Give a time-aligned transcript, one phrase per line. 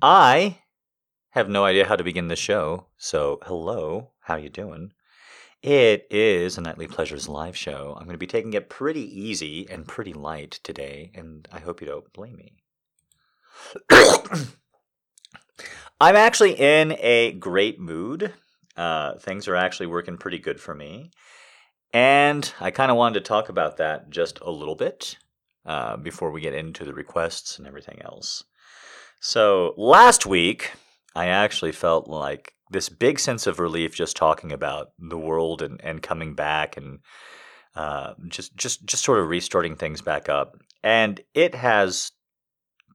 [0.00, 0.58] I
[1.30, 4.92] have no idea how to begin the show, so hello, how you doing?
[5.60, 7.96] It is a Nightly Pleasures live show.
[7.96, 11.80] I'm going to be taking it pretty easy and pretty light today, and I hope
[11.80, 12.52] you don't blame me.
[16.00, 18.32] I'm actually in a great mood.
[18.76, 21.10] Uh, things are actually working pretty good for me.
[21.92, 25.16] And I kind of wanted to talk about that just a little bit
[25.66, 28.44] uh, before we get into the requests and everything else.
[29.20, 30.72] So last week,
[31.14, 35.80] I actually felt like this big sense of relief just talking about the world and,
[35.82, 37.00] and coming back and
[37.74, 40.56] uh, just just just sort of restarting things back up.
[40.82, 42.12] And it has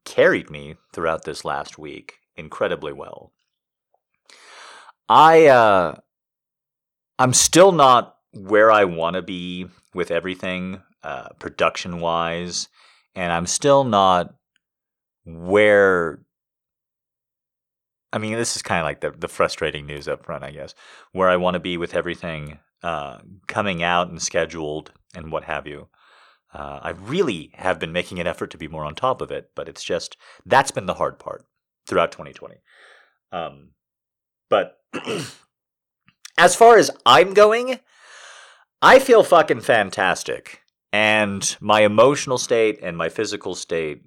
[0.05, 3.31] carried me throughout this last week incredibly well.
[5.09, 5.95] I uh,
[7.19, 12.67] I'm still not where I want to be with everything uh, production wise,
[13.15, 14.33] and I'm still not
[15.25, 16.19] where
[18.13, 20.75] I mean, this is kind of like the, the frustrating news up front, I guess,
[21.13, 25.65] where I want to be with everything uh, coming out and scheduled and what have
[25.65, 25.87] you.
[26.53, 29.49] Uh, I really have been making an effort to be more on top of it,
[29.55, 30.15] but it's just
[30.45, 31.45] that's been the hard part
[31.87, 32.57] throughout 2020.
[33.31, 33.69] Um,
[34.47, 34.77] but
[36.37, 37.79] as far as I'm going,
[38.83, 40.61] I feel fucking fantastic.
[40.91, 44.03] And my emotional state and my physical state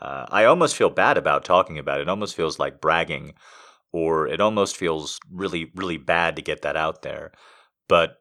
[0.00, 2.02] uh, I almost feel bad about talking about it.
[2.02, 3.34] It almost feels like bragging,
[3.92, 7.32] or it almost feels really, really bad to get that out there.
[7.88, 8.18] But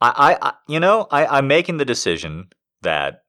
[0.00, 2.48] I, I, I you know, I, I'm making the decision
[2.82, 3.22] that,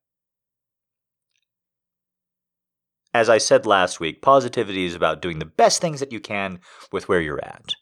[3.14, 6.60] as I said last week, positivity is about doing the best things that you can
[6.92, 7.74] with where you're at.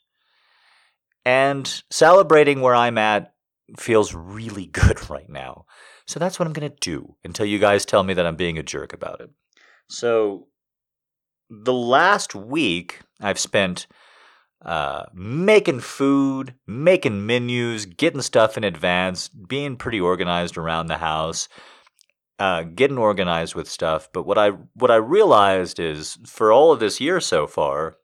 [1.24, 3.34] And celebrating where I'm at
[3.76, 5.66] feels really good right now.
[6.08, 8.56] So that's what I'm going to do until you guys tell me that I'm being
[8.58, 9.30] a jerk about it.
[9.90, 10.48] So
[11.50, 13.86] the last week I've spent
[14.64, 21.46] uh, making food, making menus, getting stuff in advance, being pretty organized around the house,
[22.38, 24.08] uh, getting organized with stuff.
[24.10, 27.98] But what I what I realized is for all of this year so far,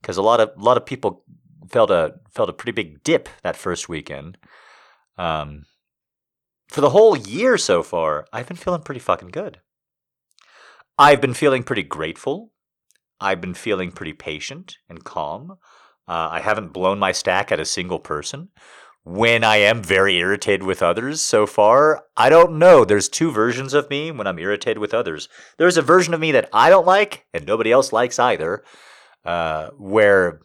[0.00, 1.24] because a lot of a lot of people
[1.70, 4.38] felt a felt a pretty big dip that first weekend.
[5.18, 5.66] Um,
[6.68, 9.60] for the whole year so far, I've been feeling pretty fucking good.
[10.98, 12.52] I've been feeling pretty grateful.
[13.20, 15.52] I've been feeling pretty patient and calm.
[16.06, 18.48] Uh, I haven't blown my stack at a single person.
[19.04, 22.84] When I am very irritated with others so far, I don't know.
[22.84, 25.28] There's two versions of me when I'm irritated with others.
[25.56, 28.62] There's a version of me that I don't like and nobody else likes either,
[29.24, 30.40] uh, where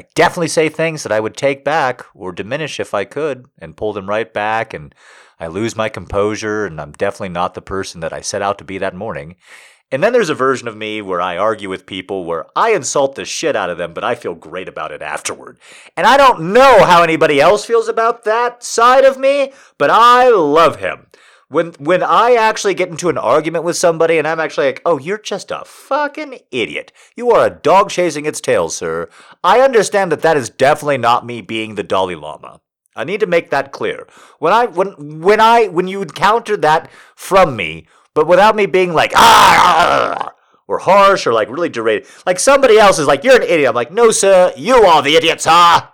[0.00, 3.76] I definitely say things that I would take back or diminish if I could and
[3.76, 4.72] pull them right back.
[4.72, 4.94] And
[5.38, 8.64] I lose my composure and I'm definitely not the person that I set out to
[8.64, 9.36] be that morning.
[9.92, 13.14] And then there's a version of me where I argue with people where I insult
[13.14, 15.58] the shit out of them, but I feel great about it afterward.
[15.98, 20.30] And I don't know how anybody else feels about that side of me, but I
[20.30, 21.08] love him
[21.50, 24.98] when when I actually get into an argument with somebody and I'm actually like, "Oh,
[24.98, 26.92] you're just a fucking idiot.
[27.16, 29.08] You are a dog chasing its tail, sir."
[29.42, 32.60] I understand that that is definitely not me being the Dalai Lama.
[32.94, 34.06] I need to make that clear.
[34.38, 38.94] When I when when I when you encounter that from me, but without me being
[38.94, 40.32] like ah
[40.68, 43.74] or harsh or like really deranged, like somebody else is like, "You're an idiot." I'm
[43.74, 45.88] like, "No, sir, you are the idiot, sir."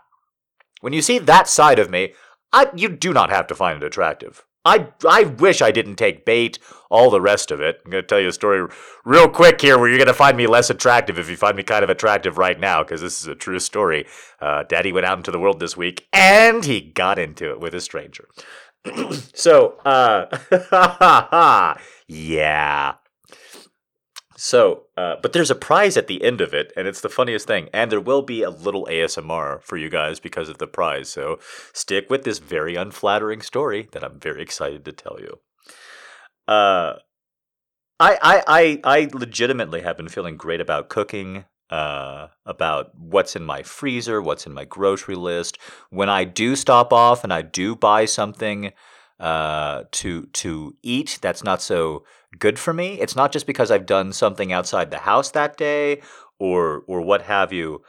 [0.82, 2.12] When you see that side of me,
[2.52, 4.44] I you do not have to find it attractive.
[4.66, 6.58] I, I wish I didn't take bait,
[6.90, 7.80] all the rest of it.
[7.84, 8.66] I'm going to tell you a story
[9.04, 11.62] real quick here where you're going to find me less attractive if you find me
[11.62, 14.06] kind of attractive right now, because this is a true story.
[14.40, 17.74] Uh, Daddy went out into the world this week and he got into it with
[17.74, 18.28] a stranger.
[19.34, 20.26] so, uh,
[22.08, 22.94] yeah.
[24.38, 27.46] So, uh, but there's a prize at the end of it, and it's the funniest
[27.46, 27.70] thing.
[27.72, 31.08] And there will be a little ASMR for you guys because of the prize.
[31.08, 31.38] So
[31.72, 35.38] stick with this very unflattering story that I'm very excited to tell you.
[36.46, 36.98] Uh,
[37.98, 43.42] I, I, I, I legitimately have been feeling great about cooking, uh, about what's in
[43.42, 45.58] my freezer, what's in my grocery list.
[45.88, 48.72] When I do stop off and I do buy something
[49.18, 52.04] uh, to to eat that's not so
[52.38, 53.00] good for me.
[53.00, 56.02] It's not just because I've done something outside the house that day
[56.38, 57.82] or or what have you,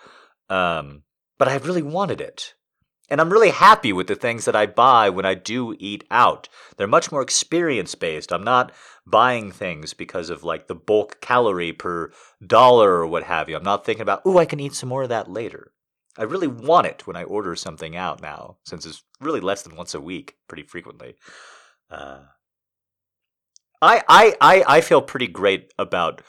[0.49, 1.03] um,
[1.38, 2.53] but I really wanted it.
[3.09, 6.49] And I'm really happy with the things that I buy when I do eat out.
[6.75, 8.33] They're much more experience based.
[8.33, 8.73] I'm not
[9.05, 12.11] buying things because of like the bulk calorie per
[12.45, 13.55] dollar or what have you.
[13.55, 15.71] I'm not thinking about, oh, I can eat some more of that later.
[16.17, 19.75] I really want it when I order something out now, since it's really less than
[19.75, 21.15] once a week, pretty frequently.
[21.89, 22.21] Uh,
[23.81, 26.21] I, I, I, I feel pretty great about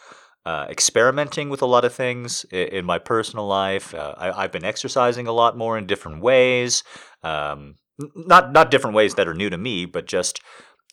[0.44, 3.94] uh, experimenting with a lot of things in, in my personal life.
[3.94, 6.82] Uh, I, have been exercising a lot more in different ways.
[7.22, 7.76] Um,
[8.14, 10.40] not not different ways that are new to me, but just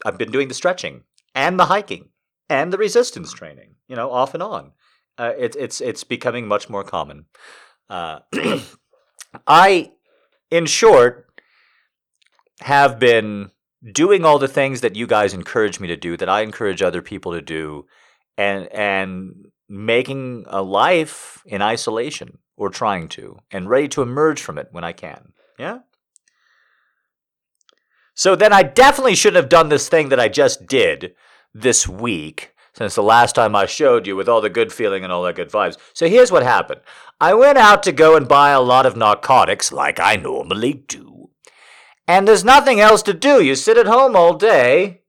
[0.06, 1.04] I've been doing the stretching
[1.34, 2.10] and the hiking
[2.50, 3.76] and the resistance training.
[3.88, 4.72] You know, off and on.
[5.18, 7.26] Uh, it's it's it's becoming much more common.
[7.90, 8.20] Uh,
[9.48, 9.92] I,
[10.50, 11.30] in short,
[12.62, 13.52] have been
[13.92, 17.02] doing all the things that you guys encourage me to do, that I encourage other
[17.02, 17.86] people to do,
[18.38, 24.58] and and making a life in isolation or trying to, and ready to emerge from
[24.58, 25.34] it when I can.
[25.58, 25.80] Yeah.
[28.14, 31.16] So then I definitely shouldn't have done this thing that I just did
[31.54, 35.12] this week since the last time I showed you with all the good feeling and
[35.12, 35.78] all the good vibes.
[35.94, 36.82] So here's what happened.
[37.20, 41.15] I went out to go and buy a lot of narcotics like I normally do.
[42.08, 43.44] And there's nothing else to do.
[43.44, 45.02] You sit at home all day.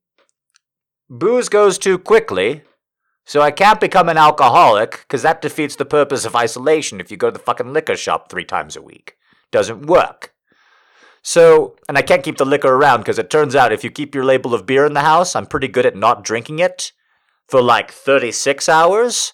[1.09, 2.63] Booze goes too quickly.
[3.25, 7.17] So I can't become an alcoholic, because that defeats the purpose of isolation if you
[7.17, 9.17] go to the fucking liquor shop three times a week.
[9.51, 10.33] Doesn't work.
[11.23, 14.15] So, and I can't keep the liquor around because it turns out if you keep
[14.15, 16.93] your label of beer in the house, I'm pretty good at not drinking it
[17.49, 19.33] for like 36 hours.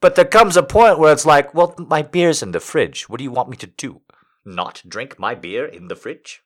[0.00, 3.10] But there comes a point where it's like, well, my beer's in the fridge.
[3.10, 4.00] What do you want me to do?
[4.46, 6.43] Not drink my beer in the fridge?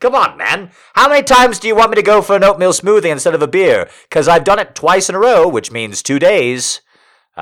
[0.00, 0.70] Come on, man.
[0.94, 3.42] How many times do you want me to go for an oatmeal smoothie instead of
[3.42, 3.88] a beer?
[4.08, 6.80] Because I've done it twice in a row, which means two days.
[7.36, 7.40] Uh,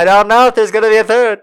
[0.00, 1.42] I don't know if there's going to be a third.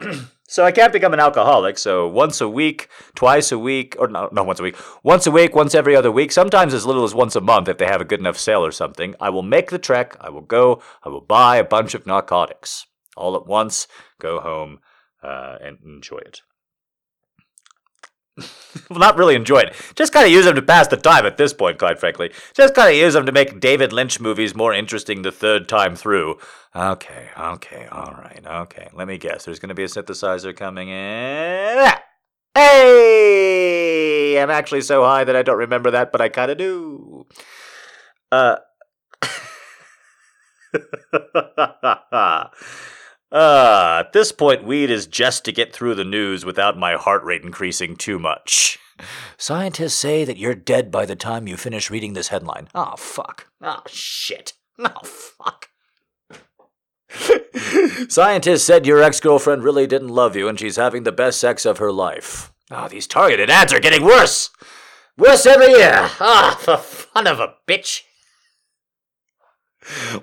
[0.48, 1.76] So I can't become an alcoholic.
[1.76, 5.30] So once a week, twice a week, or no, not once a week, once a
[5.32, 8.00] week, once every other week, sometimes as little as once a month if they have
[8.00, 10.16] a good enough sale or something, I will make the trek.
[10.20, 10.80] I will go.
[11.02, 12.86] I will buy a bunch of narcotics
[13.16, 13.88] all at once,
[14.20, 14.78] go home,
[15.22, 16.42] uh, and enjoy it.
[18.90, 19.74] Well, not really enjoy it.
[19.94, 22.32] Just kind of use them to pass the time at this point, quite frankly.
[22.54, 25.96] Just kind of use them to make David Lynch movies more interesting the third time
[25.96, 26.38] through.
[26.74, 28.88] Okay, okay, all right, okay.
[28.92, 29.44] Let me guess.
[29.44, 31.92] There's going to be a synthesizer coming in.
[32.54, 34.40] Hey!
[34.40, 37.26] I'm actually so high that I don't remember that, but I kind of do.
[38.30, 38.56] Uh.
[43.32, 47.24] Uh, at this point, weed is just to get through the news without my heart
[47.24, 48.78] rate increasing too much.
[49.36, 52.68] Scientists say that you're dead by the time you finish reading this headline.
[52.74, 53.48] Oh, fuck.
[53.60, 54.54] Oh, shit.
[54.78, 55.68] Oh, fuck.
[58.08, 61.64] Scientists said your ex girlfriend really didn't love you and she's having the best sex
[61.64, 62.52] of her life.
[62.70, 64.50] Oh, these targeted ads are getting worse!
[65.16, 66.10] Worse every year!
[66.20, 68.02] Ah, for fun of a bitch!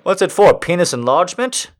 [0.02, 0.58] What's it for?
[0.58, 1.70] Penis enlargement?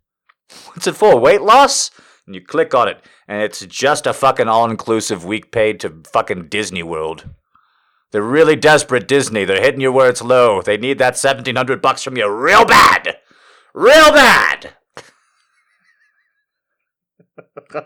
[0.66, 1.18] What's it for?
[1.18, 1.90] Weight loss?
[2.26, 6.02] And you click on it, and it's just a fucking all inclusive week paid to
[6.12, 7.28] fucking Disney World.
[8.12, 9.44] They're really desperate, Disney.
[9.44, 10.62] They're hitting you where it's low.
[10.62, 13.18] They need that 1700 bucks from you real bad!
[13.74, 14.74] Real bad!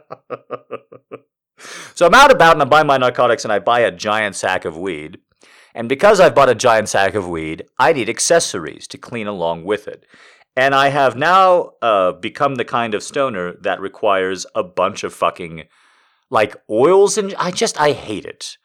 [1.94, 4.64] so I'm out about and I buy my narcotics and I buy a giant sack
[4.64, 5.18] of weed.
[5.74, 9.64] And because I've bought a giant sack of weed, I need accessories to clean along
[9.64, 10.04] with it.
[10.58, 15.14] And I have now uh, become the kind of stoner that requires a bunch of
[15.14, 15.68] fucking
[16.30, 18.56] like oils and I just I hate it.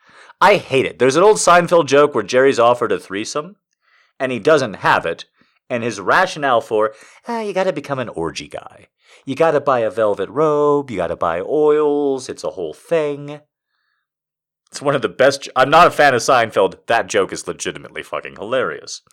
[0.41, 0.97] I hate it.
[0.97, 3.57] There's an old Seinfeld joke where Jerry's offered a threesome
[4.19, 5.25] and he doesn't have it.
[5.69, 6.95] And his rationale for,
[7.27, 8.87] ah, you got to become an orgy guy.
[9.23, 10.89] You got to buy a velvet robe.
[10.89, 12.27] You got to buy oils.
[12.27, 13.39] It's a whole thing.
[14.71, 15.47] It's one of the best.
[15.55, 16.87] I'm not a fan of Seinfeld.
[16.87, 19.03] That joke is legitimately fucking hilarious.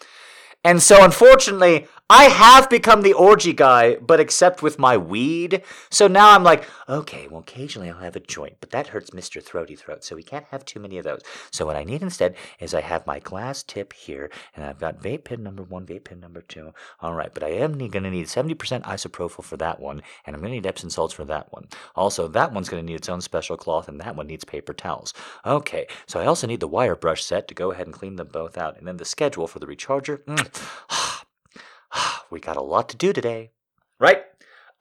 [0.62, 5.62] And so, unfortunately, I have become the orgy guy, but except with my weed.
[5.90, 9.40] So now I'm like, okay, well, occasionally I'll have a joint, but that hurts Mr.
[9.40, 11.22] Throaty Throat, so we can't have too many of those.
[11.52, 15.00] So what I need instead is I have my glass tip here, and I've got
[15.00, 16.74] vape pen number one, vape pen number two.
[17.00, 20.42] All right, but I am going to need 70% isopropyl for that one, and I'm
[20.42, 21.68] going to need Epsom salts for that one.
[21.94, 24.74] Also, that one's going to need its own special cloth, and that one needs paper
[24.74, 25.14] towels.
[25.46, 28.30] Okay, so I also need the wire brush set to go ahead and clean them
[28.32, 30.24] both out, and then the schedule for the recharger.
[30.24, 30.49] Mm.
[32.30, 33.50] we got a lot to do today.
[33.98, 34.22] Right?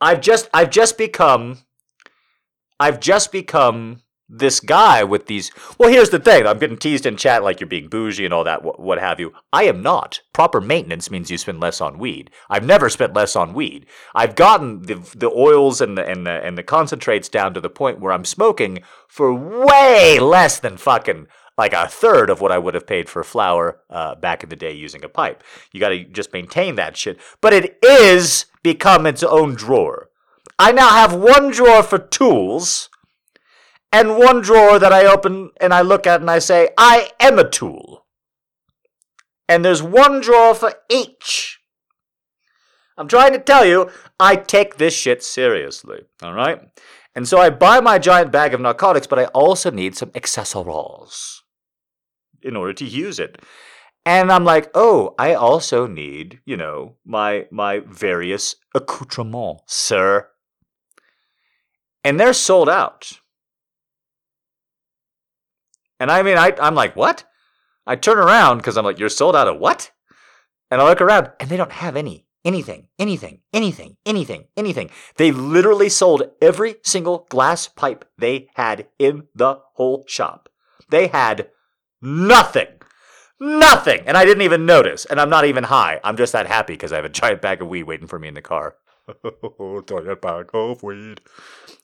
[0.02, 1.60] I've just I've just become
[2.80, 6.46] I've just become this guy with these well here's the thing.
[6.46, 9.20] I'm getting teased in chat like you're being bougie and all that what, what have
[9.20, 9.34] you.
[9.52, 10.22] I am not.
[10.34, 12.30] Proper maintenance means you spend less on weed.
[12.50, 13.88] I've never spent less on weed.
[14.16, 17.70] I've gotten the, the oils and the, and the and the concentrates down to the
[17.70, 21.28] point where i'm smoking for way less than fucking
[21.60, 24.56] like a third of what I would have paid for flower uh, back in the
[24.56, 25.44] day using a pipe.
[25.74, 27.20] You got to just maintain that shit.
[27.42, 30.10] But it is become its own drawer.
[30.58, 32.90] I now have one drawer for tools
[33.92, 37.38] and one drawer that I open and I look at and I say, I am
[37.38, 38.06] a tool.
[39.50, 41.60] And there's one drawer for each.
[42.98, 46.04] I'm trying to tell you, I take this shit seriously.
[46.24, 46.62] All right?
[47.14, 51.44] And so I buy my giant bag of narcotics, but I also need some accessories
[52.44, 53.42] in order to use it.
[54.06, 60.28] And I'm like, oh, I also need, you know, my my various accoutrements, sir.
[62.04, 63.12] And they're sold out.
[66.00, 67.26] And I mean, I, I'm like, what?
[67.86, 69.92] I turn around because I'm like, you're sold out of what?
[70.72, 72.26] And I look around and they don't have any.
[72.46, 74.90] Anything, anything, anything, anything, anything.
[75.18, 80.48] They literally sold every single glass pipe they had in the whole shop.
[80.90, 81.50] They had
[82.02, 82.68] nothing.
[83.40, 84.02] Nothing.
[84.06, 85.06] And I didn't even notice.
[85.06, 86.00] And I'm not even high.
[86.04, 88.28] I'm just that happy because I have a giant bag of weed waiting for me
[88.28, 88.76] in the car.
[89.88, 91.22] giant bag of weed.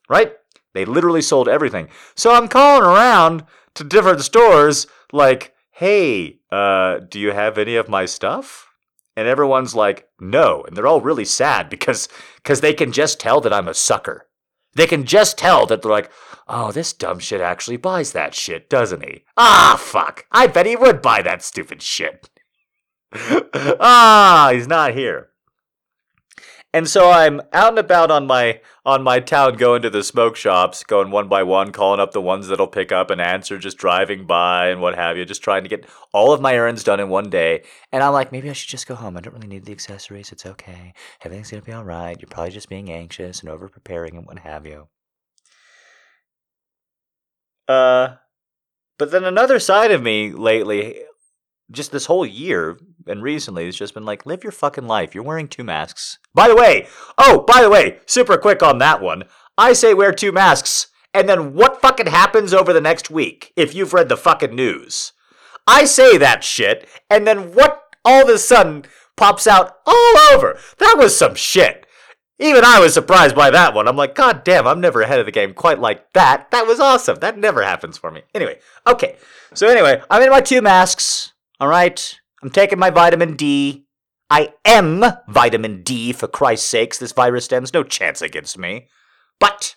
[0.10, 0.34] Right?
[0.74, 1.88] They literally sold everything.
[2.16, 3.46] So I'm calling around
[3.76, 8.68] to different stores like, hey, uh, do you have any of my stuff?
[9.16, 10.64] And everyone's like, no.
[10.64, 14.28] And they're all really sad because because they can just tell that I'm a sucker.
[14.76, 16.12] They can just tell that they're like,
[16.48, 19.24] oh, this dumb shit actually buys that shit, doesn't he?
[19.38, 20.26] Ah, fuck.
[20.32, 22.30] I bet he would buy that stupid shit.
[23.80, 25.30] ah, he's not here.
[26.76, 30.36] And so I'm out and about on my on my town going to the smoke
[30.36, 33.78] shops, going one by one, calling up the ones that'll pick up and answer, just
[33.78, 37.00] driving by and what have you, just trying to get all of my errands done
[37.00, 37.64] in one day.
[37.94, 39.16] And I'm like, maybe I should just go home.
[39.16, 40.34] I don't really need the accessories.
[40.34, 40.94] It's okay.
[41.24, 42.20] Everything's gonna be all right.
[42.20, 44.90] You're probably just being anxious and over preparing and what have you.
[47.70, 48.16] Uh
[48.98, 51.04] but then another side of me lately
[51.72, 52.78] just this whole year
[53.08, 56.48] and recently it's just been like live your fucking life you're wearing two masks by
[56.48, 59.24] the way oh by the way super quick on that one
[59.58, 63.74] i say wear two masks and then what fucking happens over the next week if
[63.74, 65.14] you've read the fucking news
[65.68, 68.84] i say that shit and then what all of a sudden
[69.16, 71.86] pops out all over that was some shit
[72.40, 73.88] even I was surprised by that one.
[73.88, 76.52] I'm like, God damn, I'm never ahead of the game quite like that.
[76.52, 77.18] That was awesome.
[77.22, 78.24] That never happens for me.
[78.34, 79.16] Anyway, okay.
[79.54, 81.32] So, anyway, I'm in my two masks.
[81.62, 82.20] All right.
[82.46, 83.88] I'm taking my vitamin D.
[84.30, 87.00] I am vitamin D, for Christ's sakes.
[87.00, 88.88] This virus stands no chance against me.
[89.40, 89.76] But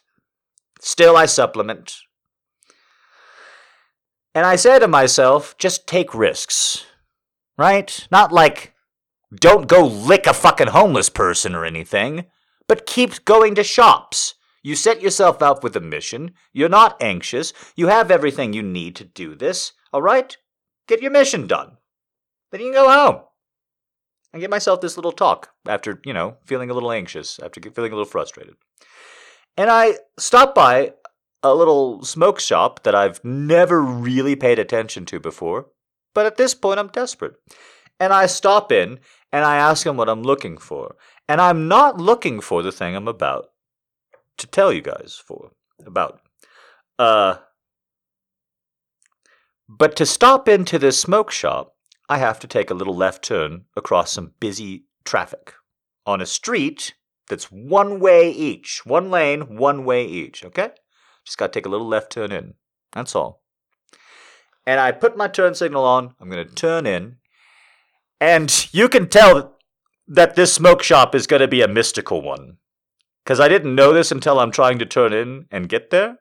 [0.78, 1.96] still, I supplement.
[4.34, 6.84] And I say to myself, just take risks.
[7.56, 8.06] Right?
[8.10, 8.74] Not like,
[9.34, 12.26] don't go lick a fucking homeless person or anything,
[12.66, 14.34] but keep going to shops.
[14.62, 16.32] You set yourself up with a mission.
[16.52, 17.54] You're not anxious.
[17.76, 19.72] You have everything you need to do this.
[19.90, 20.36] All right?
[20.86, 21.77] Get your mission done.
[22.50, 23.22] Then you can go home
[24.32, 27.92] and get myself this little talk after, you know, feeling a little anxious, after feeling
[27.92, 28.54] a little frustrated.
[29.56, 30.92] And I stopped by
[31.42, 35.66] a little smoke shop that I've never really paid attention to before,
[36.14, 37.34] but at this point I'm desperate.
[38.00, 39.00] And I stop in
[39.32, 40.96] and I ask him what I'm looking for.
[41.28, 43.46] And I'm not looking for the thing I'm about
[44.38, 45.50] to tell you guys for
[45.84, 46.20] about.
[46.98, 47.36] Uh
[49.68, 51.74] but to stop into this smoke shop,
[52.08, 55.54] I have to take a little left turn across some busy traffic
[56.06, 56.94] on a street
[57.28, 58.86] that's one way each.
[58.86, 60.70] One lane, one way each, okay?
[61.24, 62.54] Just got to take a little left turn in.
[62.92, 63.42] That's all.
[64.66, 66.14] And I put my turn signal on.
[66.20, 67.16] I'm going to turn in.
[68.20, 69.58] And you can tell
[70.06, 72.56] that this smoke shop is going to be a mystical one.
[73.22, 76.16] Because I didn't know this until I'm trying to turn in and get there.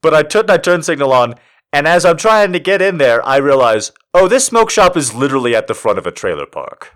[0.00, 1.34] But I turned my turn signal on,
[1.72, 5.14] and as I'm trying to get in there, I realize, oh, this smoke shop is
[5.14, 6.92] literally at the front of a trailer park.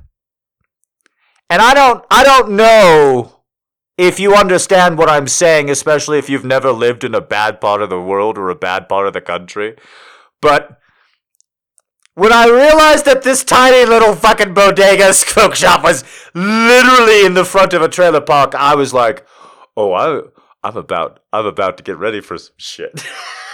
[1.48, 3.42] And I don't I don't know
[3.96, 7.80] if you understand what I'm saying, especially if you've never lived in a bad part
[7.80, 9.76] of the world or a bad part of the country.
[10.42, 10.78] But
[12.14, 16.04] when I realized that this tiny little fucking bodega smoke shop was
[16.34, 19.24] literally in the front of a trailer park, I was like,
[19.76, 20.22] "Oh, I,
[20.62, 23.06] I'm about, I'm about to get ready for some shit."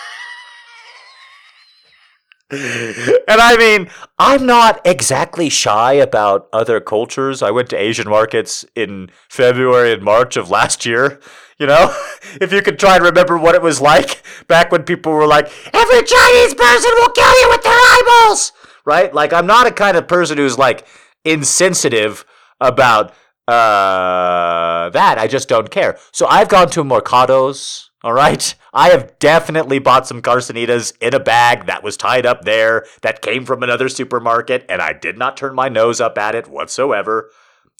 [2.52, 7.42] and I mean, I'm not exactly shy about other cultures.
[7.42, 11.18] I went to Asian markets in February and March of last year.
[11.58, 11.96] You know,
[12.40, 15.46] if you could try and remember what it was like back when people were like,
[15.72, 18.52] every Chinese person will kill you with their eyeballs,
[18.84, 19.14] right?
[19.14, 20.86] Like, I'm not a kind of person who's like
[21.24, 22.24] insensitive
[22.60, 23.14] about
[23.48, 25.16] uh, that.
[25.18, 25.98] I just don't care.
[26.12, 28.54] So I've gone to mercados, all right?
[28.72, 33.22] I have definitely bought some Carsanitas in a bag that was tied up there that
[33.22, 37.30] came from another supermarket, and I did not turn my nose up at it whatsoever.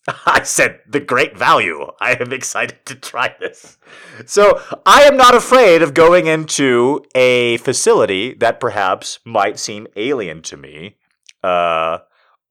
[0.26, 1.86] I said the great value.
[2.00, 3.78] I am excited to try this.
[4.26, 10.42] So I am not afraid of going into a facility that perhaps might seem alien
[10.42, 10.96] to me,
[11.42, 11.98] uh,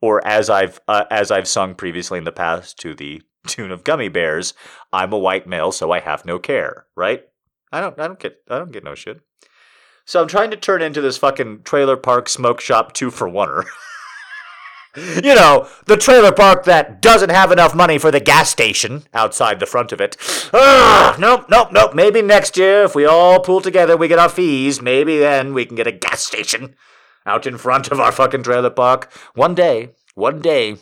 [0.01, 3.83] or as I've uh, as I've sung previously in the past to the tune of
[3.83, 4.53] Gummy Bears,
[4.93, 7.23] I'm a white male, so I have no care, right?
[7.71, 9.21] I don't I don't get I don't get no shit.
[10.05, 13.63] So I'm trying to turn into this fucking trailer park smoke shop two for oneer.
[14.95, 19.59] you know, the trailer park that doesn't have enough money for the gas station outside
[19.59, 20.17] the front of it.
[20.53, 21.93] Ah, nope, nope, nope.
[21.93, 25.65] Maybe next year, if we all pool together, we get our fees, maybe then we
[25.65, 26.75] can get a gas station
[27.25, 29.11] out in front of our fucking trailer park.
[29.33, 30.77] One day, one day.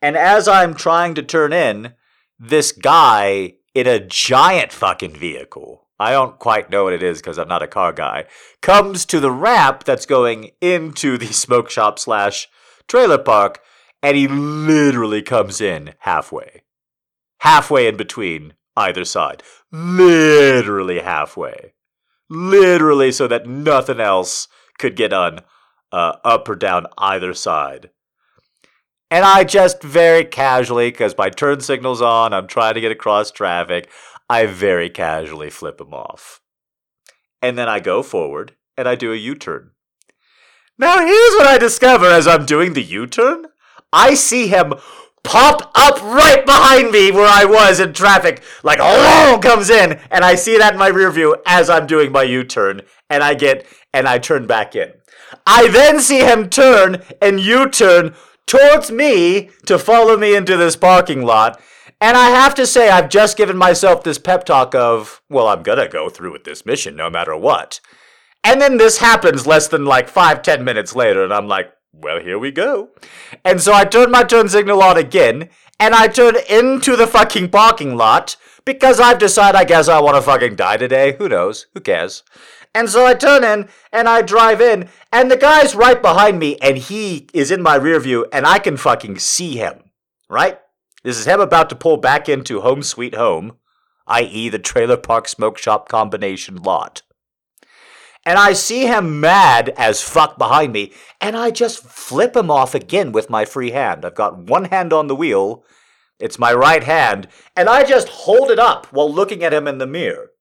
[0.00, 1.94] And as I'm trying to turn in,
[2.40, 7.38] this guy in a giant fucking vehicle, I don't quite know what it is because
[7.38, 8.26] I'm not a car guy,
[8.60, 12.48] comes to the ramp that's going into the smoke shop slash
[12.88, 13.60] trailer park,
[14.02, 16.62] and he literally comes in halfway.
[17.38, 19.42] Halfway in between either side.
[19.70, 21.74] Literally halfway.
[22.28, 24.48] Literally so that nothing else
[24.78, 25.40] could get on
[25.92, 27.90] uh, up or down either side.
[29.12, 33.30] And I just very casually, because my turn signal's on, I'm trying to get across
[33.30, 33.90] traffic,
[34.30, 36.40] I very casually flip him off.
[37.42, 39.72] And then I go forward and I do a U turn.
[40.78, 43.44] Now, here's what I discover as I'm doing the U turn
[43.92, 44.72] I see him
[45.22, 50.24] pop up right behind me where I was in traffic, like, oh, comes in, and
[50.24, 53.34] I see that in my rear view as I'm doing my U turn, and I
[53.34, 54.90] get, and I turn back in.
[55.46, 58.14] I then see him turn and U turn
[58.46, 61.60] towards me to follow me into this parking lot.
[62.00, 65.62] And I have to say, I've just given myself this pep talk of, well, I'm
[65.62, 67.80] gonna go through with this mission no matter what.
[68.44, 72.20] And then this happens less than like five, ten minutes later, and I'm like, well,
[72.20, 72.90] here we go.
[73.44, 77.50] And so I turn my turn signal on again, and I turn into the fucking
[77.50, 81.16] parking lot because I've decided I guess I want to fucking die today.
[81.18, 81.66] Who knows?
[81.74, 82.22] Who cares?
[82.74, 86.56] And so I turn in and I drive in, and the guy's right behind me,
[86.62, 89.90] and he is in my rear view, and I can fucking see him,
[90.28, 90.58] right?
[91.04, 93.56] This is him about to pull back into Home Sweet Home,
[94.06, 97.02] i.e., the trailer park smoke shop combination lot.
[98.24, 102.74] And I see him mad as fuck behind me, and I just flip him off
[102.74, 104.04] again with my free hand.
[104.04, 105.64] I've got one hand on the wheel,
[106.18, 109.78] it's my right hand, and I just hold it up while looking at him in
[109.78, 110.31] the mirror.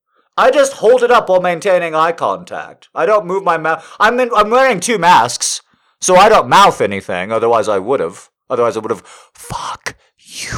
[0.41, 2.89] I just hold it up while maintaining eye contact.
[2.95, 3.87] I don't move my mouth.
[3.99, 5.61] I'm in, I'm wearing two masks,
[5.99, 7.31] so I don't mouth anything.
[7.31, 8.31] Otherwise, I would have.
[8.49, 9.05] Otherwise, I would have.
[9.05, 10.57] Fuck you.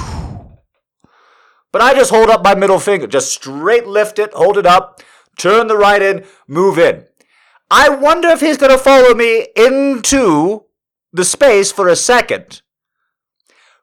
[1.74, 3.08] But I just hold up my middle finger.
[3.08, 5.02] Just straight lift it, hold it up,
[5.38, 7.06] turn the right in, move in.
[7.70, 10.64] I wonder if he's to follow me into
[11.12, 12.62] the space for a second.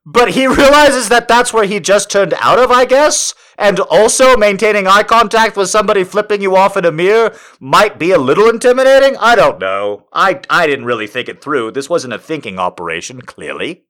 [0.06, 3.34] But he realizes that that's where he just turned out of, I guess.
[3.60, 8.10] And also maintaining eye contact with somebody flipping you off in a mirror might be
[8.10, 9.18] a little intimidating.
[9.18, 10.06] I don't know.
[10.14, 11.72] I, I didn't really think it through.
[11.72, 13.84] This wasn't a thinking operation, clearly.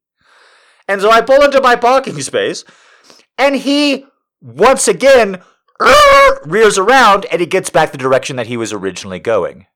[0.88, 2.64] And so I pull into my parking space,
[3.38, 4.06] and he,
[4.42, 5.40] once again,
[6.44, 9.66] rears around and he gets back the direction that he was originally going.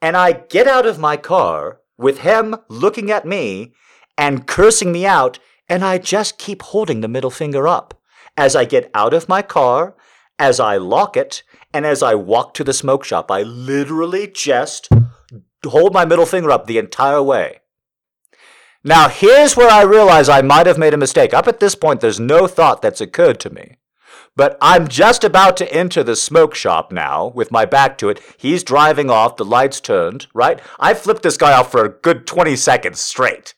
[0.00, 3.72] And I get out of my car with him looking at me
[4.16, 7.97] and cursing me out and I just keep holding the middle finger up
[8.38, 9.96] as I get out of my car,
[10.38, 11.42] as I lock it,
[11.74, 13.30] and as I walk to the smoke shop.
[13.30, 14.88] I literally just
[15.66, 17.58] hold my middle finger up the entire way.
[18.84, 21.34] Now, here's where I realize I might have made a mistake.
[21.34, 23.76] Up at this point, there's no thought that's occurred to me.
[24.36, 28.20] But I'm just about to enter the smoke shop now with my back to it.
[28.38, 30.60] He's driving off, the lights turned, right?
[30.78, 33.54] I flipped this guy off for a good 20 seconds straight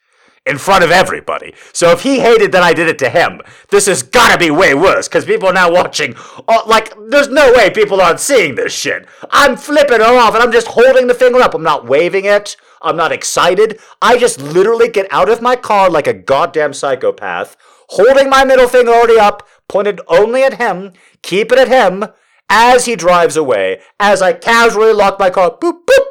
[0.51, 1.55] in front of everybody.
[1.73, 4.75] So if he hated that I did it to him, this has gotta be way
[4.75, 6.15] worse because people are now watching.
[6.49, 9.07] Oh, like, there's no way people aren't seeing this shit.
[9.31, 11.55] I'm flipping her off and I'm just holding the finger up.
[11.55, 12.57] I'm not waving it.
[12.83, 13.79] I'm not excited.
[14.03, 17.57] I just literally get out of my car like a goddamn psychopath,
[17.91, 22.07] holding my middle finger already up, pointed only at him, keep it at him,
[22.49, 25.51] as he drives away, as I casually lock my car.
[25.53, 26.10] Boop, boop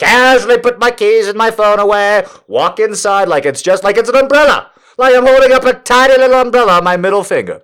[0.00, 4.08] casually put my keys and my phone away, walk inside like it's just like it's
[4.08, 7.62] an umbrella, like I'm holding up a tiny little umbrella on my middle finger.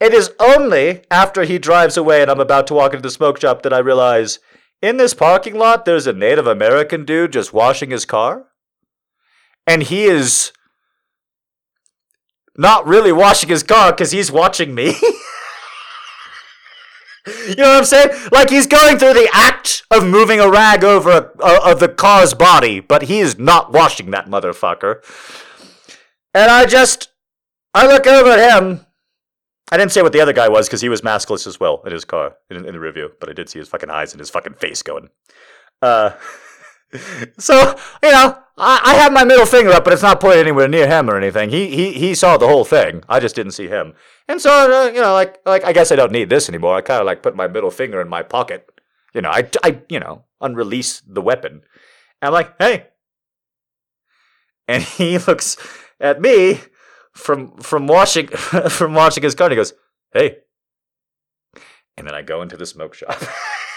[0.00, 3.40] It is only after he drives away and I'm about to walk into the smoke
[3.40, 4.40] shop that I realize
[4.82, 8.46] in this parking lot there's a Native American dude just washing his car.
[9.64, 10.52] And he is
[12.56, 14.96] not really washing his car because he's watching me.
[17.26, 18.08] You know what I'm saying?
[18.32, 22.34] Like he's going through the act of moving a rag over uh, of the car's
[22.34, 25.02] body, but he is not washing that motherfucker.
[26.34, 27.10] And I just,
[27.74, 28.86] I look over at him.
[29.70, 31.92] I didn't say what the other guy was because he was maskless as well in
[31.92, 34.28] his car in, in, the review, but I did see his fucking eyes and his
[34.28, 35.08] fucking face going.
[35.80, 36.12] Uh,
[37.38, 40.68] so you know, I, I have my middle finger up, but it's not pointed anywhere
[40.68, 41.50] near him or anything.
[41.50, 43.02] He he he saw the whole thing.
[43.08, 43.94] I just didn't see him.
[44.28, 46.76] And so uh, you know, like like I guess I don't need this anymore.
[46.76, 48.68] I kind of like put my middle finger in my pocket.
[49.14, 51.62] You know, I I you know unrelease the weapon.
[52.20, 52.88] And I'm like, hey.
[54.68, 55.56] And he looks
[56.00, 56.60] at me
[57.12, 58.26] from from washing
[58.68, 59.46] from washing his car.
[59.46, 59.72] And he goes,
[60.12, 60.38] hey.
[61.96, 63.20] And then I go into the smoke shop.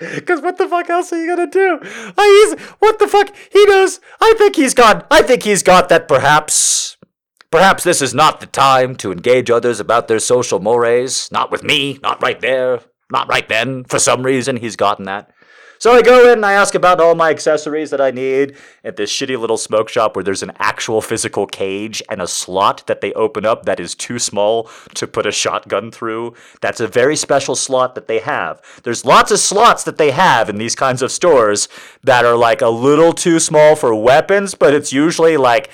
[0.14, 1.80] Because what the fuck else are you gonna do?
[2.16, 3.34] I, he's, what the fuck?
[3.50, 4.00] He knows.
[4.20, 5.06] I think he's got.
[5.10, 6.06] I think he's got that.
[6.06, 6.96] Perhaps,
[7.50, 11.30] perhaps this is not the time to engage others about their social mores.
[11.32, 11.98] Not with me.
[12.02, 12.80] Not right there.
[13.10, 13.84] Not right then.
[13.84, 15.30] For some reason, he's gotten that.
[15.78, 18.96] So I go in and I ask about all my accessories that I need at
[18.96, 23.00] this shitty little smoke shop where there's an actual physical cage and a slot that
[23.00, 26.34] they open up that is too small to put a shotgun through.
[26.60, 28.60] That's a very special slot that they have.
[28.82, 31.68] There's lots of slots that they have in these kinds of stores
[32.02, 35.70] that are like a little too small for weapons, but it's usually like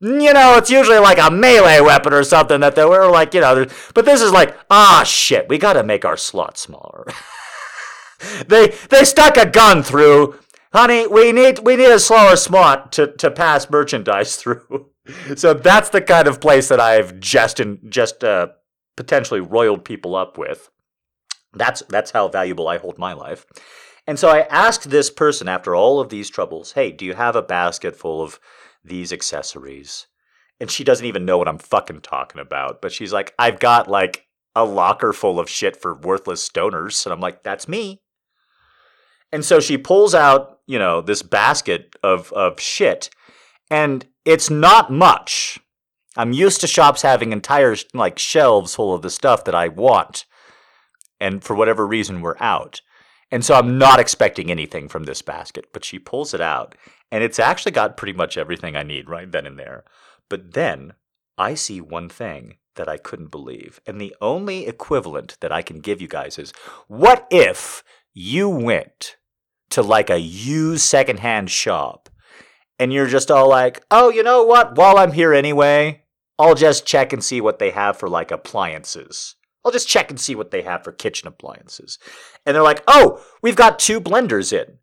[0.00, 3.40] you know, it's usually like a melee weapon or something that they were like, you
[3.40, 7.04] know, but this is like, ah, shit, we gotta make our slot smaller.
[8.46, 10.38] they they stuck a gun through.
[10.72, 14.90] Honey, we need we need a slower smart to, to pass merchandise through.
[15.36, 18.48] so that's the kind of place that I've just in, just uh,
[18.96, 20.70] potentially roiled people up with.
[21.54, 23.46] That's that's how valuable I hold my life.
[24.06, 27.36] And so I asked this person after all of these troubles, "Hey, do you have
[27.36, 28.38] a basket full of
[28.84, 30.06] these accessories?"
[30.60, 33.88] And she doesn't even know what I'm fucking talking about, but she's like, "I've got
[33.88, 38.02] like a locker full of shit for worthless stoners." And I'm like, "That's me."
[39.32, 43.10] And so she pulls out, you know, this basket of, of shit,
[43.70, 45.58] and it's not much.
[46.16, 50.24] I'm used to shops having entire like shelves full of the stuff that I want.
[51.20, 52.80] And for whatever reason, we're out.
[53.30, 56.74] And so I'm not expecting anything from this basket, but she pulls it out,
[57.12, 59.84] and it's actually got pretty much everything I need right then and there.
[60.30, 60.94] But then
[61.36, 63.80] I see one thing that I couldn't believe.
[63.86, 66.52] And the only equivalent that I can give you guys is
[66.86, 69.16] what if you went
[69.78, 72.08] to like a used secondhand shop
[72.80, 74.76] and you're just all like, oh, you know what?
[74.76, 76.02] While I'm here anyway,
[76.36, 79.36] I'll just check and see what they have for like appliances.
[79.64, 81.98] I'll just check and see what they have for kitchen appliances.
[82.44, 84.78] And they're like, oh, we've got two blenders in.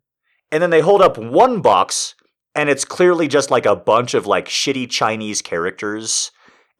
[0.50, 2.14] And then they hold up one box
[2.54, 6.30] and it's clearly just like a bunch of like shitty Chinese characters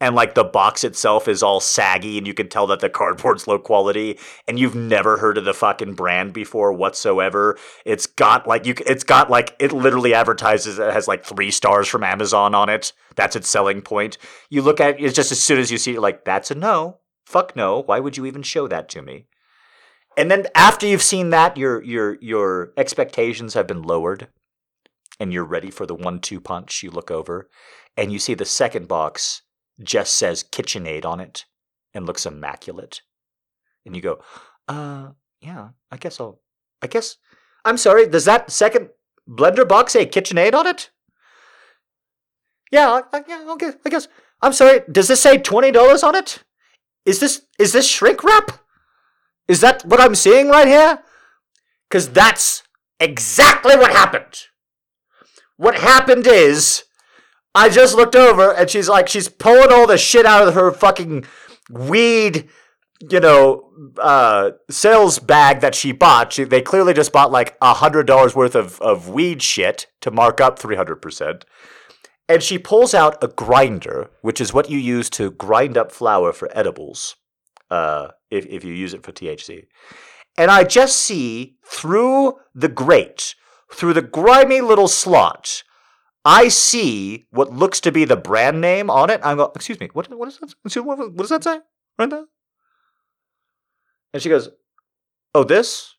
[0.01, 3.47] and like the box itself is all saggy and you can tell that the cardboard's
[3.47, 7.59] low quality and you've never heard of the fucking brand before whatsoever.
[7.85, 11.89] It's got like you it's got like it literally advertises it has like 3 stars
[11.89, 12.93] from Amazon on it.
[13.15, 14.19] That's its selling point.
[14.51, 16.99] You look at it just as soon as you see it like that's a no.
[17.25, 17.83] Fuck no.
[17.83, 19.27] Why would you even show that to me?
[20.17, 24.29] And then after you've seen that your your your expectations have been lowered
[25.19, 27.49] and you're ready for the one two punch you look over
[27.97, 29.43] and you see the second box
[29.83, 31.45] just says KitchenAid on it
[31.95, 33.03] and looks immaculate.
[33.85, 34.19] And you go,
[34.69, 35.11] uh,
[35.41, 36.41] yeah, I guess I'll,
[36.83, 37.17] I guess,
[37.65, 38.91] I'm sorry, does that second
[39.29, 40.91] blender box say KitchenAid on it?
[42.71, 44.09] Yeah, I, yeah, okay, I guess.
[44.43, 46.43] I'm sorry, does this say $20 on it?
[47.05, 48.61] Is this, is this shrink wrap?
[49.49, 50.99] Is that what I'm seeing right here?
[51.89, 52.65] Because that's
[52.99, 54.47] exactly what happened.
[55.57, 56.85] What happened is
[57.57, 60.71] I just looked over and she's like, she's pulling all the shit out of her
[60.71, 61.25] fucking
[61.71, 62.51] weed,
[63.11, 66.35] you know, uh, sales bag that she bought.
[66.35, 70.11] She, they clearly just bought like a hundred dollars worth of, of weed shit to
[70.11, 71.45] mark up 300%.
[72.29, 76.35] And she pulls out a grinder, which is what you use to grind up flower
[76.35, 77.17] for edibles,
[77.71, 79.65] uh, if, if you use it for THC.
[80.37, 83.35] And I just see through the grate,
[83.73, 85.63] through the grimy little slot,
[86.27, 89.21] I see what looks to be the brand name on it.
[89.23, 91.61] I'm go, excuse me, what, what, is that, what, what does that say
[91.97, 92.25] right there?
[94.13, 94.49] And she goes,
[95.37, 95.95] oh, this?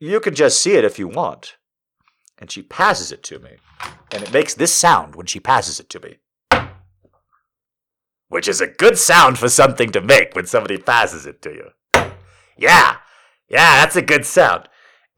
[0.00, 1.58] You can just see it if you want.
[2.38, 3.50] And she passes it to me.
[4.10, 6.16] And it makes this sound when she passes it to me.
[8.26, 11.68] Which is a good sound for something to make when somebody passes it to you.
[12.56, 12.96] Yeah,
[13.48, 14.68] yeah, that's a good sound.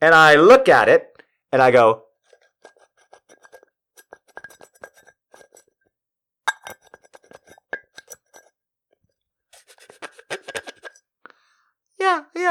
[0.02, 2.03] And I look at it and I go,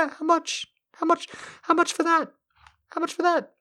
[0.04, 0.14] yeah.
[0.20, 0.68] How much?
[0.94, 1.28] How much?
[1.64, 2.32] How much for that?
[2.90, 3.52] How much for that?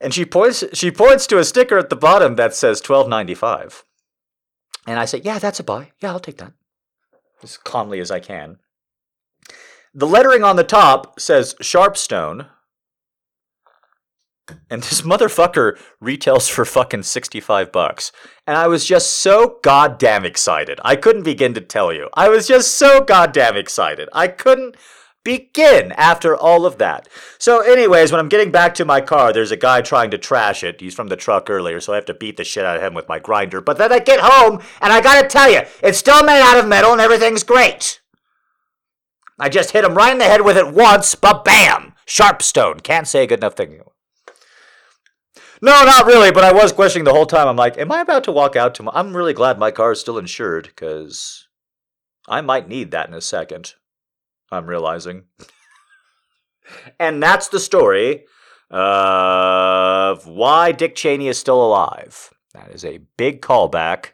[0.00, 0.64] And she points.
[0.72, 3.84] She points to a sticker at the bottom that says twelve ninety five.
[4.86, 5.92] And I say, "Yeah, that's a buy.
[6.00, 6.52] Yeah, I'll take that."
[7.42, 8.58] As calmly as I can.
[9.94, 12.46] The lettering on the top says Sharpstone.
[14.68, 18.12] And this motherfucker retails for fucking 65 bucks.
[18.46, 20.80] And I was just so goddamn excited.
[20.84, 22.08] I couldn't begin to tell you.
[22.14, 24.08] I was just so goddamn excited.
[24.12, 24.76] I couldn't
[25.24, 27.08] begin after all of that.
[27.38, 30.64] So, anyways, when I'm getting back to my car, there's a guy trying to trash
[30.64, 30.80] it.
[30.80, 32.94] He's from the truck earlier, so I have to beat the shit out of him
[32.94, 33.60] with my grinder.
[33.60, 36.68] But then I get home, and I gotta tell you, it's still made out of
[36.68, 38.00] metal and everything's great.
[39.38, 41.94] I just hit him right in the head with it once, but bam!
[42.06, 42.82] Sharpstone.
[42.82, 43.80] Can't say a good enough thing.
[45.62, 47.46] No, not really, but I was questioning the whole time.
[47.46, 48.92] I'm like, am I about to walk out to my.
[48.94, 51.48] I'm really glad my car is still insured, because
[52.26, 53.74] I might need that in a second.
[54.50, 55.24] I'm realizing.
[56.98, 58.24] and that's the story
[58.70, 62.32] of why Dick Cheney is still alive.
[62.54, 64.12] That is a big callback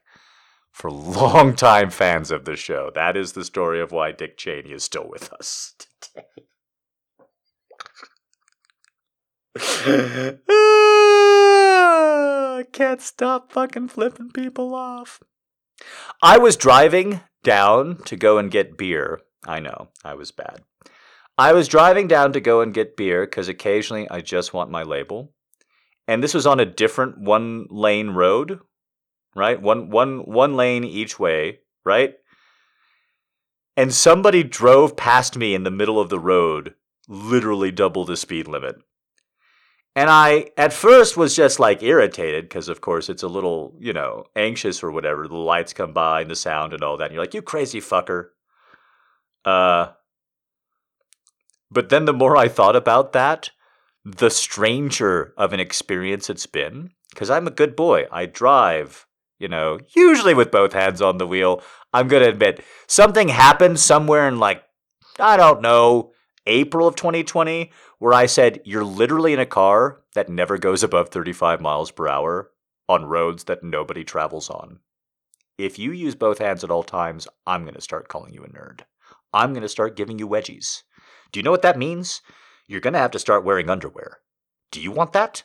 [0.73, 2.91] for longtime fans of the show.
[2.95, 6.23] That is the story of why Dick Cheney is still with us today.
[12.57, 15.21] I can't stop fucking flipping people off.
[16.23, 20.63] I was driving down to go and get beer I know, I was bad.
[21.39, 24.83] I was driving down to go and get beer because occasionally I just want my
[24.83, 25.33] label.
[26.09, 28.61] And this was on a different one lane road,
[29.35, 29.61] right?
[29.61, 32.15] One, one, one lane each way, right?
[33.77, 36.75] And somebody drove past me in the middle of the road,
[37.09, 38.77] literally double the speed limit.
[39.97, 43.95] And I, at first, was just like irritated because, of course, it's a little, you
[43.95, 45.27] know, anxious or whatever.
[45.27, 47.07] The lights come by and the sound and all that.
[47.07, 48.27] And you're like, you crazy fucker.
[49.43, 49.93] Uh,
[51.71, 53.49] but then the more I thought about that,
[54.05, 56.91] the stranger of an experience it's been.
[57.09, 58.05] Because I'm a good boy.
[58.13, 59.07] I drive,
[59.39, 61.63] you know, usually with both hands on the wheel.
[61.95, 64.63] I'm going to admit, something happened somewhere in like,
[65.19, 66.13] I don't know,
[66.47, 71.09] April of 2020, where I said, You're literally in a car that never goes above
[71.09, 72.51] 35 miles per hour
[72.89, 74.81] on roads that nobody travels on.
[75.59, 78.49] If you use both hands at all times, I'm going to start calling you a
[78.49, 78.83] nerd.
[79.33, 80.83] I'm going to start giving you wedgies.
[81.33, 82.21] Do you know what that means?
[82.67, 84.19] You're going to have to start wearing underwear.
[84.71, 85.45] Do you want that?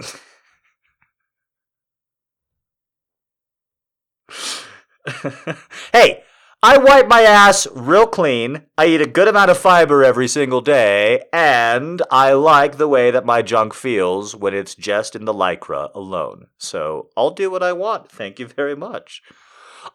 [5.92, 6.22] hey,
[6.62, 8.64] I wipe my ass real clean.
[8.76, 13.10] I eat a good amount of fiber every single day, and I like the way
[13.10, 16.48] that my junk feels when it's just in the lycra alone.
[16.58, 18.10] So I'll do what I want.
[18.10, 19.22] Thank you very much.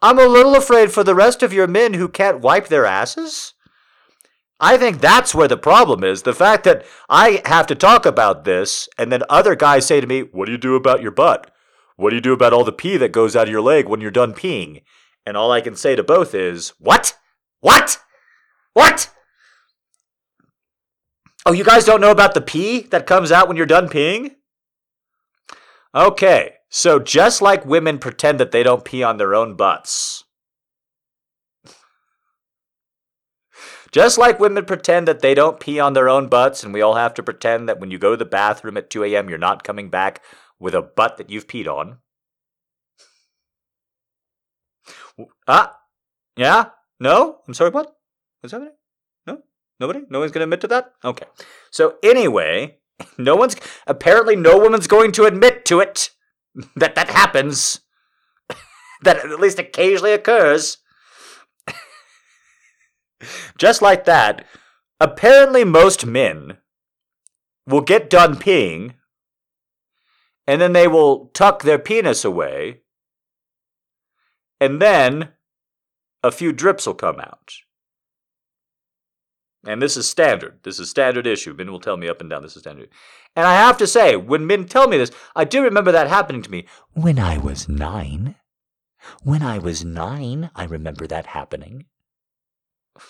[0.02, 3.54] I'm a little afraid for the rest of your men who can't wipe their asses.
[4.58, 6.22] I think that's where the problem is.
[6.22, 10.06] The fact that I have to talk about this, and then other guys say to
[10.08, 11.48] me, What do you do about your butt?
[11.94, 14.00] What do you do about all the pee that goes out of your leg when
[14.00, 14.82] you're done peeing?
[15.26, 17.18] And all I can say to both is, What?
[17.60, 17.98] What?
[18.72, 19.12] What?
[21.44, 24.36] Oh, you guys don't know about the pee that comes out when you're done peeing?
[25.94, 30.24] Okay, so just like women pretend that they don't pee on their own butts,
[33.92, 36.96] just like women pretend that they don't pee on their own butts, and we all
[36.96, 39.64] have to pretend that when you go to the bathroom at 2 a.m., you're not
[39.64, 40.22] coming back
[40.58, 41.98] with a butt that you've peed on.
[45.46, 45.76] Ah,
[46.36, 46.70] yeah?
[46.98, 47.38] No?
[47.46, 47.94] I'm sorry, what?
[48.40, 48.74] What's happening?
[49.26, 49.38] No?
[49.78, 50.02] Nobody?
[50.10, 50.92] No one's going to admit to that?
[51.04, 51.26] Okay.
[51.70, 52.78] So, anyway,
[53.18, 53.56] no one's,
[53.86, 56.10] apparently, no woman's going to admit to it.
[56.76, 57.80] that that happens.
[59.02, 60.78] that at least occasionally occurs.
[63.58, 64.44] Just like that,
[65.00, 66.58] apparently most men
[67.66, 68.94] will get done peeing
[70.46, 72.82] and then they will tuck their penis away
[74.60, 75.30] and then
[76.26, 77.54] a few drips will come out.
[79.66, 80.60] And this is standard.
[80.62, 81.54] This is standard issue.
[81.54, 82.88] Men will tell me up and down this is standard.
[83.34, 86.42] And I have to say, when men tell me this, I do remember that happening
[86.42, 88.36] to me when I was nine.
[89.22, 91.86] When I was nine, I remember that happening.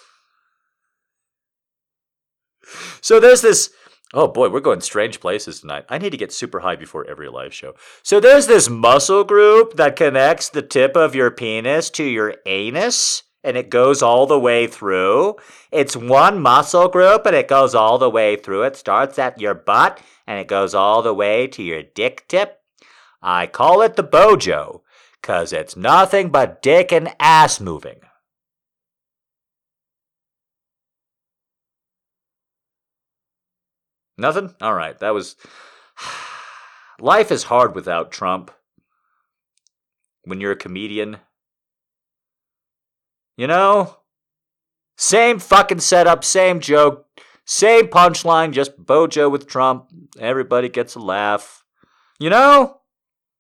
[3.00, 3.70] So there's this.
[4.18, 5.84] Oh boy, we're going strange places tonight.
[5.90, 7.74] I need to get super high before every live show.
[8.02, 13.24] So there's this muscle group that connects the tip of your penis to your anus
[13.44, 15.36] and it goes all the way through.
[15.70, 18.62] It's one muscle group and it goes all the way through.
[18.62, 22.62] It starts at your butt and it goes all the way to your dick tip.
[23.20, 24.82] I call it the bojo
[25.20, 28.00] because it's nothing but dick and ass moving.
[34.18, 34.54] Nothing?
[34.60, 35.36] All right, that was.
[37.00, 38.50] Life is hard without Trump.
[40.24, 41.18] When you're a comedian,
[43.36, 43.98] you know?
[44.96, 47.06] Same fucking setup, same joke,
[47.44, 49.88] Same punchline, just Bojo with Trump.
[50.18, 51.64] Everybody gets a laugh.
[52.18, 52.80] You know?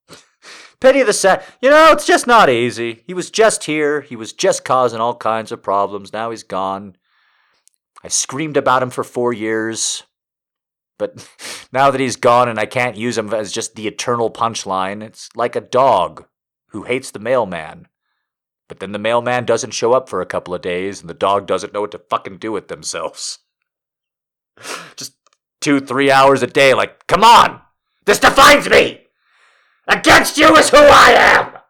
[0.80, 1.44] Pity the set.
[1.60, 3.02] You know, it's just not easy.
[3.06, 4.02] He was just here.
[4.02, 6.12] He was just causing all kinds of problems.
[6.12, 6.96] Now he's gone.
[8.04, 10.04] I screamed about him for four years.
[10.98, 11.28] But
[11.72, 15.28] now that he's gone and I can't use him as just the eternal punchline, it's
[15.34, 16.26] like a dog
[16.68, 17.88] who hates the mailman.
[18.68, 21.46] But then the mailman doesn't show up for a couple of days and the dog
[21.46, 23.38] doesn't know what to fucking do with themselves.
[24.96, 25.14] Just
[25.60, 27.60] two, three hours a day, like, come on!
[28.04, 29.02] This defines me!
[29.88, 31.60] Against you is who I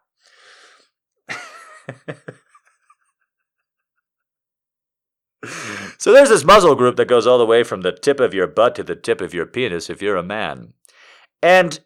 [1.29, 2.15] am!
[5.97, 8.47] so there's this muscle group that goes all the way from the tip of your
[8.47, 10.73] butt to the tip of your penis if you're a man.
[11.41, 11.79] And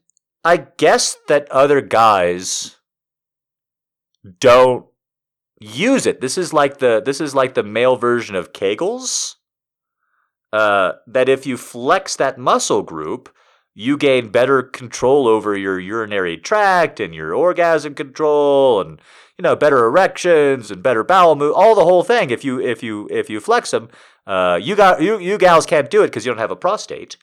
[0.43, 2.77] I guess that other guys
[4.39, 4.85] don't
[5.59, 6.21] use it.
[6.21, 9.35] This is like the this is like the male version of Kegels.
[10.51, 13.33] Uh, that if you flex that muscle group,
[13.73, 19.01] you gain better control over your urinary tract and your orgasm control and
[19.41, 22.83] you know better erections and better bowel move all the whole thing if you if
[22.83, 23.89] you if you flex them
[24.27, 27.17] uh, you got you you gals can't do it because you don't have a prostate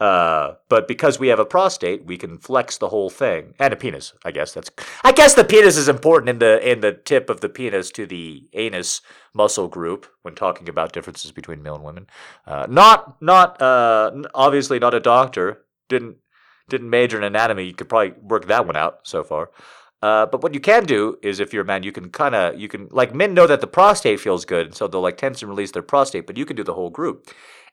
[0.00, 3.76] uh, but because we have a prostate, we can flex the whole thing and a
[3.76, 4.12] penis.
[4.24, 4.68] I guess that's.
[5.04, 8.04] I guess the penis is important in the in the tip of the penis to
[8.04, 9.00] the anus
[9.32, 12.08] muscle group when talking about differences between male and women.
[12.48, 15.62] Uh, not not uh, obviously not a doctor.
[15.88, 16.16] Didn't
[16.68, 17.66] didn't major in anatomy.
[17.66, 19.50] You could probably work that one out so far.
[20.02, 22.58] Uh, but what you can do is, if you're a man, you can kind of
[22.58, 25.42] you can like men know that the prostate feels good, and so they'll like tense
[25.42, 26.26] and release their prostate.
[26.26, 27.30] But you can do the whole group.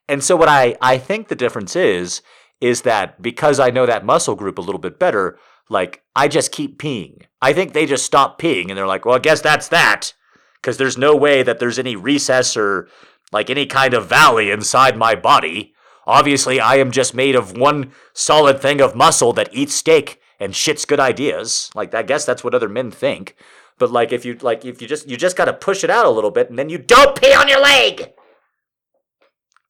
[0.08, 2.24] And so what I, I think the difference is,
[2.60, 5.38] is that because I know that muscle group a little bit better,
[5.70, 7.22] like I just keep peeing.
[7.42, 10.14] I think they just stop peeing and they're like, well, I guess that's that.
[10.56, 12.90] Because there's no way that there's any recess or
[13.32, 15.74] like any kind of valley inside my body.
[16.08, 20.54] Obviously, I am just made of one solid thing of muscle that eats steak and
[20.54, 21.70] shits good ideas.
[21.76, 23.36] Like I guess that's what other men think.
[23.78, 26.12] But like if you like if you just you just gotta push it out a
[26.12, 28.14] little bit and then you don't pee on your leg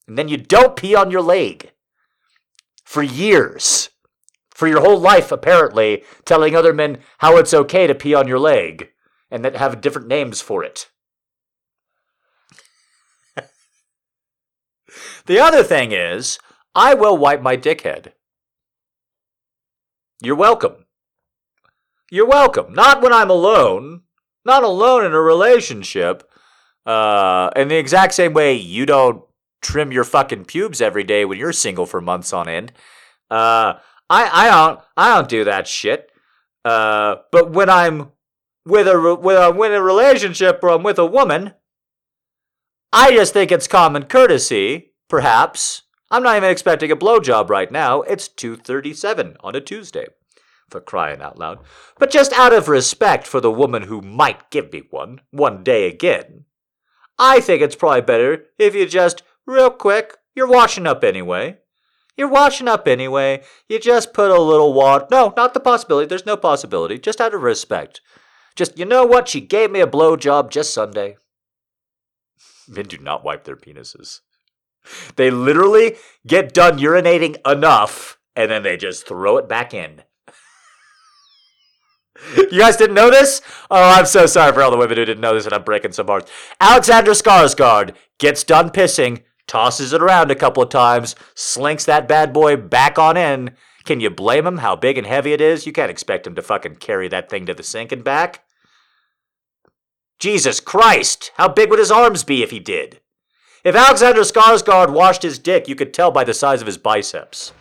[0.09, 1.71] and then you don't pee on your leg
[2.83, 3.89] for years.
[4.49, 8.39] For your whole life, apparently, telling other men how it's okay to pee on your
[8.39, 8.89] leg
[9.31, 10.89] and that have different names for it.
[15.27, 16.39] the other thing is,
[16.73, 18.13] I will wipe my dickhead.
[20.21, 20.85] You're welcome.
[22.11, 22.73] You're welcome.
[22.73, 24.01] Not when I'm alone.
[24.45, 26.23] Not alone in a relationship.
[26.85, 29.23] Uh, in the exact same way you don't
[29.61, 32.71] trim your fucking pubes every day when you're single for months on end.
[33.29, 33.75] Uh,
[34.09, 36.11] I I don't I don't do that shit.
[36.65, 38.11] Uh, but when I'm
[38.65, 41.53] with a with a with a relationship or I'm with a woman,
[42.91, 45.83] I just think it's common courtesy, perhaps.
[46.11, 48.01] I'm not even expecting a blowjob right now.
[48.01, 50.07] It's 2:37 on a Tuesday.
[50.69, 51.59] For crying out loud.
[51.97, 55.87] But just out of respect for the woman who might give me one, one day
[55.87, 56.45] again,
[57.17, 60.15] I think it's probably better if you just real quick.
[60.35, 61.57] You're washing up anyway.
[62.15, 63.43] You're washing up anyway.
[63.67, 65.07] You just put a little water.
[65.09, 66.05] No, not the possibility.
[66.05, 66.99] There's no possibility.
[66.99, 68.01] Just out of respect.
[68.55, 69.27] Just, you know what?
[69.27, 71.17] She gave me a blowjob just Sunday.
[72.67, 74.19] Men do not wipe their penises.
[75.15, 80.03] They literally get done urinating enough and then they just throw it back in.
[82.37, 83.41] You guys didn't know this?
[83.71, 85.93] Oh, I'm so sorry for all the women who didn't know this and I'm breaking
[85.93, 86.31] some hearts.
[86.59, 92.33] Alexander Skarsgård gets done pissing, tosses it around a couple of times, slinks that bad
[92.33, 93.55] boy back on in.
[93.85, 95.65] Can you blame him how big and heavy it is?
[95.65, 98.43] You can't expect him to fucking carry that thing to the sink and back.
[100.19, 101.31] Jesus Christ!
[101.35, 102.99] How big would his arms be if he did?
[103.63, 107.51] If Alexander Skarsgård washed his dick, you could tell by the size of his biceps.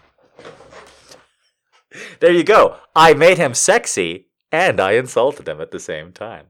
[2.20, 2.76] There you go.
[2.94, 6.46] I made him sexy, and I insulted him at the same time.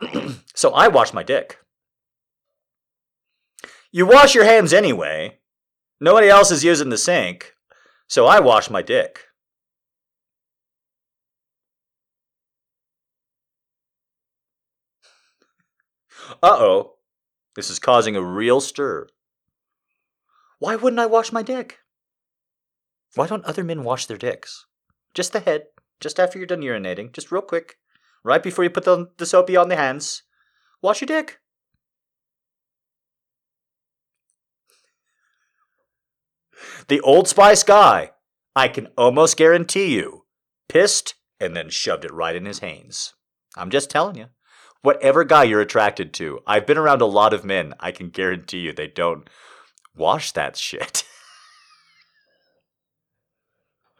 [0.54, 1.58] so I wash my dick.
[3.90, 5.38] You wash your hands anyway.
[6.00, 7.54] Nobody else is using the sink,
[8.08, 9.23] so I wash my dick.
[16.44, 16.92] Uh oh.
[17.56, 19.06] This is causing a real stir.
[20.58, 21.78] Why wouldn't I wash my dick?
[23.14, 24.66] Why don't other men wash their dicks?
[25.14, 25.68] Just the head,
[26.00, 27.78] just after you're done urinating, just real quick
[28.22, 30.24] right before you put the, the soapy on the hands,
[30.82, 31.40] wash your dick.
[36.88, 38.10] The Old Spice guy,
[38.54, 40.26] I can almost guarantee you,
[40.68, 43.14] pissed and then shoved it right in his hands.
[43.56, 44.26] I'm just telling you.
[44.84, 46.40] Whatever guy you're attracted to.
[46.46, 47.72] I've been around a lot of men.
[47.80, 49.28] I can guarantee you they don't
[49.96, 51.04] wash that shit.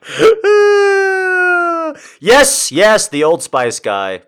[2.20, 4.22] yes, yes, the Old Spice guy.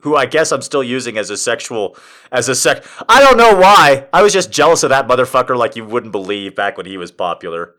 [0.00, 1.96] Who I guess I'm still using as a sexual,
[2.32, 2.84] as a sec.
[3.08, 4.08] I don't know why.
[4.12, 7.12] I was just jealous of that motherfucker like you wouldn't believe back when he was
[7.12, 7.76] popular.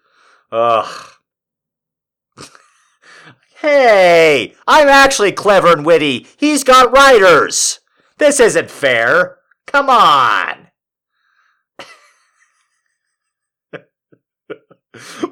[0.53, 1.09] Ugh.
[3.63, 6.27] hey, I'm actually clever and witty.
[6.37, 7.79] He's got writers.
[8.19, 9.37] This isn't fair.
[9.65, 10.67] Come on.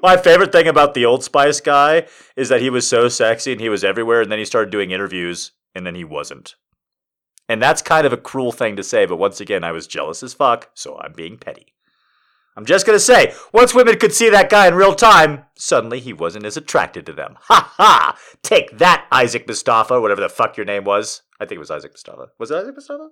[0.02, 3.62] My favorite thing about the Old Spice guy is that he was so sexy and
[3.62, 6.56] he was everywhere, and then he started doing interviews, and then he wasn't.
[7.50, 10.24] And that's kind of a cruel thing to say, but once again, I was jealous
[10.24, 11.74] as fuck, so I'm being petty.
[12.62, 16.14] I'm just gonna say, once women could see that guy in real time, suddenly he
[16.14, 17.39] wasn't as attracted to them.
[17.45, 18.16] Ha ha!
[18.43, 21.24] Take that, Isaac Mustafa, whatever the fuck your name was.
[21.39, 22.28] I think it was Isaac Mustafa.
[22.38, 23.09] Was it Isaac Mustafa?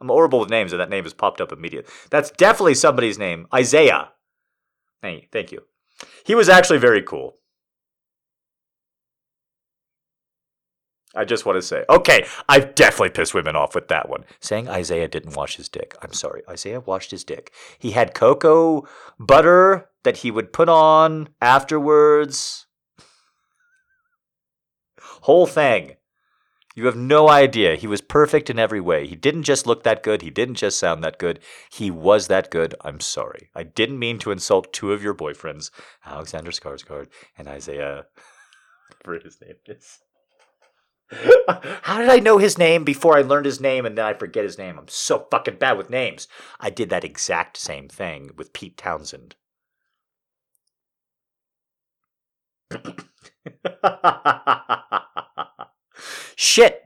[0.00, 1.92] I'm horrible with names, and that name has popped up immediately.
[2.10, 3.48] That's definitely somebody's name.
[3.52, 4.10] Isaiah.
[5.02, 5.62] Hey, thank you.
[6.24, 7.38] He was actually very cool.
[11.14, 14.24] I just want to say, okay, I've definitely pissed women off with that one.
[14.40, 15.96] Saying Isaiah didn't wash his dick.
[16.02, 16.42] I'm sorry.
[16.48, 17.52] Isaiah washed his dick.
[17.78, 18.86] He had cocoa
[19.18, 22.66] butter that he would put on afterwards.
[25.22, 25.96] Whole thing.
[26.76, 27.76] You have no idea.
[27.76, 29.06] He was perfect in every way.
[29.06, 30.22] He didn't just look that good.
[30.22, 31.38] He didn't just sound that good.
[31.70, 32.74] He was that good.
[32.80, 33.48] I'm sorry.
[33.54, 35.70] I didn't mean to insult two of your boyfriends,
[36.04, 37.06] Alexander Skarsgård
[37.38, 38.06] and Isaiah,
[38.88, 40.00] whatever his name is.
[41.82, 44.44] How did I know his name before I learned his name and then I forget
[44.44, 44.78] his name?
[44.78, 46.28] I'm so fucking bad with names.
[46.60, 49.36] I did that exact same thing with Pete Townshend.
[56.36, 56.82] Shit.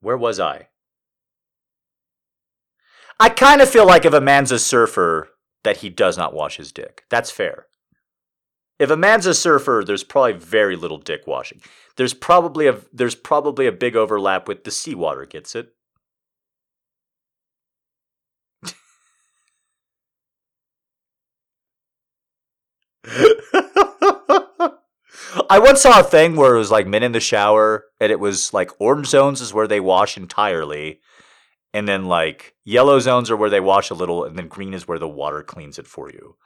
[0.00, 0.68] Where was I?
[3.20, 5.28] I kind of feel like if a man's a surfer,
[5.62, 7.04] that he does not wash his dick.
[7.10, 7.66] That's fair.
[8.78, 11.60] If a man's a surfer, there's probably very little dick washing.
[11.96, 15.74] There's probably a there's probably a big overlap with the seawater gets it.
[25.50, 28.18] I once saw a thing where it was like men in the shower, and it
[28.18, 31.00] was like orange zones is where they wash entirely,
[31.72, 34.88] and then like yellow zones are where they wash a little, and then green is
[34.88, 36.36] where the water cleans it for you.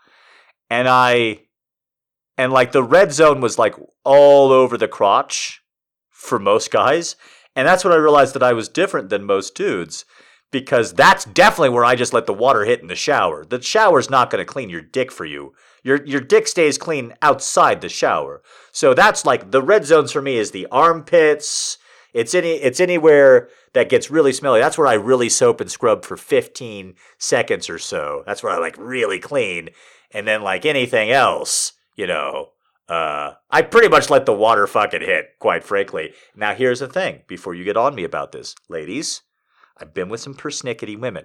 [0.71, 1.43] And I,
[2.39, 3.75] and like the red zone was like
[4.05, 5.61] all over the crotch
[6.11, 7.17] for most guys,
[7.55, 10.05] and that's when I realized that I was different than most dudes
[10.51, 13.45] because that's definitely where I just let the water hit in the shower.
[13.45, 15.53] The shower's not going to clean your dick for you.
[15.83, 18.43] Your your dick stays clean outside the shower.
[18.73, 21.79] So that's like the red zones for me is the armpits.
[22.15, 24.61] It's any it's anywhere that gets really smelly.
[24.61, 28.23] That's where I really soap and scrub for 15 seconds or so.
[28.27, 29.71] That's where I like really clean.
[30.13, 32.51] And then like anything else, you know,
[32.89, 36.15] uh, I pretty much let the water fucking hit, quite frankly.
[36.35, 39.23] Now here's the thing, before you get on me about this, ladies,
[39.77, 41.25] I've been with some persnickety women,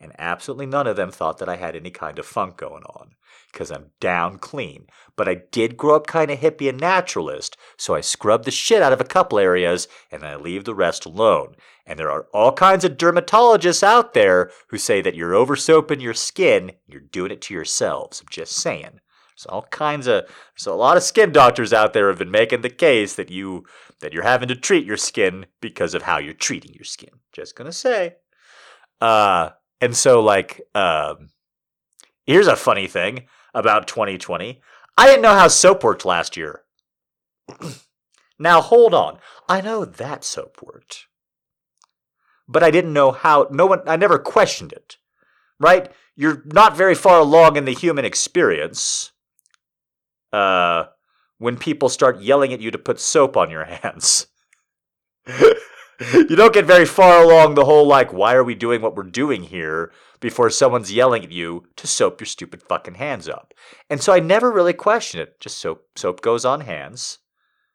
[0.00, 3.10] and absolutely none of them thought that I had any kind of funk going on,
[3.52, 4.86] because I'm down clean.
[5.14, 8.80] But I did grow up kind of hippie and naturalist, so I scrub the shit
[8.80, 11.54] out of a couple areas, and I leave the rest alone.
[11.86, 16.00] And there are all kinds of dermatologists out there who say that you're over soaping
[16.00, 18.20] your skin, you're doing it to yourselves.
[18.20, 19.00] I'm just saying.
[19.36, 22.60] There's all kinds of there's a lot of skin doctors out there have been making
[22.60, 23.64] the case that you
[24.00, 27.10] that you're having to treat your skin because of how you're treating your skin.
[27.32, 28.16] Just gonna say.
[29.00, 31.30] Uh and so like um
[32.26, 34.60] here's a funny thing about 2020.
[34.98, 36.62] I didn't know how soap worked last year.
[38.38, 39.18] now hold on.
[39.48, 41.06] I know that soap worked.
[42.46, 44.98] But I didn't know how no one I never questioned it.
[45.58, 45.90] Right?
[46.14, 49.11] You're not very far along in the human experience
[50.32, 50.84] uh,
[51.38, 54.26] when people start yelling at you to put soap on your hands.
[55.28, 59.02] you don't get very far along the whole, like, why are we doing what we're
[59.04, 63.52] doing here before someone's yelling at you to soap your stupid fucking hands up.
[63.90, 65.38] And so I never really question it.
[65.40, 67.18] Just soap, soap goes on hands.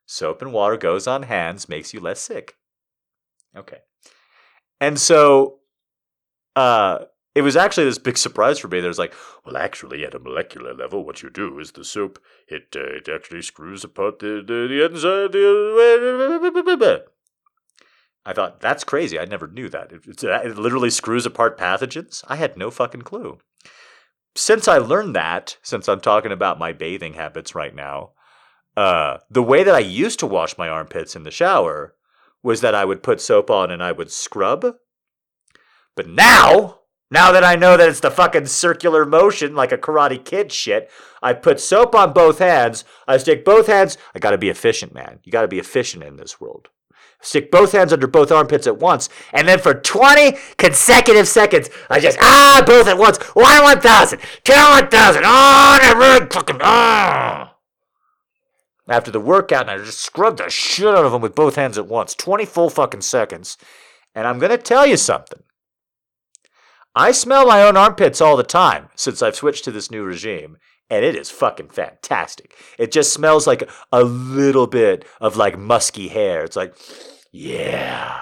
[0.07, 2.55] Soap and water goes on hands, makes you less sick.
[3.55, 3.79] Okay.
[4.79, 5.59] And so,
[6.55, 6.99] uh,
[7.37, 8.79] it was actually this big surprise for me.
[8.79, 9.13] There's like,
[9.45, 12.17] well, actually, at a molecular level, what you do is the soap
[12.47, 15.31] it uh, it actually screws apart the the, the inside.
[15.33, 17.05] The,
[18.25, 19.19] I thought that's crazy.
[19.19, 19.91] I never knew that.
[19.91, 22.23] It, it literally screws apart pathogens.
[22.27, 23.37] I had no fucking clue.
[24.35, 28.11] Since I learned that, since I'm talking about my bathing habits right now,
[28.75, 31.95] uh, the way that I used to wash my armpits in the shower
[32.43, 34.75] was that I would put soap on and I would scrub.
[35.95, 36.79] But now,
[37.09, 40.89] now that I know that it's the fucking circular motion like a Karate Kid shit,
[41.21, 42.83] I put soap on both hands.
[43.07, 43.97] I stick both hands.
[44.13, 45.19] I gotta be efficient, man.
[45.23, 46.69] You gotta be efficient in this world.
[47.21, 51.99] Stick both hands under both armpits at once, and then for 20 consecutive seconds, I
[51.99, 53.17] just, ah, both at once.
[53.33, 57.55] One 1,000, two 1,000, oh, and really fucking, ah.
[58.87, 61.77] After the workout, and I just scrubbed the shit out of them with both hands
[61.77, 62.13] at once.
[62.13, 63.57] 20 full fucking seconds.
[64.13, 65.41] And I'm gonna tell you something.
[66.99, 70.57] I smell my own armpits all the time since I've switched to this new regime,
[70.89, 72.55] and it is fucking fantastic.
[72.79, 76.43] It just smells like a little bit of like musky hair.
[76.43, 76.75] It's like,
[77.31, 78.21] yeah,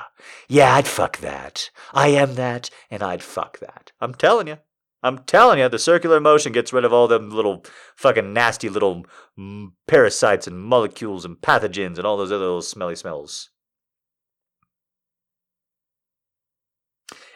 [0.50, 1.70] yeah, I'd fuck that.
[1.94, 3.94] I am that, and I'd fuck that.
[4.02, 4.58] I'm telling you.
[5.02, 7.64] I'm telling you, the circular motion gets rid of all them little
[7.96, 9.06] fucking nasty little
[9.40, 13.52] mm, parasites and molecules and pathogens and all those other little smelly smells.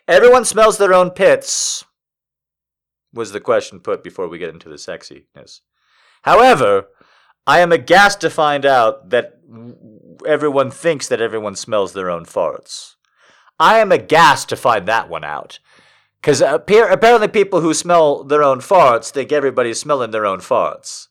[0.10, 1.86] Everyone smells their own pits,
[3.14, 5.62] was the question put before we get into the sexiness.
[6.24, 6.88] However,
[7.46, 9.40] I am aghast to find out that
[10.26, 12.96] everyone thinks that everyone smells their own farts.
[13.60, 15.60] I am aghast to find that one out.
[16.20, 21.10] Because apparently, people who smell their own farts think everybody's smelling their own farts.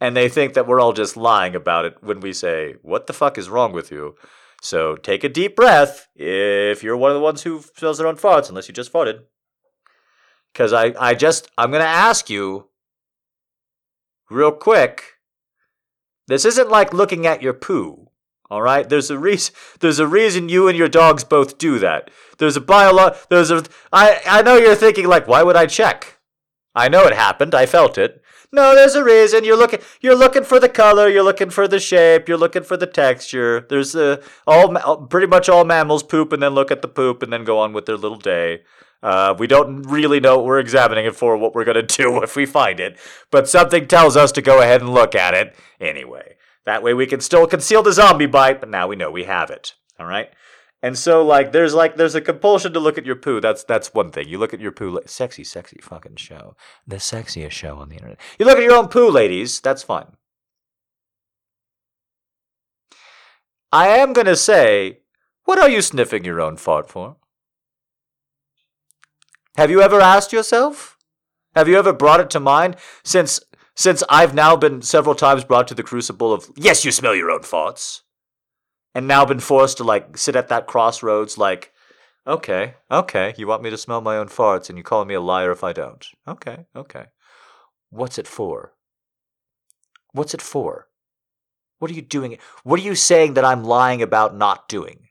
[0.00, 3.12] And they think that we're all just lying about it when we say, What the
[3.12, 4.16] fuck is wrong with you?
[4.64, 8.16] So take a deep breath if you're one of the ones who smells their own
[8.16, 9.20] farts, unless you just farted.
[10.52, 12.68] Because I, I just, I'm going to ask you
[14.30, 15.18] real quick.
[16.28, 18.08] This isn't like looking at your poo.
[18.50, 19.54] All right, there's a reason.
[19.80, 22.10] There's a reason you and your dogs both do that.
[22.38, 23.22] There's a biolo.
[23.28, 23.64] There's a.
[23.92, 26.20] I I know you're thinking like, why would I check?
[26.74, 27.54] I know it happened.
[27.54, 28.22] I felt it.
[28.54, 29.42] No, there's a reason.
[29.42, 29.80] You're looking.
[30.00, 31.08] You're looking for the color.
[31.08, 32.28] You're looking for the shape.
[32.28, 33.66] You're looking for the texture.
[33.68, 37.32] There's a all pretty much all mammals poop and then look at the poop and
[37.32, 38.62] then go on with their little day.
[39.02, 42.36] Uh, we don't really know what we're examining it for, what we're gonna do if
[42.36, 42.96] we find it,
[43.32, 46.36] but something tells us to go ahead and look at it anyway.
[46.64, 49.50] That way we can still conceal the zombie bite, but now we know we have
[49.50, 49.74] it.
[49.98, 50.30] All right.
[50.84, 53.40] And so like there's like there's a compulsion to look at your poo.
[53.40, 54.28] That's that's one thing.
[54.28, 56.56] You look at your poo like sexy, sexy fucking show.
[56.86, 58.20] The sexiest show on the internet.
[58.38, 60.08] You look at your own poo, ladies, that's fine.
[63.72, 64.98] I am gonna say,
[65.44, 67.16] what are you sniffing your own fart for?
[69.56, 70.98] Have you ever asked yourself?
[71.54, 73.40] Have you ever brought it to mind since
[73.74, 77.30] since I've now been several times brought to the crucible of yes, you smell your
[77.30, 78.02] own farts?
[78.94, 81.72] And now been forced to like sit at that crossroads like
[82.26, 85.20] okay okay you want me to smell my own farts and you call me a
[85.20, 86.06] liar if i don't.
[86.26, 87.06] Okay okay.
[87.90, 88.72] What's it for?
[90.12, 90.88] What's it for?
[91.78, 92.38] What are you doing?
[92.62, 95.08] What are you saying that i'm lying about not doing?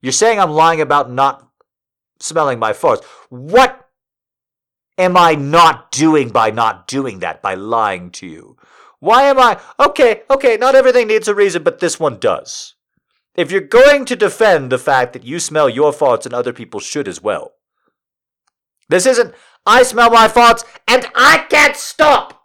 [0.00, 1.48] You're saying i'm lying about not
[2.20, 3.04] smelling my farts.
[3.28, 3.88] What
[4.96, 8.56] am i not doing by not doing that by lying to you?
[8.98, 12.74] Why am i okay okay not everything needs a reason but this one does
[13.38, 16.80] if you're going to defend the fact that you smell your farts and other people
[16.80, 17.52] should as well.
[18.88, 19.32] This isn't,
[19.64, 22.42] I smell my farts and I can't stop!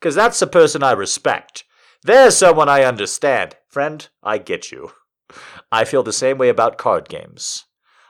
[0.00, 1.64] Because that's the person I respect.
[2.02, 3.56] There's someone I understand.
[3.68, 4.92] Friend, I get you.
[5.70, 7.66] I feel the same way about card games.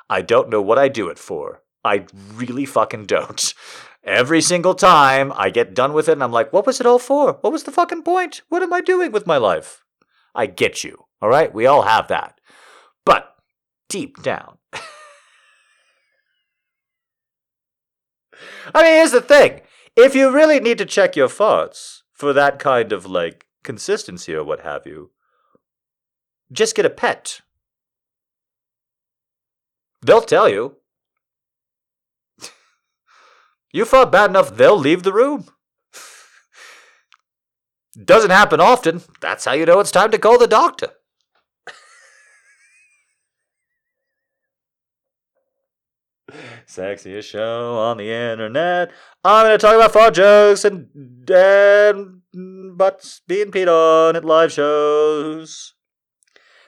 [0.09, 1.63] I don't know what I do it for.
[1.85, 3.53] I really fucking don't.
[4.05, 7.01] Every single time I get done with it and I'm like, what was it all
[7.01, 7.39] for?
[7.41, 8.43] What was the fucking point?
[8.49, 9.83] What am I doing with my life?
[10.37, 11.08] I get you.
[11.21, 11.53] All right?
[11.53, 12.41] We all have that.
[13.05, 13.35] But
[13.89, 14.59] deep down,
[18.75, 19.61] I mean, here's the thing.
[19.97, 24.45] If you really need to check your farts for that kind of like consistency or
[24.45, 25.11] what have you,
[26.53, 27.41] just get a pet.
[30.03, 30.77] They'll tell you.
[33.73, 35.47] you fart bad enough, they'll leave the room.
[38.05, 39.03] Doesn't happen often.
[39.21, 40.91] That's how you know it's time to call the doctor.
[46.67, 48.91] Sexiest show on the internet.
[49.25, 50.89] I'm going to talk about fart jokes and,
[51.29, 52.23] and
[52.77, 55.75] butts being peed on at live shows.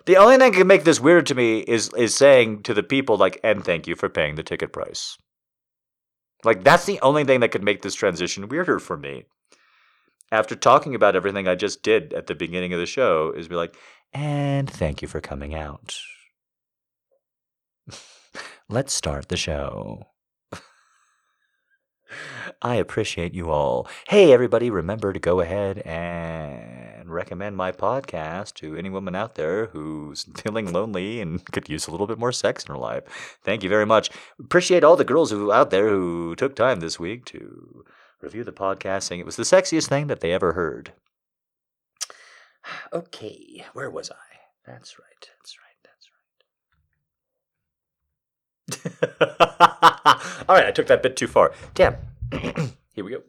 [0.07, 2.83] The only thing that can make this weird to me is is saying to the
[2.83, 5.19] people like, and thank you for paying the ticket price.
[6.43, 9.25] Like that's the only thing that could make this transition weirder for me.
[10.33, 13.57] After talking about everything I just did at the beginning of the show, is be
[13.57, 13.77] like,
[14.13, 15.99] and thank you for coming out.
[18.71, 20.07] Let's start the show.
[22.63, 23.89] I appreciate you all.
[24.07, 29.67] Hey, everybody, remember to go ahead and recommend my podcast to any woman out there
[29.67, 33.39] who's feeling lonely and could use a little bit more sex in her life.
[33.43, 34.09] Thank you very much.
[34.39, 37.85] Appreciate all the girls who out there who took time this week to
[38.21, 40.93] review the podcast, saying it was the sexiest thing that they ever heard.
[42.93, 44.15] Okay, where was I?
[44.65, 45.09] That's right.
[45.21, 45.77] That's right.
[45.83, 46.21] That's right.
[49.21, 51.53] All right, I took that bit too far.
[51.75, 51.97] Damn.
[52.93, 53.23] Here we go.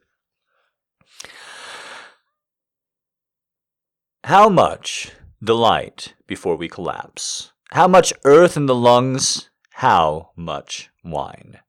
[4.24, 5.12] How much
[5.44, 7.52] delight before we collapse?
[7.72, 9.50] How much earth in the lungs?
[9.76, 11.60] How much wine?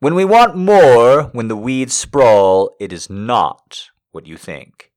[0.00, 4.90] When we want more, when the weeds sprawl, it is not what you think.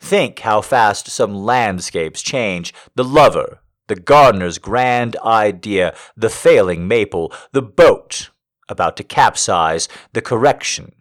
[0.00, 2.72] Think how fast some landscapes change.
[2.94, 8.30] The lover, the gardener's grand idea, the failing maple, the boat
[8.68, 10.92] about to capsize, the correction,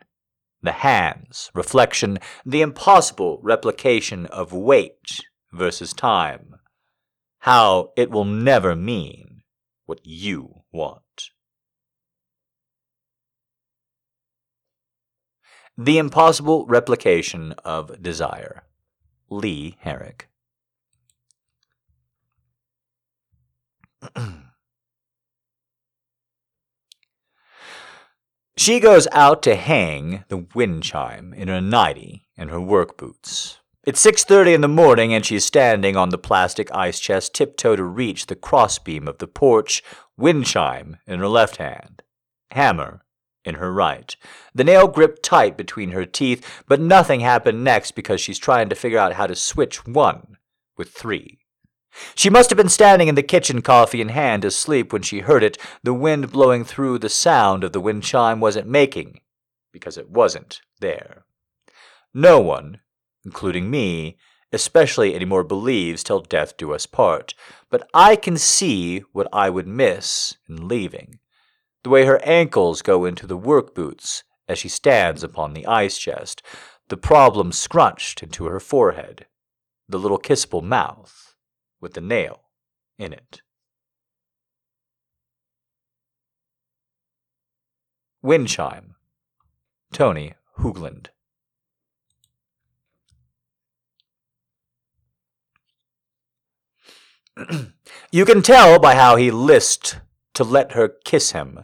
[0.62, 5.20] the hands, reflection, the impossible replication of weight
[5.54, 6.56] versus time.
[7.40, 9.44] How it will never mean
[9.86, 11.30] what you want.
[15.78, 18.64] The impossible replication of desire.
[19.30, 20.28] Lee Herrick.
[28.58, 33.60] she goes out to hang the wind chime in her nightie and her work boots.
[33.86, 37.84] It's 6:30 in the morning and she's standing on the plastic ice chest tiptoe to
[37.84, 39.82] reach the crossbeam of the porch,
[40.18, 42.02] wind chime in her left hand,
[42.52, 43.04] hammer
[43.46, 44.16] in her right.
[44.54, 48.76] The nail gripped tight between her teeth, but nothing happened next because she's trying to
[48.76, 50.36] figure out how to switch one
[50.76, 51.40] with three.
[52.16, 55.44] She must have been standing in the kitchen, coffee in hand, asleep when she heard
[55.44, 55.58] it.
[55.84, 59.22] The wind blowing through the sound of the wind chime wasn't making,
[59.72, 61.26] because it wasn't there.
[62.14, 62.82] No one,
[63.26, 64.18] including me,
[64.52, 67.34] especially anymore believes till death do us part,
[67.70, 71.20] but I can see what I would miss in leaving.
[71.84, 75.98] The way her ankles go into the work boots as she stands upon the ice
[75.98, 76.42] chest,
[76.88, 79.26] the problem scrunched into her forehead,
[79.90, 81.27] the little kissable mouth
[81.80, 82.44] with the nail
[82.98, 83.42] in it.
[88.22, 88.96] Wind chime.
[89.94, 91.08] Tony Hoagland.
[98.12, 100.00] you can tell by how he lisped
[100.34, 101.64] to let her kiss him,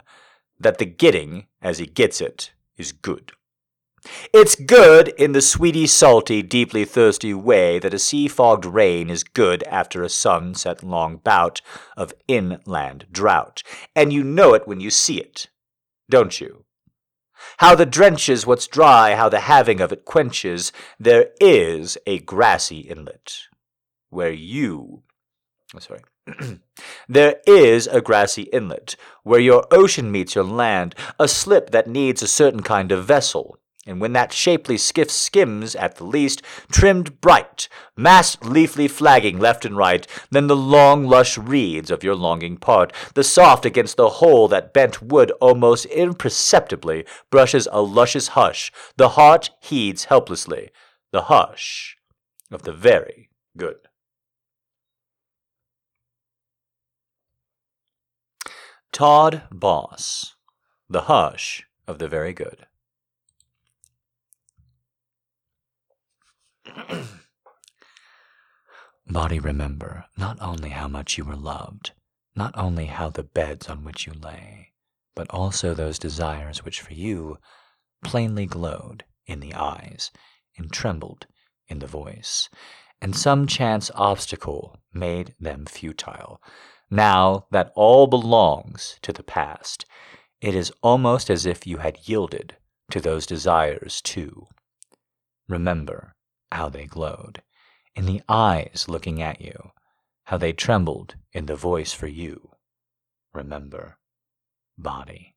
[0.58, 3.32] that the getting, as he gets it, is good.
[4.32, 9.24] It's good in the sweety, salty, deeply thirsty way that a sea fogged rain is
[9.24, 11.60] good after a sunset long bout
[11.96, 13.62] of inland drought,
[13.94, 15.48] and you know it when you see it,
[16.10, 16.64] don't you?
[17.58, 22.80] How the drenches what's dry, how the having of it quenches, there is a grassy
[22.80, 23.38] inlet
[24.10, 25.02] where you.
[25.74, 26.02] Oh, sorry.
[27.08, 32.22] there is a grassy inlet, where your ocean meets your land, a slip that needs
[32.22, 33.58] a certain kind of vessel.
[33.86, 39.66] And when that shapely skiff skims, at the least, trimmed bright, massed leafly flagging left
[39.66, 44.08] and right, then the long lush reeds of your longing part, the soft against the
[44.08, 50.70] hole that bent wood almost imperceptibly brushes a luscious hush, the heart heeds helplessly,
[51.12, 51.96] the hush
[52.50, 53.76] of the very good.
[58.92, 60.36] Todd Boss,
[60.88, 62.66] The Hush of the Very Good.
[69.06, 71.92] Body, remember not only how much you were loved,
[72.34, 74.72] not only how the beds on which you lay,
[75.14, 77.38] but also those desires which for you
[78.02, 80.10] plainly glowed in the eyes
[80.56, 81.26] and trembled
[81.68, 82.48] in the voice,
[83.00, 86.40] and some chance obstacle made them futile
[86.90, 89.84] now that all belongs to the past,
[90.40, 92.56] it is almost as if you had yielded
[92.90, 94.46] to those desires too.
[95.48, 96.14] Remember
[96.54, 97.42] how they glowed
[97.96, 99.72] in the eyes looking at you,
[100.24, 102.50] how they trembled in the voice for you.
[103.32, 103.98] Remember,
[104.78, 105.34] body.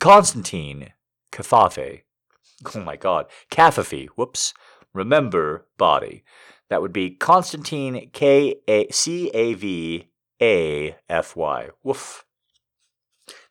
[0.00, 0.92] Constantine
[1.30, 2.02] Kafafe,
[2.74, 4.54] oh my god, Kafafi, whoops,
[4.94, 6.24] remember, body.
[6.70, 10.08] That would be Constantine K A C A V
[10.40, 11.68] A F Y.
[11.82, 12.24] Woof.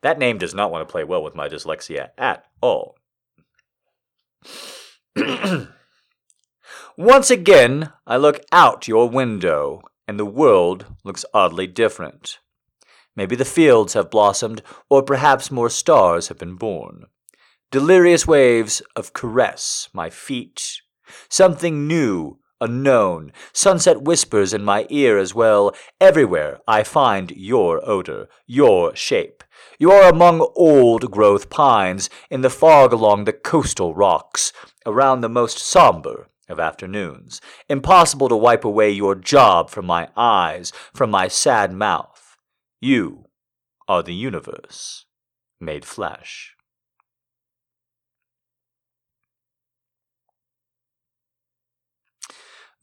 [0.01, 2.95] That name does not want to play well with my dyslexia at all.
[6.97, 12.39] Once again, I look out your window, and the world looks oddly different.
[13.15, 17.05] Maybe the fields have blossomed, or perhaps more stars have been born.
[17.71, 20.81] Delirious waves of caress my feet.
[21.29, 23.33] Something new, unknown.
[23.51, 25.75] Sunset whispers in my ear as well.
[25.99, 29.43] Everywhere I find your odor, your shape.
[29.79, 34.53] You are among old growth pines, in the fog along the coastal rocks,
[34.85, 37.41] around the most somber of afternoons.
[37.67, 42.37] Impossible to wipe away your job from my eyes, from my sad mouth.
[42.79, 43.25] You
[43.87, 45.05] are the universe
[45.59, 46.55] made flesh.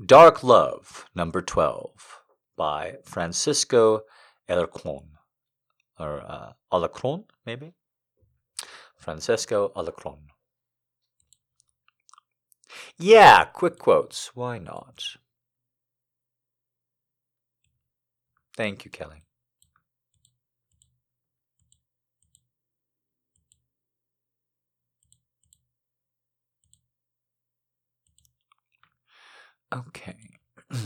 [0.04, 2.20] Dark Love, number 12,
[2.56, 4.02] by Francisco
[4.48, 5.08] Alarcon.
[5.98, 7.74] Or uh, Alacron, maybe?
[8.96, 10.28] Francisco Alacron.
[12.96, 14.30] Yeah, quick quotes.
[14.36, 15.02] Why not?
[18.56, 19.24] Thank you, Kelly.
[29.74, 30.16] Okay.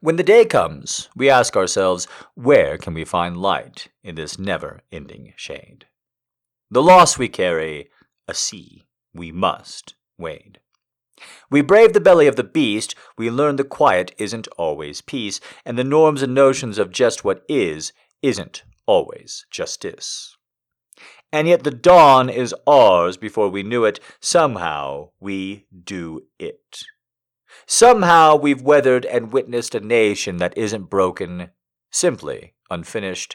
[0.00, 4.80] when the day comes, we ask ourselves, where can we find light in this never
[4.90, 5.86] ending shade?
[6.70, 7.90] The loss we carry,
[8.26, 10.60] a sea we must wade.
[11.50, 15.78] We brave the belly of the beast, we learn the quiet isn't always peace, and
[15.78, 17.92] the norms and notions of just what is
[18.22, 20.36] isn't always justice.
[21.34, 23.98] And yet the dawn is ours before we knew it.
[24.20, 26.84] Somehow we do it.
[27.66, 31.50] Somehow we've weathered and witnessed a nation that isn't broken,
[31.90, 33.34] simply unfinished.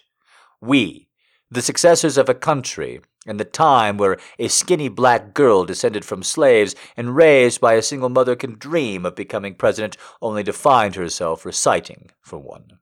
[0.62, 1.10] We,
[1.52, 6.24] the successors of a country, in the time where a skinny black girl descended from
[6.24, 10.96] slaves and raised by a single mother can dream of becoming president only to find
[10.96, 12.80] herself reciting for one.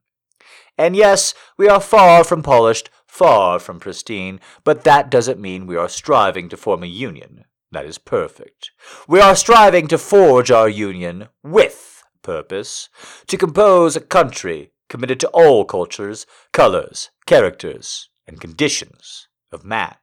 [0.78, 2.88] And yes, we are far from polished,
[3.18, 7.84] far from pristine, but that doesn't mean we are striving to form a union that
[7.84, 8.70] is perfect.
[9.08, 12.88] We are striving to forge our union with purpose,
[13.26, 19.96] to compose a country committed to all cultures, colors, characters, and conditions of man.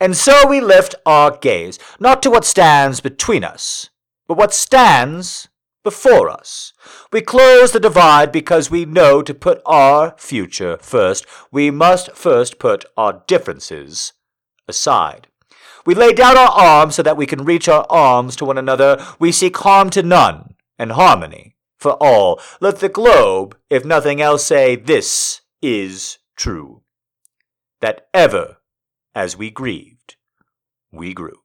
[0.00, 3.90] And so we lift our gaze, not to what stands between us,
[4.26, 5.48] but what stands
[5.84, 6.72] before us.
[7.12, 12.58] We close the divide because we know to put our future first, we must first
[12.58, 14.12] put our differences
[14.66, 15.28] aside.
[15.86, 19.02] We lay down our arms so that we can reach our arms to one another.
[19.18, 22.40] We seek harm to none and harmony for all.
[22.60, 26.82] Let the globe, if nothing else, say this is true.
[27.80, 28.58] That ever
[29.14, 30.16] as we grieved,
[30.92, 31.40] we grew.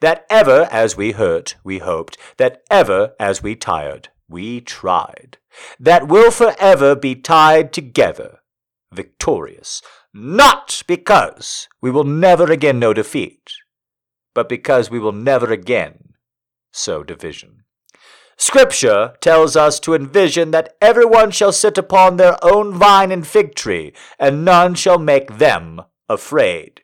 [0.00, 5.38] That ever as we hurt, we hoped, that ever as we tired, we tried,
[5.78, 8.38] that will forever be tied together,
[8.92, 9.82] victorious,
[10.12, 13.52] not because we will never again know defeat,
[14.34, 16.14] but because we will never again
[16.72, 17.64] sow division.
[18.36, 23.54] Scripture tells us to envision that everyone shall sit upon their own vine and fig
[23.54, 26.83] tree, and none shall make them afraid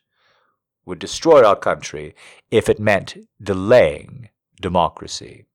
[0.85, 2.15] would destroy our country
[2.49, 4.29] if it meant delaying
[4.61, 5.45] democracy.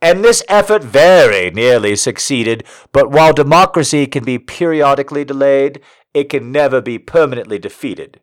[0.00, 5.80] And this effort very nearly succeeded, but while democracy can be periodically delayed,
[6.14, 8.20] it can never be permanently defeated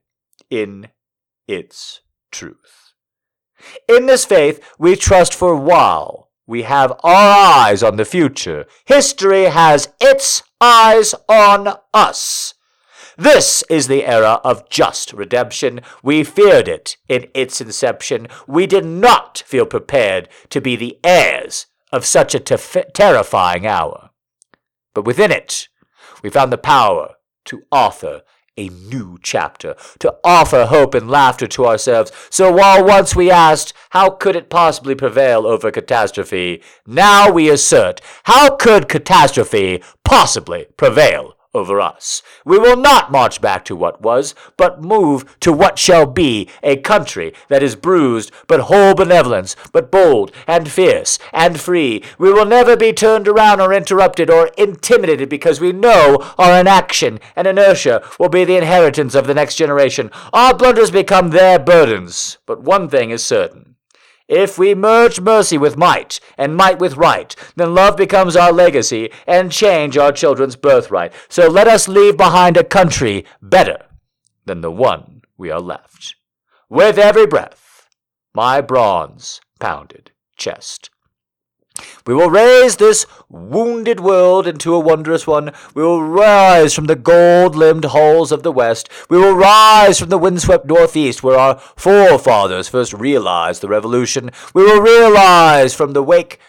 [0.50, 0.90] in
[1.48, 2.94] its truth.
[3.88, 6.30] In this faith, we trust for while.
[6.48, 8.66] We have our eyes on the future.
[8.86, 12.55] History has its eyes on us.
[13.18, 15.82] This is the era of just redemption.
[16.04, 18.28] We feared it in its inception.
[18.48, 24.10] We did not feel prepared to be the heirs of such a terrifying hour.
[24.94, 25.70] But within it,
[26.24, 28.24] we found the power to author
[28.58, 32.12] a new chapter, to offer hope and laughter to ourselves.
[32.30, 38.00] So while once we asked, how could it possibly prevail over catastrophe, now we assert,
[38.24, 42.22] how could catastrophe possibly prevail over us.
[42.44, 46.76] We will not march back to what was, but move to what shall be a
[46.76, 52.04] country that is bruised, but whole benevolence, but bold and fierce and free.
[52.20, 57.20] We will never be turned around or interrupted or intimidated because we know our inaction
[57.36, 60.12] and inertia will be the inheritance of the next generation.
[60.34, 62.38] Our blunders become their burdens.
[62.46, 63.75] But one thing is certain.
[64.28, 69.12] If we merge mercy with might, and might with right, then love becomes our legacy,
[69.28, 71.14] and change our children's birthright.
[71.30, 73.86] So let us leave behind a country better
[74.46, 76.16] than the one we are left.
[76.70, 77.88] With every breath,
[78.34, 80.90] my bronze pounded chest.
[82.06, 85.52] We will raise this wounded world into a wondrous one.
[85.74, 88.90] We will rise from the gold limbed halls of the West.
[89.10, 94.32] We will rise from the windswept Northeast where our forefathers first realized the revolution.
[94.54, 96.40] We will realize from the wake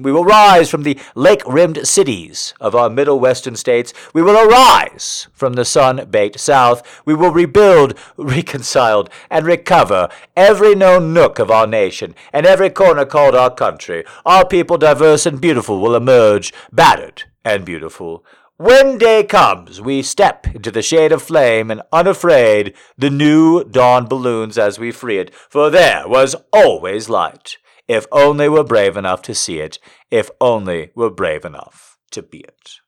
[0.00, 3.92] we will rise from the lake rimmed cities of our middle western states.
[4.12, 7.02] We will arise from the sun baked south.
[7.04, 13.04] We will rebuild, reconciled, and recover every known nook of our nation and every corner
[13.04, 14.04] called our country.
[14.26, 18.24] Our people, diverse and beautiful, will emerge, battered and beautiful.
[18.56, 24.06] When day comes, we step into the shade of flame and unafraid the new dawn
[24.06, 27.58] balloons as we free it, for there was always light.
[27.88, 29.78] If only we're brave enough to see it.
[30.10, 32.80] If only we're brave enough to be it.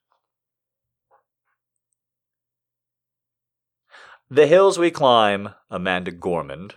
[4.29, 6.69] The Hills We Climb, Amanda Gorman.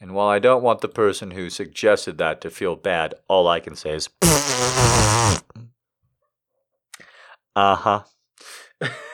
[0.00, 3.60] And while I don't want the person who suggested that to feel bad, all I
[3.60, 4.10] can say is,
[7.54, 8.02] uh huh.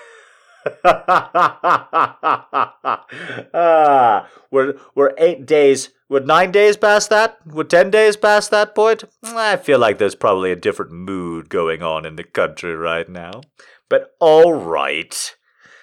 [3.55, 5.91] ah, we're we're eight days.
[6.09, 7.39] Would nine days past that?
[7.47, 9.05] Would ten days past that point?
[9.23, 13.43] I feel like there's probably a different mood going on in the country right now.
[13.89, 15.35] But all right.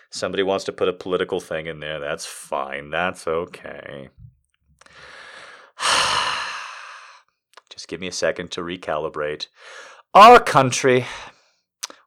[0.09, 1.99] Somebody wants to put a political thing in there.
[1.99, 2.89] That's fine.
[2.89, 4.09] That's okay.
[7.69, 9.47] Just give me a second to recalibrate.
[10.13, 11.05] Our country.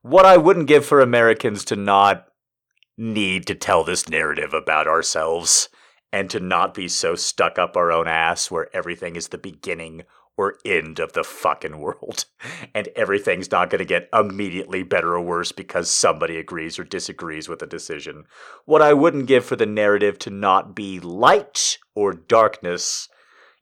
[0.03, 2.28] What I wouldn't give for Americans to not
[2.99, 5.69] need to tell this narrative about ourselves
[6.13, 10.03] and to not be so stuck up our own ass where everything is the beginning
[10.37, 12.25] or end of the fucking world.
[12.75, 17.49] And everything's not going to get immediately better or worse because somebody agrees or disagrees
[17.49, 18.25] with a decision.
[18.67, 23.09] What I wouldn't give for the narrative to not be light or darkness,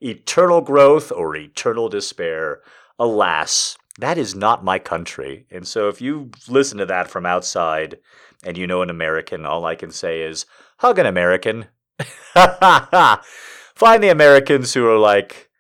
[0.01, 2.61] eternal growth or eternal despair.
[2.99, 5.47] Alas, that is not my country.
[5.51, 7.99] And so if you listen to that from outside,
[8.47, 10.47] and you know an American, all I can say is
[10.78, 11.66] hug an American.
[12.34, 15.51] Find the Americans who are like,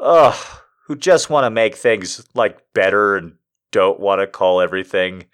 [0.00, 0.34] ugh,
[0.86, 3.34] who just want to make things like better and
[3.70, 5.26] don't want to call everything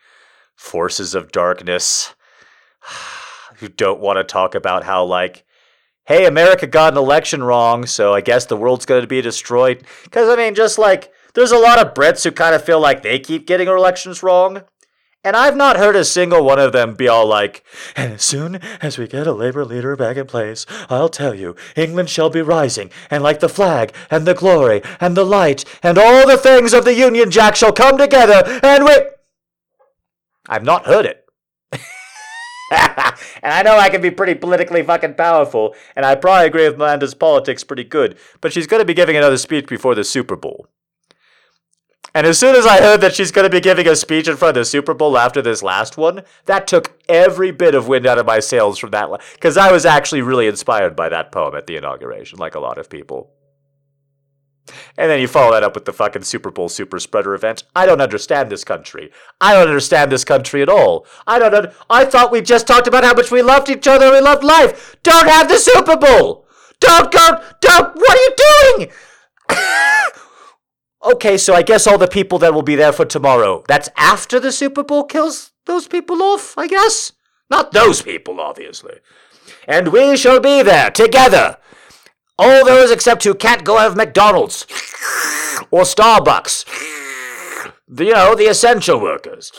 [0.55, 2.15] forces of darkness.
[3.57, 5.45] who don't want to talk about how like
[6.07, 9.85] hey, America got an election wrong, so I guess the world's going to be destroyed.
[10.05, 13.03] Because, I mean, just like, there's a lot of Brits who kind of feel like
[13.03, 14.63] they keep getting elections wrong.
[15.25, 17.65] And I've not heard a single one of them be all like,
[17.97, 21.57] and as soon as we get a Labour leader back in place, I'll tell you,
[21.75, 25.97] England shall be rising, and like the flag, and the glory, and the light, and
[25.97, 28.93] all the things of the Union Jack shall come together, and we.
[30.47, 31.27] I've not heard it.
[31.73, 36.75] and I know I can be pretty politically fucking powerful, and I probably agree with
[36.75, 40.37] Amanda's politics pretty good, but she's going to be giving another speech before the Super
[40.37, 40.67] Bowl.
[42.15, 44.37] And as soon as I heard that she's going to be giving a speech in
[44.37, 48.07] front of the Super Bowl after this last one, that took every bit of wind
[48.07, 49.09] out of my sails from that.
[49.33, 52.79] Because I was actually really inspired by that poem at the inauguration, like a lot
[52.79, 53.33] of people.
[54.97, 57.65] And then you follow that up with the fucking Super Bowl super spreader event.
[57.75, 59.11] I don't understand this country.
[59.41, 61.07] I don't understand this country at all.
[61.27, 61.55] I don't.
[61.55, 64.21] Un- I thought we just talked about how much we loved each other and we
[64.21, 64.97] loved life.
[65.03, 66.47] Don't have the Super Bowl.
[66.81, 67.43] Don't go.
[67.61, 67.95] Don't.
[67.95, 68.35] What are you
[68.79, 68.93] doing?
[71.05, 74.41] Okay, so I guess all the people that will be there for tomorrow, that's after
[74.41, 77.13] the Super Bowl kills those people off, I guess?
[77.51, 78.95] Not those people, obviously.
[79.69, 81.59] And we shall be there together.
[82.39, 84.67] All those except who can't go have McDonald's
[85.71, 86.65] or Starbucks.
[87.89, 89.53] You know, the essential workers.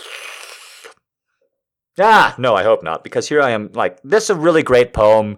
[2.00, 4.94] Ah, no, I hope not, because here I am, like, this is a really great
[4.94, 5.38] poem.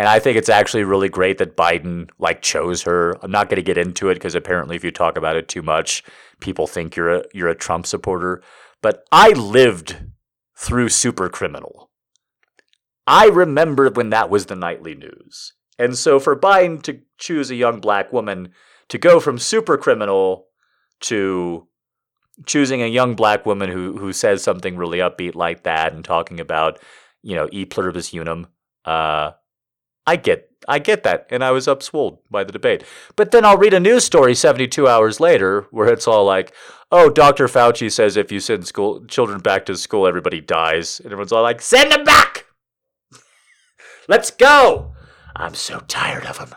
[0.00, 3.22] And I think it's actually really great that Biden like chose her.
[3.22, 5.60] I'm not going to get into it because apparently if you talk about it too
[5.60, 6.02] much,
[6.40, 8.42] people think you're a you're a Trump supporter.
[8.80, 9.98] But I lived
[10.56, 11.90] through super criminal.
[13.06, 15.52] I remember when that was the nightly news.
[15.78, 18.54] And so for Biden to choose a young black woman
[18.88, 20.46] to go from super criminal
[21.00, 21.68] to
[22.46, 26.40] choosing a young black woman who who says something really upbeat like that and talking
[26.40, 26.78] about
[27.20, 28.46] you know e pluribus unum.
[28.86, 29.32] Uh,
[30.06, 32.84] I get I get that, and I was upswelled by the debate.
[33.16, 36.52] But then I'll read a news story 72 hours later where it's all like,
[36.92, 37.46] "Oh, Dr.
[37.48, 41.42] Fauci says if you send school children back to school, everybody dies," and everyone's all
[41.42, 42.46] like, "Send them back!
[44.08, 44.92] Let's go!"
[45.34, 46.54] I'm so tired of them.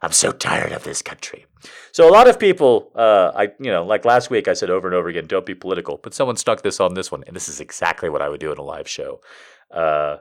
[0.00, 1.46] I'm so tired of this country.
[1.92, 4.88] So a lot of people, uh, I you know, like last week, I said over
[4.88, 5.98] and over again, don't be political.
[6.02, 8.50] But someone stuck this on this one, and this is exactly what I would do
[8.50, 9.20] in a live show.
[9.70, 10.18] Uh,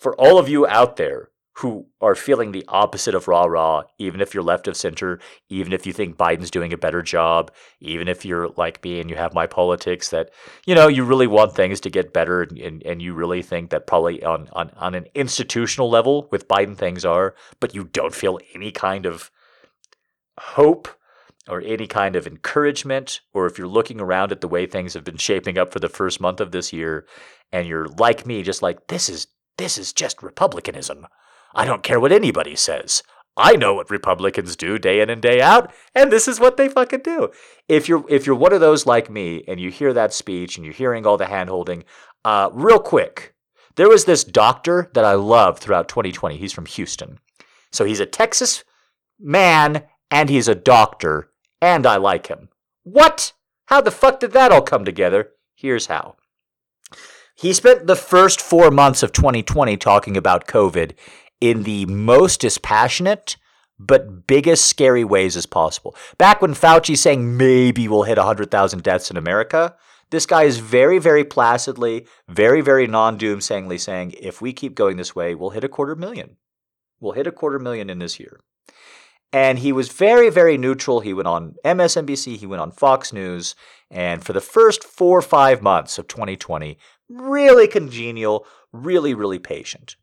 [0.00, 4.22] for all of you out there who are feeling the opposite of rah rah, even
[4.22, 8.08] if you're left of center, even if you think Biden's doing a better job, even
[8.08, 10.30] if you're like me and you have my politics that,
[10.64, 13.68] you know, you really want things to get better and, and, and you really think
[13.68, 18.14] that probably on, on, on an institutional level with Biden things are, but you don't
[18.14, 19.30] feel any kind of
[20.38, 20.88] hope
[21.46, 25.04] or any kind of encouragement, or if you're looking around at the way things have
[25.04, 27.06] been shaping up for the first month of this year
[27.52, 29.26] and you're like me, just like, this is
[29.58, 31.06] this is just republicanism.
[31.54, 33.02] I don't care what anybody says.
[33.36, 36.68] I know what Republicans do day in and day out, and this is what they
[36.68, 37.30] fucking do.
[37.68, 40.64] If you're if you're one of those like me and you hear that speech and
[40.64, 41.84] you're hearing all the handholding,
[42.24, 43.34] uh, real quick,
[43.76, 46.36] there was this doctor that I loved throughout 2020.
[46.36, 47.18] He's from Houston,
[47.70, 48.64] so he's a Texas
[49.18, 51.30] man and he's a doctor,
[51.62, 52.48] and I like him.
[52.82, 53.32] What?
[53.66, 55.30] How the fuck did that all come together?
[55.54, 56.16] Here's how.
[57.36, 60.92] He spent the first four months of 2020 talking about COVID
[61.40, 63.36] in the most dispassionate
[63.80, 65.96] but biggest scary ways as possible.
[66.18, 69.74] Back when Fauci's saying maybe we'll hit 100,000 deaths in America,
[70.10, 74.96] this guy is very, very placidly, very, very non doomsayingly saying if we keep going
[74.96, 76.36] this way, we'll hit a quarter million.
[77.00, 78.40] We'll hit a quarter million in this year.
[79.32, 81.00] And he was very, very neutral.
[81.00, 83.54] He went on MSNBC, he went on Fox News,
[83.90, 86.76] and for the first four or five months of 2020,
[87.08, 89.94] really congenial, really, really patient.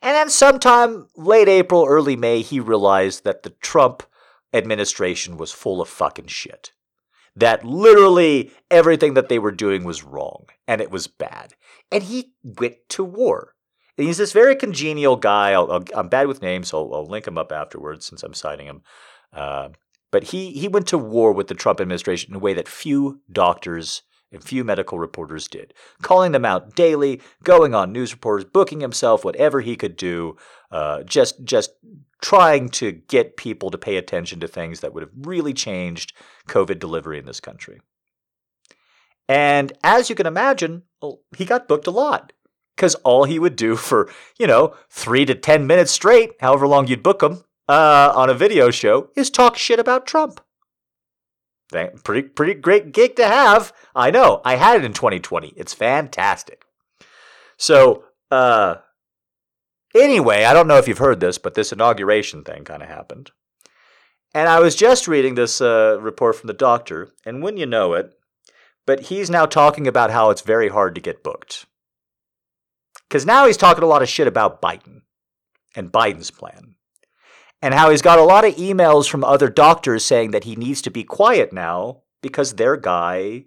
[0.00, 4.02] And then sometime late April, early May, he realized that the Trump
[4.52, 6.72] administration was full of fucking shit.
[7.34, 11.54] That literally everything that they were doing was wrong and it was bad.
[11.90, 13.54] And he went to war.
[13.96, 15.52] And he's this very congenial guy.
[15.52, 18.66] i am bad with names, so I'll, I'll, link him up afterwards since I'm citing
[18.66, 18.82] him.
[19.32, 19.70] Uh,
[20.10, 23.20] but he, he went to war with the Trump administration in a way that few
[23.30, 24.02] doctors
[24.32, 25.72] and few medical reporters did,
[26.02, 30.36] calling them out daily, going on news reporters, booking himself, whatever he could do,
[30.70, 31.70] uh, just just
[32.20, 36.12] trying to get people to pay attention to things that would have really changed
[36.48, 37.80] COVID delivery in this country.
[39.28, 42.32] And as you can imagine, well, he got booked a lot
[42.74, 46.86] because all he would do for you know three to ten minutes straight, however long
[46.86, 50.40] you'd book him uh, on a video show, is talk shit about Trump.
[51.70, 53.72] Pretty pretty great gig to have.
[53.94, 54.40] I know.
[54.44, 55.52] I had it in 2020.
[55.56, 56.64] It's fantastic.
[57.56, 58.76] So, uh
[59.94, 63.30] anyway, I don't know if you've heard this, but this inauguration thing kind of happened.
[64.34, 67.94] And I was just reading this uh, report from the doctor, and when you know
[67.94, 68.12] it,
[68.86, 71.66] but he's now talking about how it's very hard to get booked.
[73.08, 75.00] Because now he's talking a lot of shit about Biden
[75.74, 76.74] and Biden's plan
[77.60, 80.80] and how he's got a lot of emails from other doctors saying that he needs
[80.82, 83.46] to be quiet now because their guy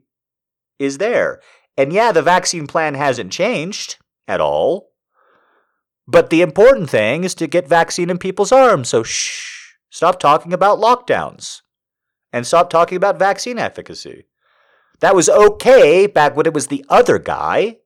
[0.80, 1.39] is there.
[1.78, 3.97] And yeah, the vaccine plan hasn't changed
[4.28, 4.91] at all.
[6.07, 8.89] But the important thing is to get vaccine in people's arms.
[8.89, 11.62] So shh, stop talking about lockdowns
[12.34, 14.26] and stop talking about vaccine efficacy.
[14.99, 17.78] That was okay back when it was the other guy,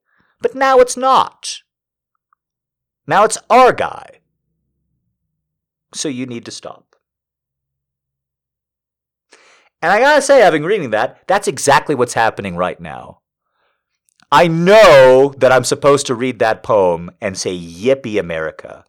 [0.41, 1.59] but now it's not.
[3.07, 4.21] Now it's our guy
[5.95, 6.95] so you need to stop.
[9.81, 13.21] And I gotta say, having reading that, that's exactly what's happening right now.
[14.31, 18.83] I know that I'm supposed to read that poem and say, Yippee America.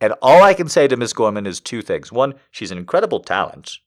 [0.00, 2.10] And all I can say to Miss Gorman is two things.
[2.10, 3.78] One, she's an incredible talent.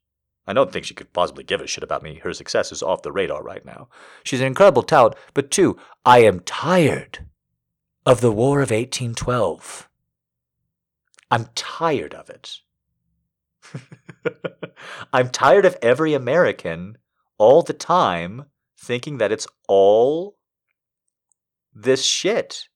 [0.45, 2.19] I don't think she could possibly give a shit about me.
[2.19, 3.87] Her success is off the radar right now.
[4.23, 5.15] She's an incredible talent.
[5.33, 7.25] But two, I am tired
[8.05, 9.89] of the War of 1812.
[11.33, 12.59] I'm tired of it.
[15.13, 16.99] I'm tired of every American
[17.39, 18.45] all the time
[18.79, 20.37] thinking that it's all
[21.73, 22.67] this shit.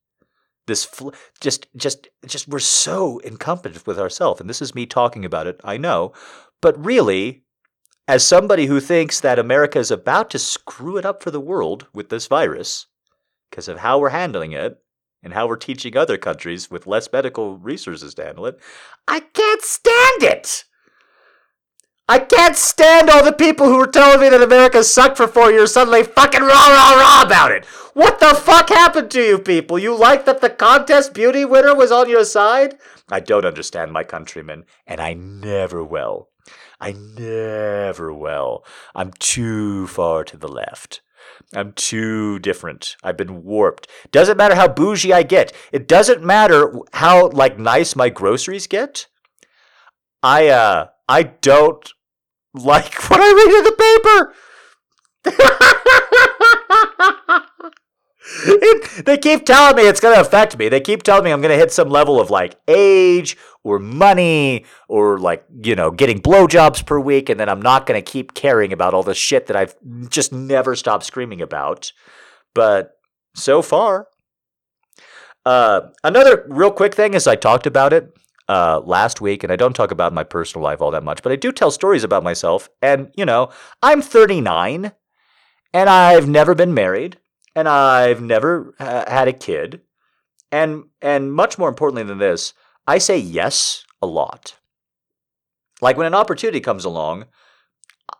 [0.65, 5.23] This fl- just just just we're so incompetent with ourselves and this is me talking
[5.23, 6.13] about it, I know,
[6.59, 7.43] but really
[8.07, 11.85] as somebody who thinks that America is about to screw it up for the world
[11.93, 12.87] with this virus
[13.51, 14.81] because of how we're handling it,
[15.27, 18.57] and how we're teaching other countries with less medical resources to handle it.
[19.09, 20.63] I can't stand it.
[22.07, 25.51] I can't stand all the people who were telling me that America sucked for four
[25.51, 27.65] years suddenly fucking rah rah rah about it.
[27.93, 29.77] What the fuck happened to you people?
[29.77, 32.77] You like that the contest beauty winner was on your side?
[33.09, 36.29] I don't understand my countrymen, and I never will.
[36.79, 38.63] I never will.
[38.95, 41.01] I'm too far to the left.
[41.55, 42.97] I'm too different.
[43.03, 43.87] I've been warped.
[44.11, 45.53] Doesn't matter how bougie I get.
[45.71, 49.07] It doesn't matter how like nice my groceries get.
[50.21, 51.93] I uh I don't
[52.53, 54.33] like what I read in the paper.
[58.45, 60.69] it, they keep telling me it's going to affect me.
[60.69, 63.37] They keep telling me I'm going to hit some level of like age
[63.67, 67.29] or money or like, you know, getting blowjobs per week.
[67.29, 69.75] And then I'm not going to keep caring about all the shit that I've
[70.09, 71.91] just never stopped screaming about.
[72.55, 72.97] But
[73.35, 74.07] so far,
[75.45, 78.11] uh, another real quick thing is I talked about it
[78.49, 81.31] uh, last week, and I don't talk about my personal life all that much, but
[81.31, 82.69] I do tell stories about myself.
[82.81, 83.49] And, you know,
[83.81, 84.91] I'm 39
[85.73, 87.17] and I've never been married
[87.55, 89.81] and I've never uh, had a kid.
[90.51, 92.53] And and much more importantly than this,
[92.87, 94.55] I say yes a lot.
[95.81, 97.25] Like when an opportunity comes along,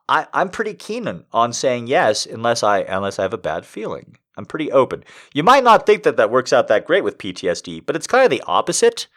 [0.10, 3.66] I, I'm pretty keen on, on saying yes unless I unless I have a bad
[3.66, 4.18] feeling.
[4.38, 5.04] I'm pretty open.
[5.34, 8.24] You might not think that that works out that great with PTSD, but it's kind
[8.24, 9.08] of the opposite.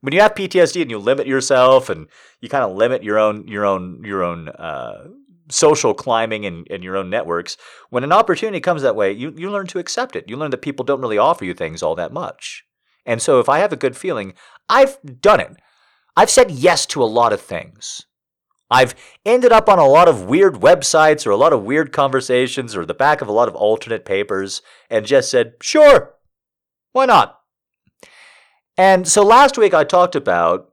[0.00, 2.06] When you have PTSD and you limit yourself and
[2.40, 5.08] you kind of limit your own your own your own uh,
[5.50, 7.56] social climbing and, and your own networks,
[7.90, 10.28] when an opportunity comes that way, you, you learn to accept it.
[10.28, 12.64] You learn that people don't really offer you things all that much.
[13.06, 14.34] And so if I have a good feeling,
[14.68, 15.56] I've done it.
[16.16, 18.06] I've said yes to a lot of things.
[18.70, 18.94] I've
[19.24, 22.84] ended up on a lot of weird websites or a lot of weird conversations or
[22.84, 26.14] the back of a lot of alternate papers and just said, sure,
[26.92, 27.40] why not?
[28.76, 30.72] And so last week I talked about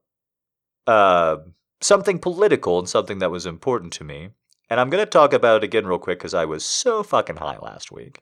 [0.88, 1.38] uh,
[1.82, 4.30] something political and something that was important to me.
[4.70, 7.38] And I'm going to talk about it again real quick because I was so fucking
[7.38, 8.22] high last week.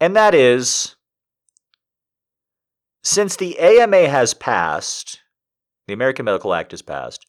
[0.00, 0.96] And that is
[3.02, 5.20] since the AMA has passed,
[5.86, 7.26] the American Medical Act has passed,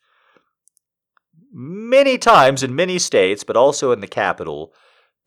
[1.52, 4.74] many times in many states, but also in the capital,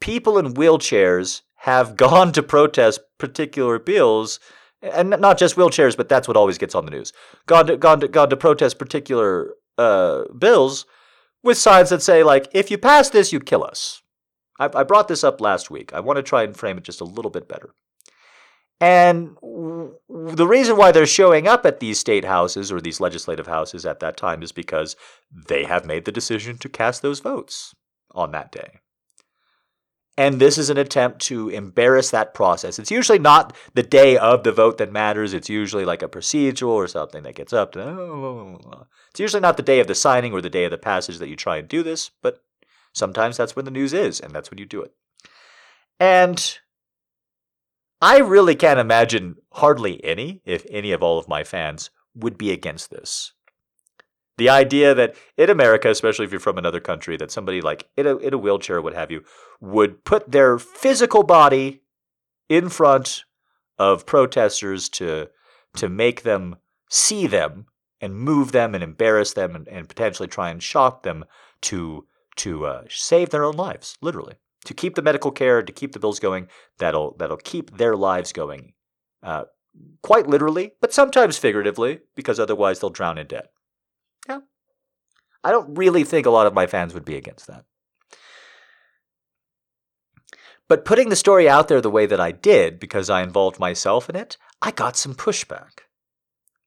[0.00, 4.38] people in wheelchairs have gone to protest particular bills,
[4.82, 7.12] and not just wheelchairs, but that's what always gets on the news.
[7.46, 10.86] Gone to, gone to, gone to protest particular uh, bills
[11.42, 14.02] with signs that say, like, if you pass this, you kill us.
[14.58, 15.92] I, I brought this up last week.
[15.92, 17.74] I want to try and frame it just a little bit better.
[18.80, 23.46] And w- the reason why they're showing up at these state houses or these legislative
[23.46, 24.96] houses at that time is because
[25.32, 27.74] they have made the decision to cast those votes
[28.14, 28.80] on that day.
[30.18, 32.78] And this is an attempt to embarrass that process.
[32.78, 35.34] It's usually not the day of the vote that matters.
[35.34, 37.82] It's usually like a procedural or something that gets up to.
[37.82, 41.18] Oh, it's usually not the day of the signing or the day of the passage
[41.18, 42.42] that you try and do this, but
[42.94, 44.92] sometimes that's when the news is, and that's when you do it.
[46.00, 46.58] And
[48.00, 52.52] I really can't imagine hardly any, if any of all of my fans, would be
[52.52, 53.32] against this.
[54.38, 58.06] The idea that in America, especially if you're from another country, that somebody like in
[58.06, 59.22] a, in a wheelchair, what have you,
[59.60, 61.82] would put their physical body
[62.48, 63.24] in front
[63.78, 65.30] of protesters to
[65.74, 66.56] to make them
[66.88, 67.66] see them
[68.00, 71.24] and move them and embarrass them and, and potentially try and shock them
[71.62, 74.34] to to uh, save their own lives, literally,
[74.66, 76.48] to keep the medical care, to keep the bills going.
[76.78, 78.74] That'll that'll keep their lives going,
[79.22, 79.44] uh,
[80.02, 83.50] quite literally, but sometimes figuratively, because otherwise they'll drown in debt.
[84.28, 84.40] Yeah.
[85.42, 87.64] I don't really think a lot of my fans would be against that.
[90.68, 94.10] But putting the story out there the way that I did, because I involved myself
[94.10, 95.80] in it, I got some pushback.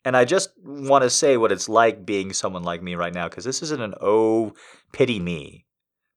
[0.06, 3.28] And I just want to say what it's like being someone like me right now,
[3.28, 4.54] because this isn't an oh,
[4.94, 5.66] pity me.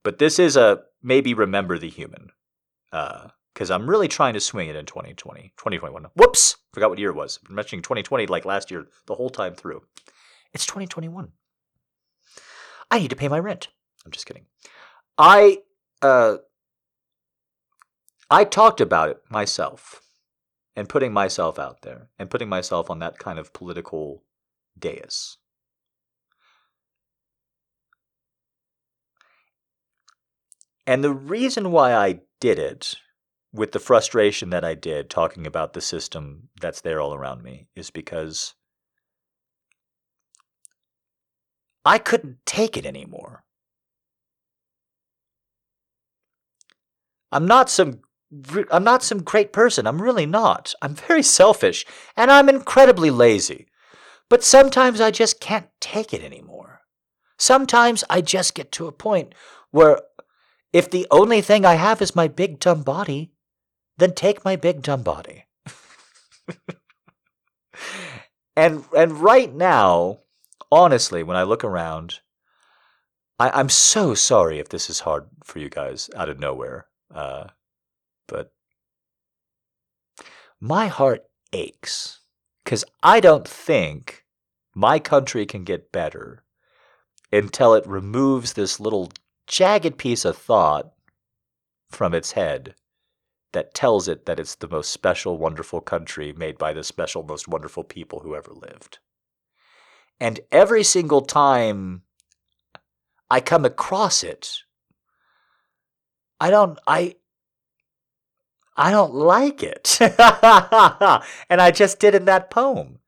[0.03, 2.31] But this is a maybe remember the human.
[2.91, 6.07] Because uh, I'm really trying to swing it in 2020, 2021.
[6.15, 6.57] Whoops!
[6.73, 7.39] Forgot what year it was.
[7.49, 9.83] I'm mentioning 2020 like last year the whole time through.
[10.53, 11.33] It's 2021.
[12.91, 13.69] I need to pay my rent.
[14.05, 14.47] I'm just kidding.
[15.17, 15.59] I
[16.03, 16.39] uh,
[18.31, 20.03] I talked about it myself
[20.75, 24.25] and putting myself out there and putting myself on that kind of political
[24.79, 25.37] dais.
[30.87, 32.97] And the reason why I did it
[33.53, 37.69] with the frustration that I did talking about the system that's there all around me
[37.77, 38.55] is because
[41.85, 43.45] I couldn't take it anymore.
[47.31, 48.01] I'm not some
[48.71, 49.87] I'm not some great person.
[49.87, 50.75] I'm really not.
[50.81, 51.85] I'm very selfish
[52.17, 53.67] and I'm incredibly lazy.
[54.31, 56.81] But sometimes I just can't take it anymore.
[57.39, 59.35] Sometimes I just get to a point
[59.71, 60.01] where
[60.73, 63.33] if the only thing I have is my big dumb body,
[63.99, 65.45] then take my big dumb body.
[68.57, 70.21] and and right now,
[70.71, 72.21] honestly, when I look around,
[73.39, 76.87] I, I'm so sorry if this is hard for you guys out of nowhere.
[77.15, 77.49] Uh,
[78.27, 78.53] but
[80.61, 82.21] my heart aches
[82.65, 84.25] because I don't think
[84.75, 86.45] my country can get better
[87.33, 89.11] until it removes this little
[89.53, 90.95] jagged piece of thought
[91.91, 92.75] from its head
[93.53, 97.47] that tells it that it's the most special, wonderful country made by the special, most
[97.47, 98.99] wonderful people who ever lived.
[100.19, 102.03] And every single time
[103.31, 104.61] I come across it,
[106.41, 107.17] I don't, I,
[108.75, 109.99] I don't like it.
[110.01, 113.01] and I just did in that poem.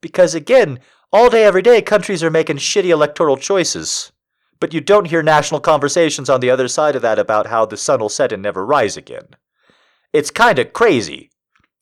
[0.00, 0.80] Because again,
[1.12, 4.10] all day, every day, countries are making shitty electoral choices.
[4.62, 7.76] But you don't hear national conversations on the other side of that about how the
[7.76, 9.30] sun will set and never rise again.
[10.12, 11.32] It's kind of crazy.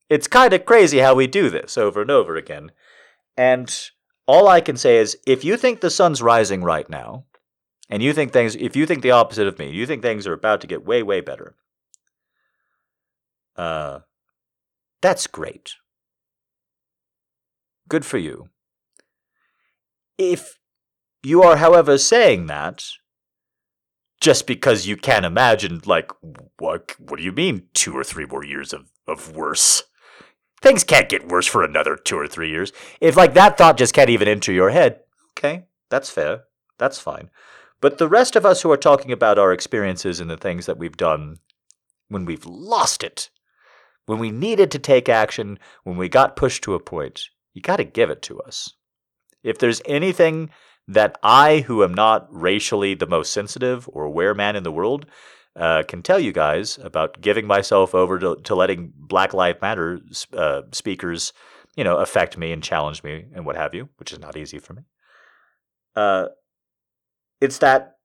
[0.08, 2.72] It's kind of crazy how we do this over and over again.
[3.36, 3.70] And
[4.26, 7.26] all I can say is if you think the sun's rising right now,
[7.90, 10.32] and you think things, if you think the opposite of me, you think things are
[10.32, 11.56] about to get way, way better,
[13.56, 13.98] uh,
[15.02, 15.74] that's great.
[17.90, 18.48] Good for you.
[20.16, 20.59] If
[21.22, 22.84] you are, however, saying that
[24.20, 26.12] just because you can't imagine, like,
[26.58, 29.84] what, what do you mean two or three more years of, of worse?
[30.60, 32.72] Things can't get worse for another two or three years.
[33.00, 35.00] If, like, that thought just can't even enter your head,
[35.32, 36.44] okay, that's fair.
[36.78, 37.30] That's fine.
[37.80, 40.78] But the rest of us who are talking about our experiences and the things that
[40.78, 41.38] we've done
[42.08, 43.30] when we've lost it,
[44.04, 47.76] when we needed to take action, when we got pushed to a point, you got
[47.76, 48.74] to give it to us.
[49.42, 50.50] If there's anything
[50.90, 55.06] that I, who am not racially the most sensitive or aware man in the world,
[55.56, 60.00] uh, can tell you guys about giving myself over to, to letting Black Lives Matter
[60.32, 61.32] uh, speakers,
[61.76, 64.58] you know, affect me and challenge me and what have you, which is not easy
[64.58, 64.82] for me.
[65.94, 66.26] Uh,
[67.40, 67.96] it's that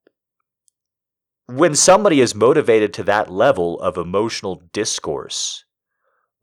[1.48, 5.66] when somebody is motivated to that level of emotional discourse,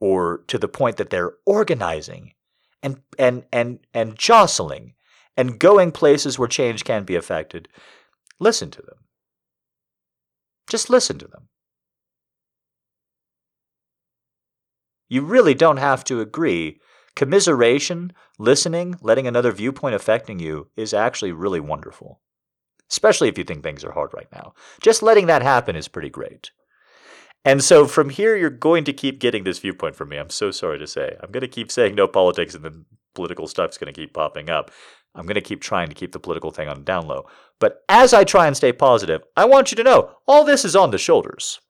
[0.00, 2.32] or to the point that they're organizing
[2.82, 4.94] and and and and jostling
[5.36, 7.68] and going places where change can be affected,
[8.38, 8.98] listen to them.
[10.68, 11.48] Just listen to them.
[15.08, 16.80] You really don't have to agree.
[17.14, 22.20] Commiseration, listening, letting another viewpoint affecting you is actually really wonderful.
[22.90, 24.54] Especially if you think things are hard right now.
[24.80, 26.50] Just letting that happen is pretty great.
[27.44, 30.16] And so from here, you're going to keep getting this viewpoint from me.
[30.16, 31.16] I'm so sorry to say.
[31.22, 32.84] I'm going to keep saying no politics, and then
[33.14, 34.70] political stuff's going to keep popping up.
[35.14, 37.26] I'm going to keep trying to keep the political thing on down low.
[37.58, 40.74] But as I try and stay positive, I want you to know all this is
[40.74, 41.60] on the shoulders.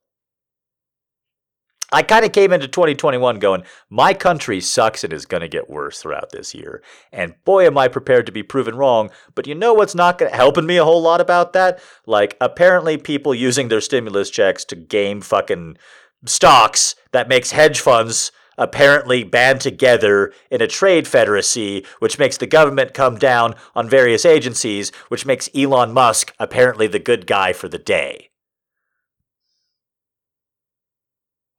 [1.95, 5.69] I kind of came into 2021 going, my country sucks and is going to get
[5.69, 6.83] worse throughout this year.
[7.13, 9.11] And boy, am I prepared to be proven wrong.
[9.35, 11.81] But you know what's not gonna, helping me a whole lot about that?
[12.07, 15.77] Like, apparently, people using their stimulus checks to game fucking
[16.25, 22.47] stocks that makes hedge funds apparently band together in a trade federacy, which makes the
[22.47, 27.69] government come down on various agencies, which makes Elon Musk apparently the good guy for
[27.69, 28.31] the day.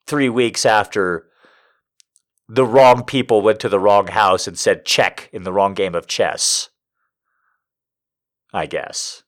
[0.05, 1.27] Three weeks after
[2.47, 5.95] the wrong people went to the wrong house and said check in the wrong game
[5.95, 6.69] of chess.
[8.53, 9.23] I guess.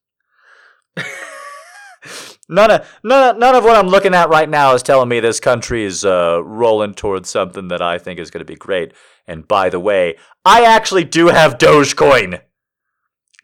[2.47, 5.39] None of none, none of what I'm looking at right now is telling me this
[5.39, 8.93] country is uh, rolling towards something that I think is going to be great.
[9.27, 12.41] And by the way, I actually do have Dogecoin.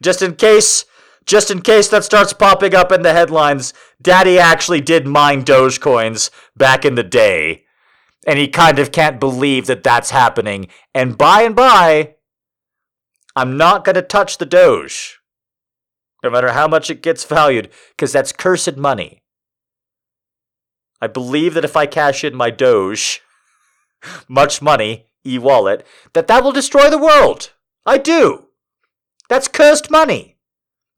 [0.03, 0.85] Just in case,
[1.25, 6.29] just in case that starts popping up in the headlines, Daddy actually did mine Dogecoins
[6.55, 7.63] back in the day,
[8.27, 10.67] and he kind of can't believe that that's happening.
[10.93, 12.15] And by and by,
[13.35, 15.20] I'm not going to touch the Doge
[16.23, 19.21] no matter how much it gets valued, because that's cursed money.
[21.01, 23.21] I believe that if I cash in my Doge,
[24.27, 27.53] much money, e wallet, that that will destroy the world.
[27.85, 28.47] I do.
[29.29, 30.37] That's cursed money.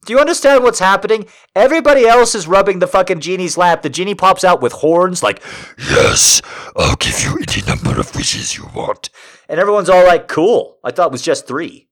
[0.05, 1.27] Do you understand what's happening?
[1.55, 3.83] Everybody else is rubbing the fucking genie's lap.
[3.83, 5.41] The genie pops out with horns, like,
[5.77, 6.41] Yes,
[6.75, 9.09] I'll give you any number of wishes you want.
[9.47, 10.77] And everyone's all like, Cool.
[10.83, 11.87] I thought it was just three.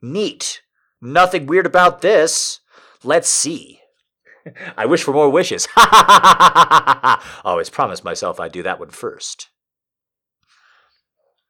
[0.00, 0.62] Neat.
[1.04, 2.60] Nothing weird about this.
[3.04, 3.80] Let's see.
[4.76, 5.68] I wish for more wishes.
[5.76, 9.50] Oh, Always promise myself I'd do that one first.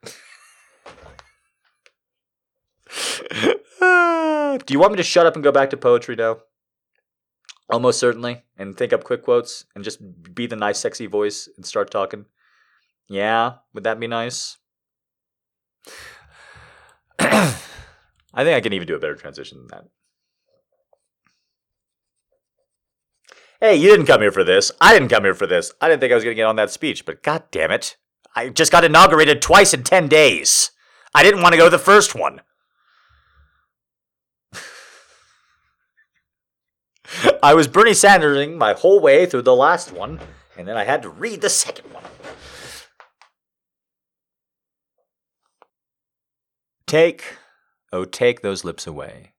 [3.80, 6.38] Do you want me to shut up and go back to poetry now?
[7.70, 8.42] Almost certainly.
[8.58, 10.00] And think up quick quotes and just
[10.34, 12.26] be the nice, sexy voice and start talking.
[13.08, 14.58] Yeah, would that be nice?
[18.34, 19.84] I think I can even do a better transition than that.
[23.60, 24.72] Hey, you didn't come here for this.
[24.80, 25.72] I didn't come here for this.
[25.80, 27.96] I didn't think I was going to get on that speech, but god damn it.
[28.34, 30.72] I just got inaugurated twice in 10 days.
[31.14, 32.40] I didn't want to go to the first one.
[37.42, 40.18] I was Bernie Sandersing my whole way through the last one,
[40.58, 42.02] and then I had to read the second one.
[46.86, 47.38] Take,
[47.94, 49.34] oh, take those lips away,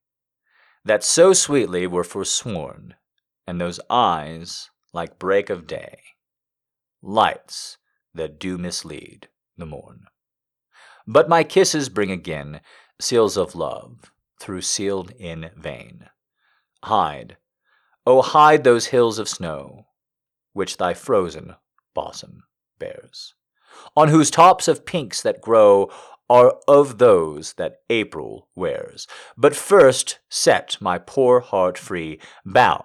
[0.86, 2.96] that so sweetly were forsworn,
[3.46, 6.00] and those eyes like break of day,
[7.02, 7.78] lights
[8.14, 9.28] that do mislead
[9.58, 10.06] the morn.
[11.06, 12.62] But my kisses bring again
[13.00, 16.06] seals of love, through sealed in vain.
[16.84, 17.36] Hide,
[18.06, 19.88] oh, hide those hills of snow,
[20.54, 21.56] which thy frozen
[21.94, 22.44] bosom
[22.80, 23.34] bears,
[23.98, 25.90] on whose tops of pinks that grow
[26.30, 29.08] are of those that April wears.
[29.38, 32.84] But first set my poor heart free, bound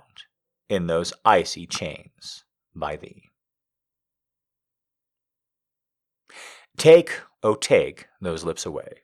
[0.68, 2.44] in those icy chains
[2.74, 3.24] by thee.
[6.76, 9.02] Take, oh, take those lips away.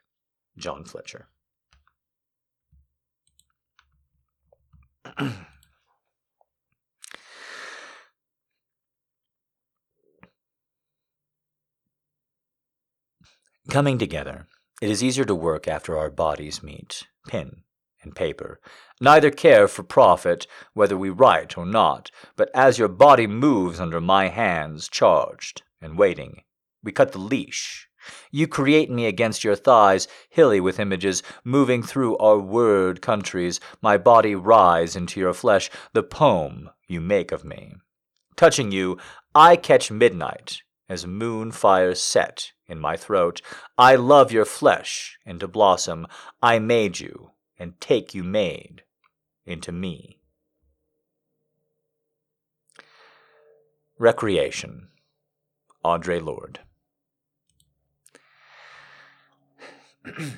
[0.57, 1.29] John Fletcher.
[13.69, 14.47] Coming together,
[14.81, 17.65] it is easier to work after our bodies meet, pen
[18.01, 18.61] and paper.
[19.01, 24.01] Neither care for profit whether we write or not, but as your body moves under
[24.01, 26.43] my hands, charged and waiting,
[26.85, 27.89] we cut the leash.
[28.31, 33.99] You create me against your thighs, hilly with images, moving through our word countries, my
[33.99, 37.75] body rise into your flesh, the poem you make of me.
[38.37, 38.97] Touching you,
[39.35, 43.41] I catch midnight, as moon fires set in my throat.
[43.79, 46.07] I love your flesh into blossom.
[46.43, 48.83] I made you, and take you made
[49.45, 50.21] into me.
[53.99, 54.89] Recreation.
[55.85, 56.61] Audre Lorde.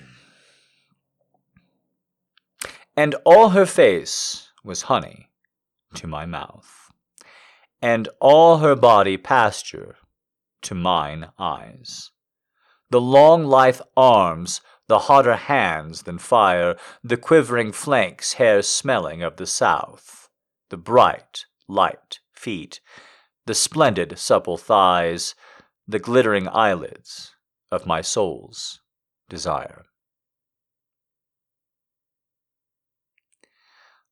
[2.96, 5.30] and all her face was honey
[5.94, 6.92] to my mouth,
[7.80, 9.96] and all her body pasture
[10.62, 12.10] to mine eyes.
[12.90, 19.36] The long lithe arms, the hotter hands than fire, the quivering flanks, hair smelling of
[19.36, 20.30] the south,
[20.70, 22.80] the bright, light feet,
[23.44, 25.34] the splendid supple thighs,
[25.86, 27.34] the glittering eyelids
[27.70, 28.80] of my soul's
[29.28, 29.84] desire.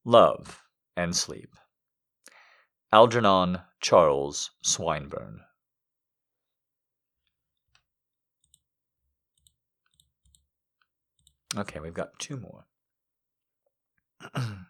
[0.05, 0.63] Love
[0.97, 1.57] and Sleep.
[2.93, 5.41] Algernon Charles Swinburne.
[11.59, 12.67] Okay, we've got two more.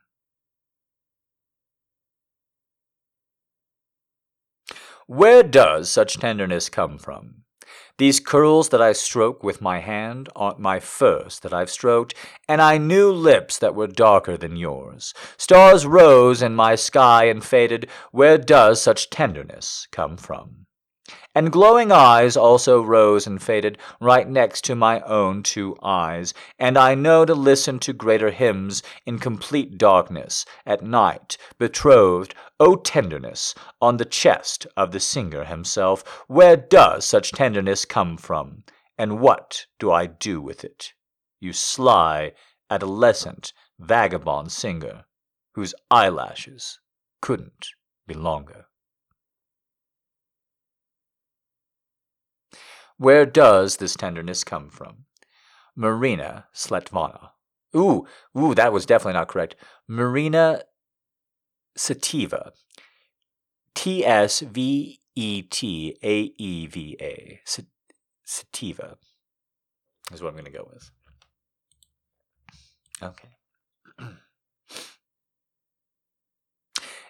[5.08, 7.42] Where does such tenderness come from?
[7.98, 12.14] These curls that I stroke with my hand aren't my first that I've stroked,
[12.48, 15.14] and I knew lips that were darker than yours.
[15.36, 17.88] Stars rose in my sky and faded.
[18.12, 20.65] Where does such tenderness come from?
[21.34, 26.76] And glowing eyes also rose and faded right next to my own two eyes, and
[26.76, 33.54] I know to listen to greater hymns in complete darkness, at night, betrothed, O tenderness,
[33.80, 36.02] on the chest of the singer himself.
[36.26, 38.64] Where does such tenderness come from,
[38.96, 40.92] and what do I do with it?
[41.40, 42.32] You sly,
[42.70, 45.04] adolescent, vagabond singer,
[45.54, 46.78] whose eyelashes
[47.20, 47.68] couldn't
[48.06, 48.65] be longer.
[52.98, 55.04] Where does this tenderness come from?
[55.74, 57.30] Marina Sletvana.
[57.76, 58.06] Ooh,
[58.36, 59.54] ooh, that was definitely not correct.
[59.86, 60.62] Marina
[61.76, 62.52] Sativa.
[63.74, 67.40] T S V E T A E V A.
[68.24, 68.96] Sativa
[70.12, 70.90] is what I'm going to go with.
[73.02, 73.35] Okay.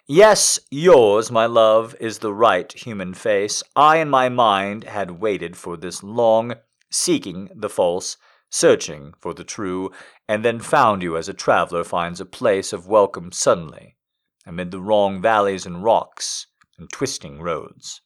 [0.09, 3.61] Yes, yours, my love, is the right human face.
[3.75, 6.53] I in my mind had waited for this long,
[6.89, 8.15] seeking the false,
[8.49, 9.91] searching for the true,
[10.25, 13.97] and then found you as a traveler finds a place of welcome suddenly,
[14.45, 16.47] amid the wrong valleys and rocks
[16.77, 17.99] and twisting roads.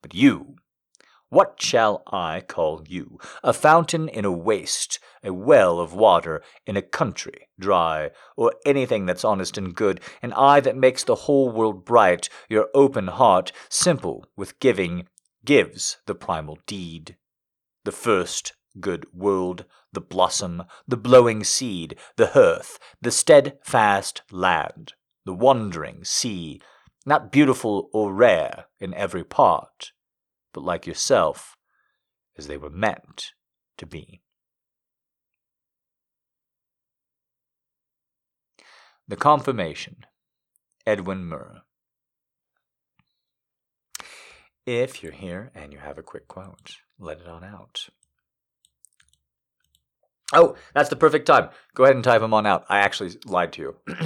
[0.00, 0.56] But you,
[1.32, 3.18] What shall I call you?
[3.42, 9.06] A fountain in a waste, a well of water in a country dry, or anything
[9.06, 13.50] that's honest and good, an eye that makes the whole world bright, your open heart,
[13.70, 15.08] simple with giving,
[15.42, 17.16] gives the primal deed.
[17.84, 24.92] The first good world, the blossom, the blowing seed, the hearth, the steadfast land,
[25.24, 26.60] the wandering sea,
[27.06, 29.92] not beautiful or rare in every part,
[30.52, 31.56] but like yourself,
[32.36, 33.32] as they were meant
[33.78, 34.20] to be.
[39.08, 40.06] The Confirmation,
[40.86, 41.60] Edwin Murrow.
[44.64, 47.88] If you're here and you have a quick quote, let it on out.
[50.32, 51.50] Oh, that's the perfect time.
[51.74, 52.64] Go ahead and type them on out.
[52.68, 53.76] I actually lied to you.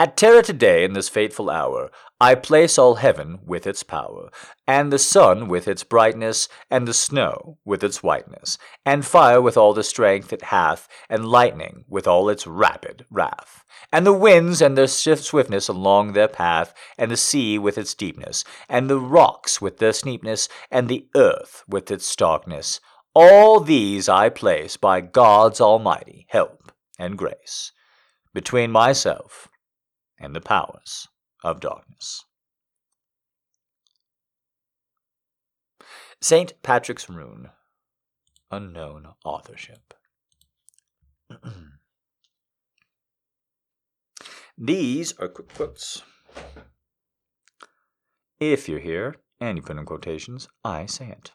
[0.00, 1.90] At Tara today, in this fateful hour,
[2.22, 4.28] I place all heaven with its power,
[4.66, 9.56] and the sun with its brightness, and the snow with its whiteness, and fire with
[9.56, 14.60] all the strength it hath, and lightning with all its rapid wrath, and the winds
[14.60, 19.62] and their swiftness along their path, and the sea with its deepness, and the rocks
[19.62, 22.80] with their steepness, and the earth with its starkness.
[23.14, 27.72] All these I place by God's almighty help and grace
[28.34, 29.48] between myself
[30.18, 31.08] and the powers
[31.42, 32.24] of darkness.
[36.20, 36.52] St.
[36.62, 37.48] Patrick's Rune,
[38.50, 39.94] unknown authorship.
[44.58, 46.02] These are quick quotes.
[48.38, 51.30] If you're here and you put in quotations, I say it.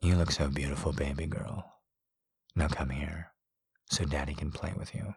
[0.00, 1.72] You look so beautiful, baby girl.
[2.56, 3.32] Now come here
[3.90, 5.14] so daddy can play with you.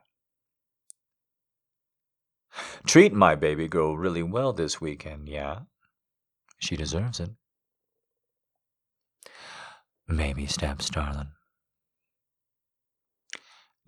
[2.85, 5.59] Treat my baby girl really well this weekend, yeah?
[6.59, 7.31] She deserves it.
[10.07, 11.31] Baby steps, darling.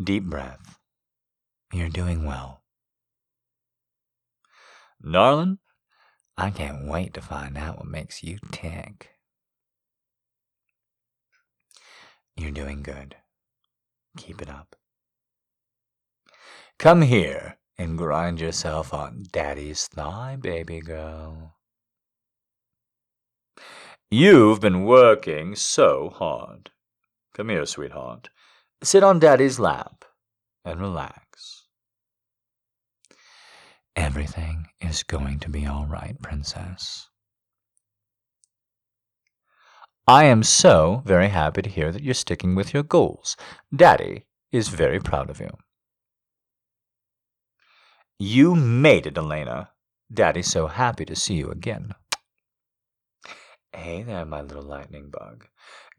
[0.01, 0.79] Deep breath.
[1.73, 2.63] You're doing well.
[5.01, 5.57] Darling,
[6.37, 9.09] I can't wait to find out what makes you tick.
[12.37, 13.15] You're doing good.
[14.17, 14.75] Keep it up.
[16.79, 21.57] Come here and grind yourself on daddy's thigh, baby girl.
[24.09, 26.71] You've been working so hard.
[27.33, 28.29] Come here, sweetheart.
[28.81, 30.05] Sit on daddy's lap
[30.63, 31.65] and relax.
[33.95, 37.09] Everything is going to be all right, princess.
[40.07, 43.35] I am so very happy to hear that you're sticking with your goals.
[43.75, 45.49] Daddy is very proud of you.
[48.19, 49.71] You made it, Elena.
[50.13, 51.93] Daddy's so happy to see you again.
[53.75, 55.47] Hey there, my little lightning bug.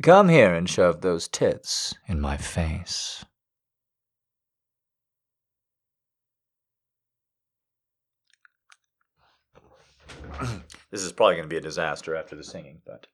[0.02, 3.24] Come here and shove those tits in my face.
[10.90, 13.06] this is probably going to be a disaster after the singing, but.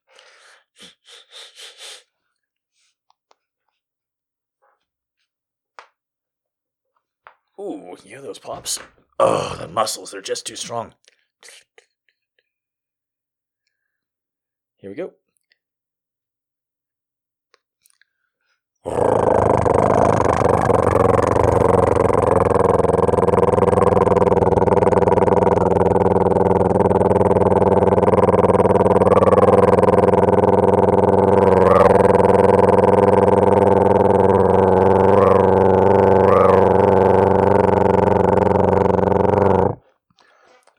[7.61, 8.79] Ooh, you hear those pops?
[9.19, 10.95] Oh, the muscles, they're just too strong.
[14.77, 15.13] Here we go.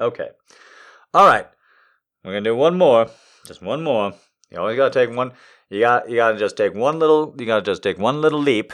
[0.03, 0.31] Okay.
[1.15, 1.47] All right.
[2.25, 3.09] We're gonna do one more.
[3.47, 4.15] Just one more.
[4.51, 5.33] You always gotta take one.
[5.69, 6.09] You got.
[6.09, 7.35] You gotta just take one little.
[7.39, 8.73] You gotta just take one little leap.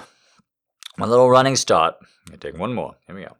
[0.96, 1.96] One little running start.
[2.30, 2.94] You take one more.
[3.06, 3.36] Here we go.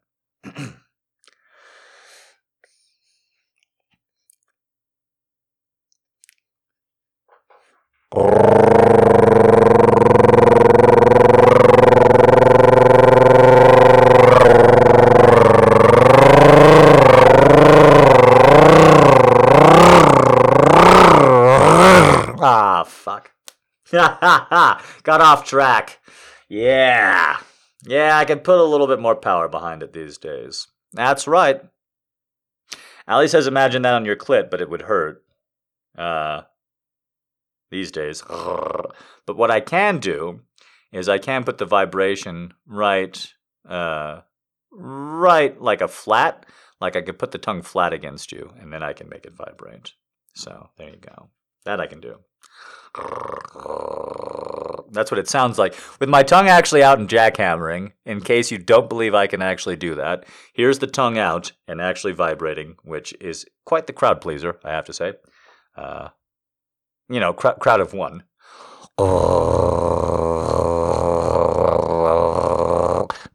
[22.41, 23.31] Ah, fuck.
[25.03, 25.99] Got off track.
[26.49, 27.39] Yeah.
[27.85, 30.67] Yeah, I can put a little bit more power behind it these days.
[30.93, 31.61] That's right.
[33.07, 35.25] Ali says imagine that on your clit, but it would hurt.
[35.97, 36.43] Uh,
[37.71, 38.23] these days.
[39.27, 40.41] But what I can do
[40.91, 43.31] is I can put the vibration right,
[43.69, 44.23] uh,
[44.73, 46.47] right like a flat,
[46.81, 49.37] Like I could put the tongue flat against you and then I can make it
[49.37, 49.93] vibrate.
[50.35, 51.29] So there you go.
[51.67, 52.21] That I can do.
[54.91, 55.75] That's what it sounds like.
[56.01, 59.77] With my tongue actually out and jackhammering, in case you don't believe I can actually
[59.77, 60.25] do that,
[60.55, 64.87] here's the tongue out and actually vibrating, which is quite the crowd pleaser, I have
[64.87, 65.13] to say.
[65.77, 66.09] Uh,
[67.09, 68.25] you know, cr- crowd of one.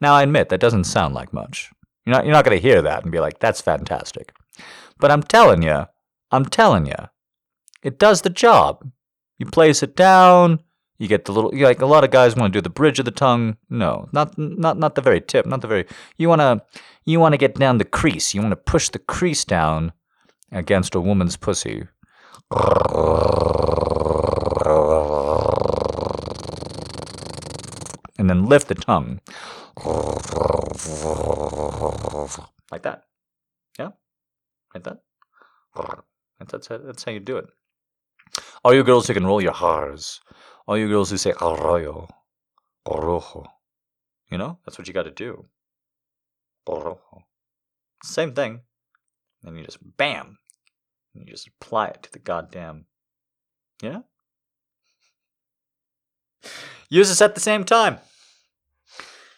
[0.02, 1.72] Now, I admit that doesn't sound like much.
[2.06, 4.34] You're not, you're not going to hear that and be like, that's fantastic.
[5.00, 5.86] But I'm telling you,
[6.32, 6.96] I'm telling you,
[7.82, 8.92] it does the job.
[9.44, 10.62] You place it down,
[10.98, 13.04] you get the little like a lot of guys want to do the bridge of
[13.04, 13.58] the tongue.
[13.70, 15.86] No, not not not the very tip, not the very.
[16.16, 16.64] You want to
[17.04, 18.34] you want to get down the crease.
[18.34, 19.92] You want to push the crease down
[20.50, 21.84] against a woman's pussy.
[28.18, 29.20] And then lift the tongue.
[32.72, 33.04] Like that.
[33.78, 33.90] Yeah?
[34.74, 35.00] Like that.
[36.40, 37.48] That's, that's, that's how you do it.
[38.64, 40.22] All you girls who can roll your R's.
[40.68, 42.08] All you girls who say arroyo,
[42.88, 43.46] orojo.
[44.30, 45.46] You know, that's what you got to do.
[46.68, 47.24] Orojo.
[48.04, 48.62] Same thing.
[49.42, 50.38] Then you just bam.
[51.14, 52.86] And you just apply it to the goddamn.
[53.82, 54.00] Yeah?
[56.90, 58.00] Use us at the same time.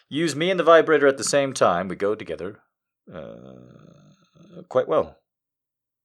[0.08, 1.88] Use me and the vibrator at the same time.
[1.88, 2.60] We go together
[3.12, 5.18] uh, quite well.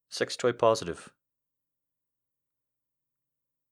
[0.10, 1.10] Sex toy positive.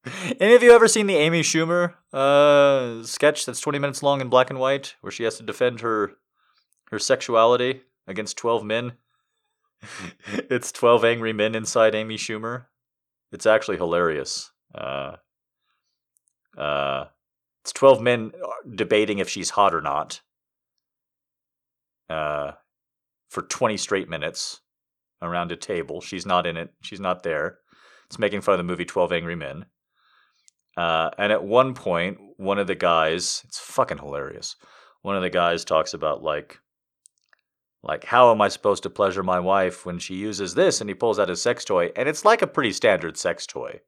[0.39, 4.29] Any of you ever seen the Amy Schumer uh, sketch that's 20 minutes long in
[4.29, 6.13] black and white, where she has to defend her
[6.91, 8.93] her sexuality against 12 men?
[10.33, 12.65] it's 12 angry men inside Amy Schumer.
[13.31, 14.51] It's actually hilarious.
[14.73, 15.17] Uh,
[16.57, 17.05] uh,
[17.63, 18.31] it's 12 men
[18.75, 20.21] debating if she's hot or not
[22.09, 22.53] uh,
[23.29, 24.61] for 20 straight minutes
[25.21, 26.01] around a table.
[26.01, 27.59] She's not in it, she's not there.
[28.07, 29.65] It's making fun of the movie 12 Angry Men.
[30.79, 34.55] Uh, and at one point, one of the guys, it's fucking hilarious.
[35.01, 36.57] One of the guys talks about like,
[37.83, 40.79] like how am I supposed to pleasure my wife when she uses this?
[40.79, 43.81] And he pulls out his sex toy, and it's like a pretty standard sex toy,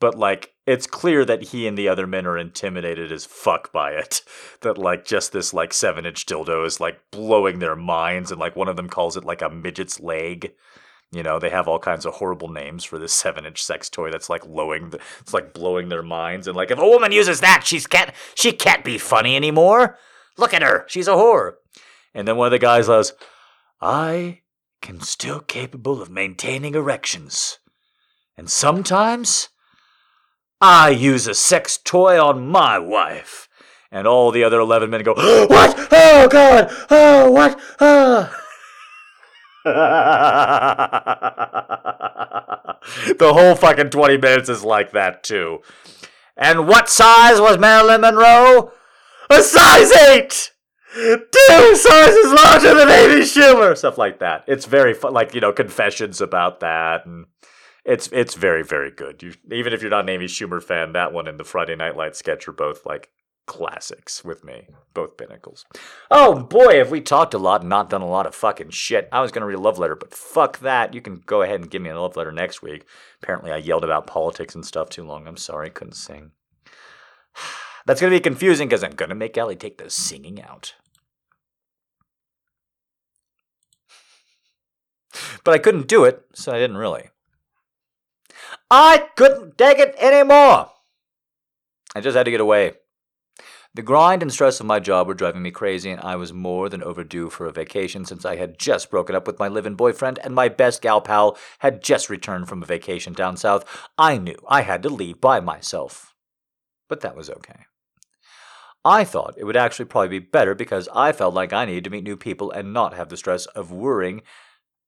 [0.00, 3.92] but like it's clear that he and the other men are intimidated as fuck by
[3.92, 4.20] it.
[4.60, 8.54] That like just this like seven inch dildo is like blowing their minds, and like
[8.54, 10.52] one of them calls it like a midget's leg.
[11.10, 14.10] You know, they have all kinds of horrible names for this seven inch sex toy
[14.10, 17.40] that's like lowing the, it's like blowing their minds and like if a woman uses
[17.40, 19.96] that, she's can't she can't be funny anymore.
[20.36, 21.54] Look at her, she's a whore.
[22.14, 23.14] And then one of the guys says,
[23.80, 24.40] I
[24.82, 27.58] can still capable of maintaining erections.
[28.36, 29.48] And sometimes
[30.60, 33.48] I use a sex toy on my wife.
[33.90, 35.14] And all the other 11 men go,
[35.48, 35.88] What?
[35.90, 36.68] Oh, God!
[36.90, 37.58] Oh, what?
[37.80, 38.32] Oh.
[43.18, 45.60] The whole fucking 20 minutes is like that, too.
[46.36, 48.72] And what size was Marilyn Monroe?
[49.30, 50.52] A size 8!
[50.94, 53.76] Two sizes larger than Amy Schumer!
[53.76, 54.44] Stuff like that.
[54.46, 57.04] It's very fun, like, you know, confessions about that.
[57.04, 57.26] And
[57.84, 59.22] it's it's very, very good.
[59.22, 61.96] You, even if you're not an Amy Schumer fan, that one and the Friday Night
[61.96, 63.10] Lights sketch are both, like,
[63.48, 64.68] classics with me.
[64.94, 65.64] Both pinnacles.
[66.10, 69.08] Oh boy, have we talked a lot and not done a lot of fucking shit.
[69.10, 70.94] I was going to read a love letter, but fuck that.
[70.94, 72.84] You can go ahead and give me a love letter next week.
[73.20, 75.26] Apparently, I yelled about politics and stuff too long.
[75.26, 76.30] I'm sorry, couldn't sing.
[77.86, 80.74] That's going to be confusing because I'm going to make Ellie take the singing out.
[85.42, 87.08] But I couldn't do it, so I didn't really.
[88.70, 90.70] I couldn't take it anymore.
[91.94, 92.74] I just had to get away.
[93.74, 96.68] The grind and stress of my job were driving me crazy, and I was more
[96.68, 99.74] than overdue for a vacation since I had just broken up with my live in
[99.74, 103.64] boyfriend and my best gal pal had just returned from a vacation down south.
[103.96, 106.14] I knew I had to leave by myself.
[106.88, 107.66] But that was okay.
[108.84, 111.90] I thought it would actually probably be better because I felt like I needed to
[111.90, 114.22] meet new people and not have the stress of worrying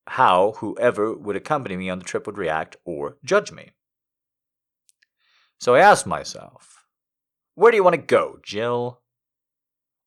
[0.07, 3.71] how whoever would accompany me on the trip would react or judge me.
[5.59, 6.80] So I asked myself,
[7.55, 9.01] where do you want to go, Jill?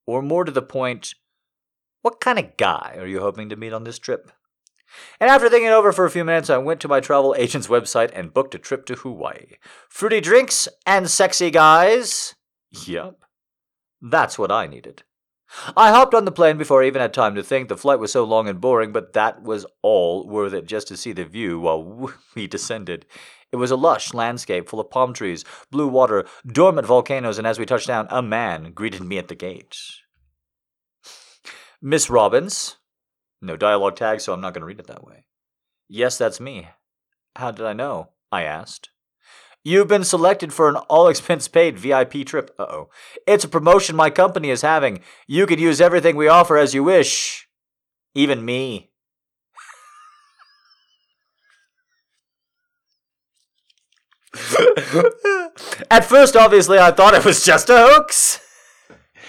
[0.05, 1.13] Or more to the point,
[2.01, 4.31] what kind of guy are you hoping to meet on this trip?
[5.19, 7.67] And after thinking it over for a few minutes, I went to my travel agent's
[7.67, 9.53] website and booked a trip to Hawaii.
[9.89, 12.35] Fruity drinks and sexy guys?
[12.85, 13.23] Yep.
[14.01, 15.03] That's what I needed.
[15.77, 17.69] I hopped on the plane before I even had time to think.
[17.69, 20.97] The flight was so long and boring, but that was all worth it just to
[20.97, 23.05] see the view while we descended.
[23.53, 27.59] It was a lush landscape full of palm trees, blue water, dormant volcanoes, and as
[27.59, 29.77] we touched down, a man greeted me at the gate.
[31.81, 32.77] Miss Robbins,
[33.43, 35.25] No dialogue tag, so I'm not going to read it that way.
[35.87, 36.69] Yes, that's me.
[37.35, 38.09] How did I know?
[38.31, 38.89] I asked.
[39.63, 42.55] You've been selected for an all expense paid VIP trip.
[42.57, 42.89] Uh oh.
[43.27, 45.01] It's a promotion my company is having.
[45.27, 47.47] You could use everything we offer as you wish.
[48.15, 48.92] Even me.
[55.91, 58.39] At first, obviously, I thought it was just a hoax.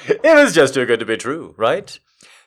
[0.07, 1.99] It was just too good to be true, right?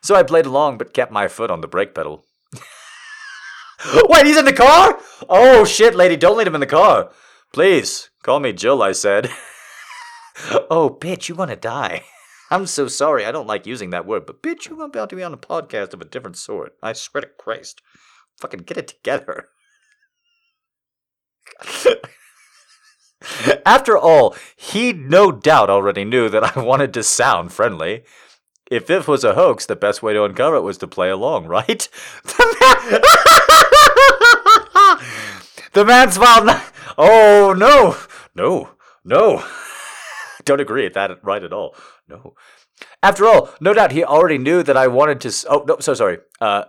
[0.02, 2.26] So I played along but kept my foot on the brake pedal.
[4.10, 5.00] Wait, he's in the car?
[5.30, 7.12] Oh shit, lady, don't leave him in the car.
[7.54, 9.26] Please, call me Jill, I said.
[10.70, 12.04] oh, bitch, you want to die.
[12.50, 15.24] I'm so sorry, I don't like using that word, but bitch, you're about to be
[15.24, 16.76] on a podcast of a different sort.
[16.82, 17.82] I swear to Christ.
[18.40, 19.50] Fucking get it together.
[23.66, 28.04] After all, he no doubt already knew that I wanted to sound friendly.
[28.70, 31.48] If it was a hoax, the best way to uncover it was to play along,
[31.48, 31.88] right?
[32.24, 33.02] the man
[35.74, 36.50] the man smiled.
[36.98, 37.98] Oh, no,
[38.36, 38.72] no,
[39.04, 39.44] no.
[40.46, 41.76] Don't agree with that right at all.
[42.08, 42.36] No.
[43.02, 45.48] After all, no doubt he already knew that I wanted to.
[45.50, 46.20] Oh, no, so sorry.
[46.40, 46.66] Uh,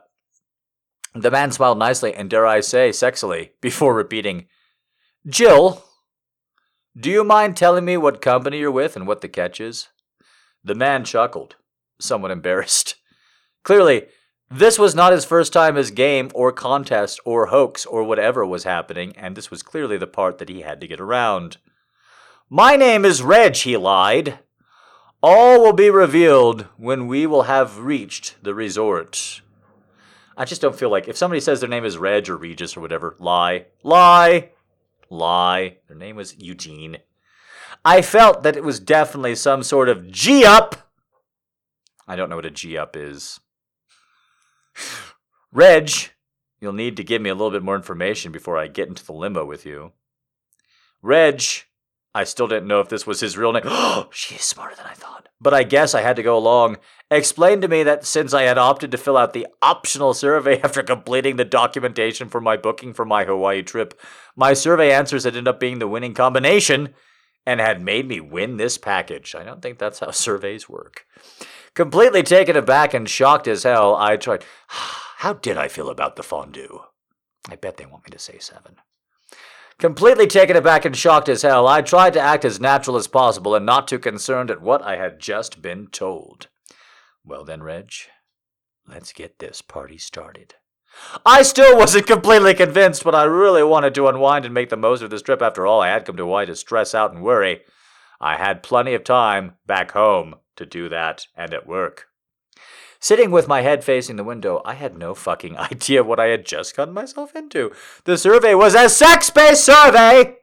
[1.14, 4.46] the man smiled nicely and, dare I say, sexily, before repeating,
[5.26, 5.84] Jill,
[6.98, 9.88] do you mind telling me what company you're with and what the catch is?
[10.64, 11.56] The man chuckled,
[12.00, 12.96] somewhat embarrassed.
[13.62, 14.06] Clearly,
[14.50, 18.64] this was not his first time as game or contest or hoax or whatever was
[18.64, 21.58] happening, and this was clearly the part that he had to get around.
[22.48, 24.38] My name is Reg, he lied.
[25.22, 29.42] All will be revealed when we will have reached the resort.
[30.36, 32.80] I just don't feel like if somebody says their name is Reg or Regis or
[32.80, 33.66] whatever, lie.
[33.82, 34.50] Lie!
[35.10, 35.78] Lie.
[35.88, 36.98] Their name was Eugene.
[37.84, 40.90] I felt that it was definitely some sort of G up.
[42.06, 43.40] I don't know what a G up is.
[45.52, 45.90] Reg,
[46.60, 49.12] you'll need to give me a little bit more information before I get into the
[49.12, 49.92] limo with you.
[51.02, 51.42] Reg,
[52.18, 53.62] I still didn't know if this was his real name.
[54.10, 55.28] She is smarter than I thought.
[55.40, 56.78] But I guess I had to go along.
[57.12, 60.82] Explain to me that since I had opted to fill out the optional survey after
[60.82, 63.94] completing the documentation for my booking for my Hawaii trip,
[64.34, 66.92] my survey answers had ended up being the winning combination
[67.46, 69.36] and had made me win this package.
[69.36, 71.06] I don't think that's how surveys work.
[71.74, 74.44] Completely taken aback and shocked as hell, I tried.
[75.18, 76.80] How did I feel about the fondue?
[77.48, 78.76] I bet they want me to say seven.
[79.78, 83.54] Completely taken aback and shocked as hell, I tried to act as natural as possible
[83.54, 86.48] and not too concerned at what I had just been told.
[87.24, 87.92] Well then, Reg,
[88.88, 90.54] let's get this party started.
[91.24, 95.00] I still wasn't completely convinced, but I really wanted to unwind and make the most
[95.00, 95.40] of this trip.
[95.40, 97.60] After all, I had come to Hawaii to stress out and worry.
[98.20, 102.06] I had plenty of time back home to do that and at work.
[103.00, 106.44] Sitting with my head facing the window, I had no fucking idea what I had
[106.44, 107.72] just gotten myself into.
[108.04, 110.36] The survey was a sex based survey!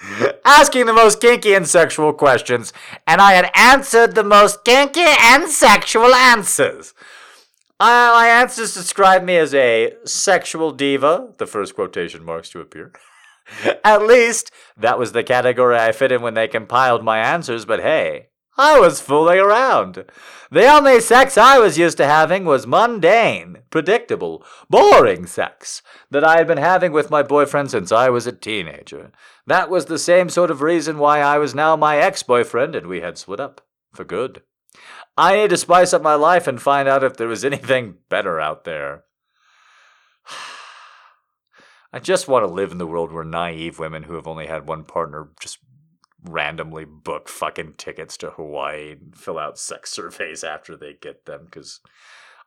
[0.44, 2.72] Asking the most kinky and sexual questions,
[3.06, 6.92] and I had answered the most kinky and sexual answers.
[7.80, 12.92] Uh, my answers describe me as a sexual diva, the first quotation marks to appear.
[13.84, 17.80] At least, that was the category I fit in when they compiled my answers, but
[17.80, 20.04] hey, I was fooling around.
[20.50, 26.36] The only sex I was used to having was mundane, predictable, boring sex that I
[26.36, 29.10] had been having with my boyfriend since I was a teenager.
[29.46, 32.86] That was the same sort of reason why I was now my ex boyfriend and
[32.86, 33.60] we had split up.
[33.92, 34.42] For good.
[35.16, 38.40] I need to spice up my life and find out if there was anything better
[38.40, 39.04] out there.
[41.92, 44.66] I just want to live in the world where naive women who have only had
[44.66, 45.58] one partner just
[46.24, 51.44] randomly book fucking tickets to Hawaii and fill out sex surveys after they get them
[51.44, 51.80] because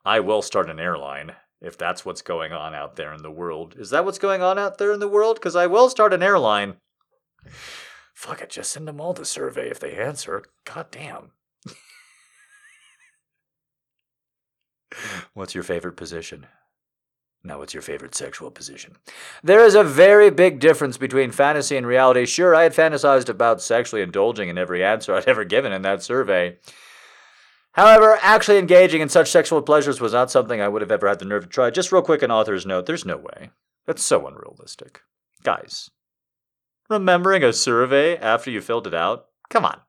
[0.04, 3.74] I will start an airline if that's what's going on out there in the world.
[3.78, 5.36] Is that what's going on out there in the world?
[5.36, 6.76] Because I will start an airline.
[8.14, 10.44] Fuck it, just send them all the survey if they answer.
[10.64, 11.32] God damn.
[15.34, 16.46] What's your favorite position?
[17.48, 18.96] Now, what's your favorite sexual position?
[19.42, 22.26] There is a very big difference between fantasy and reality.
[22.26, 26.02] Sure, I had fantasized about sexually indulging in every answer I'd ever given in that
[26.02, 26.58] survey.
[27.72, 31.20] However, actually engaging in such sexual pleasures was not something I would have ever had
[31.20, 31.70] the nerve to try.
[31.70, 33.50] Just real quick, an author's note there's no way.
[33.86, 35.00] That's so unrealistic.
[35.42, 35.88] Guys,
[36.90, 39.26] remembering a survey after you filled it out?
[39.48, 39.80] Come on.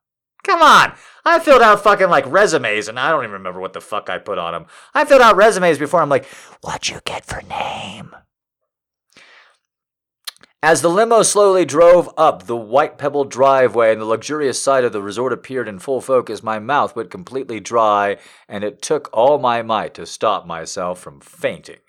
[0.43, 0.93] Come on!
[1.25, 4.17] I filled out fucking like resumes and I don't even remember what the fuck I
[4.17, 4.65] put on them.
[4.93, 6.25] I filled out resumes before I'm like,
[6.61, 8.15] what'd you get for name?
[10.61, 14.91] As the limo slowly drove up the white pebbled driveway and the luxurious side of
[14.91, 18.17] the resort appeared in full focus, my mouth went completely dry,
[18.49, 21.79] and it took all my might to stop myself from fainting.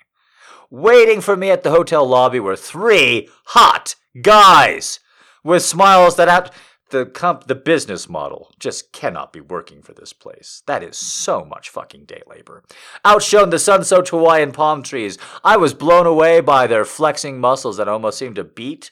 [0.71, 5.01] Waiting for me at the hotel lobby were three hot guys
[5.43, 6.53] with smiles that out
[6.91, 10.63] the comp the business model just cannot be working for this place.
[10.67, 12.63] That is so much fucking day labor.
[13.05, 17.89] Outshone the sun-soaked Hawaiian palm trees, I was blown away by their flexing muscles that
[17.89, 18.91] almost seemed to beat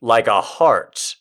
[0.00, 1.16] like a heart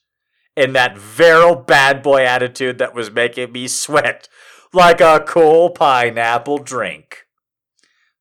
[0.56, 4.28] in that virile bad boy attitude that was making me sweat
[4.74, 7.28] like a cool pineapple drink.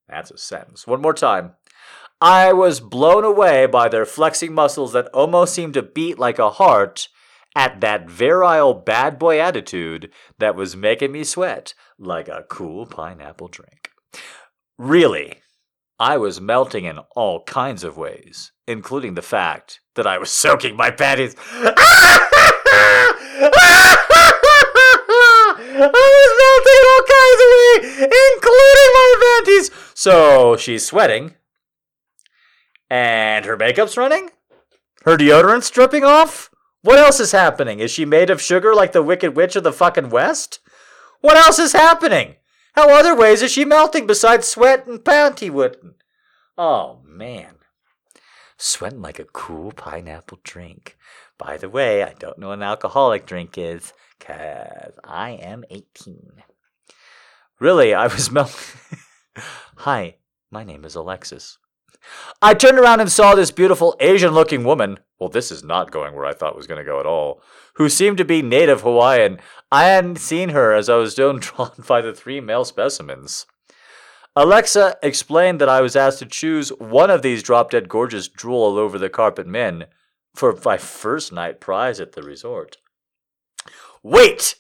[0.08, 0.86] That's a sentence.
[0.86, 1.52] One more time.
[2.20, 6.50] I was blown away by their flexing muscles that almost seemed to beat like a
[6.50, 7.08] heart
[7.56, 13.48] at that virile bad boy attitude that was making me sweat like a cool pineapple
[13.48, 13.90] drink.
[14.78, 15.40] Really,
[15.98, 20.76] I was melting in all kinds of ways, including the fact that I was soaking
[20.76, 21.34] my panties.
[25.78, 29.70] I was melting in all kinds of ways, including my panties.
[29.94, 31.36] So she's sweating,
[32.90, 34.28] and her makeup's running,
[35.04, 36.50] her deodorant's dripping off.
[36.86, 37.80] What else is happening?
[37.80, 40.60] Is she made of sugar like the Wicked Witch of the fucking West?
[41.20, 42.36] What else is happening?
[42.74, 45.94] How other ways is she melting besides sweat and panty wooding?
[46.56, 47.56] Oh, man.
[48.56, 50.96] Sweating like a cool pineapple drink.
[51.38, 56.44] By the way, I don't know what an alcoholic drink is, because I am 18.
[57.58, 58.78] Really, I was melting.
[59.78, 60.18] Hi,
[60.52, 61.58] my name is Alexis.
[62.42, 64.98] I turned around and saw this beautiful Asian looking woman.
[65.18, 67.42] Well, this is not going where I thought was going to go at all.
[67.74, 69.38] Who seemed to be native Hawaiian.
[69.72, 73.46] I hadn't seen her as I was drawn by the three male specimens.
[74.34, 78.62] Alexa explained that I was asked to choose one of these drop dead gorgeous drool
[78.62, 79.86] all over the carpet men
[80.34, 82.76] for my first night prize at the resort.
[84.02, 84.56] Wait!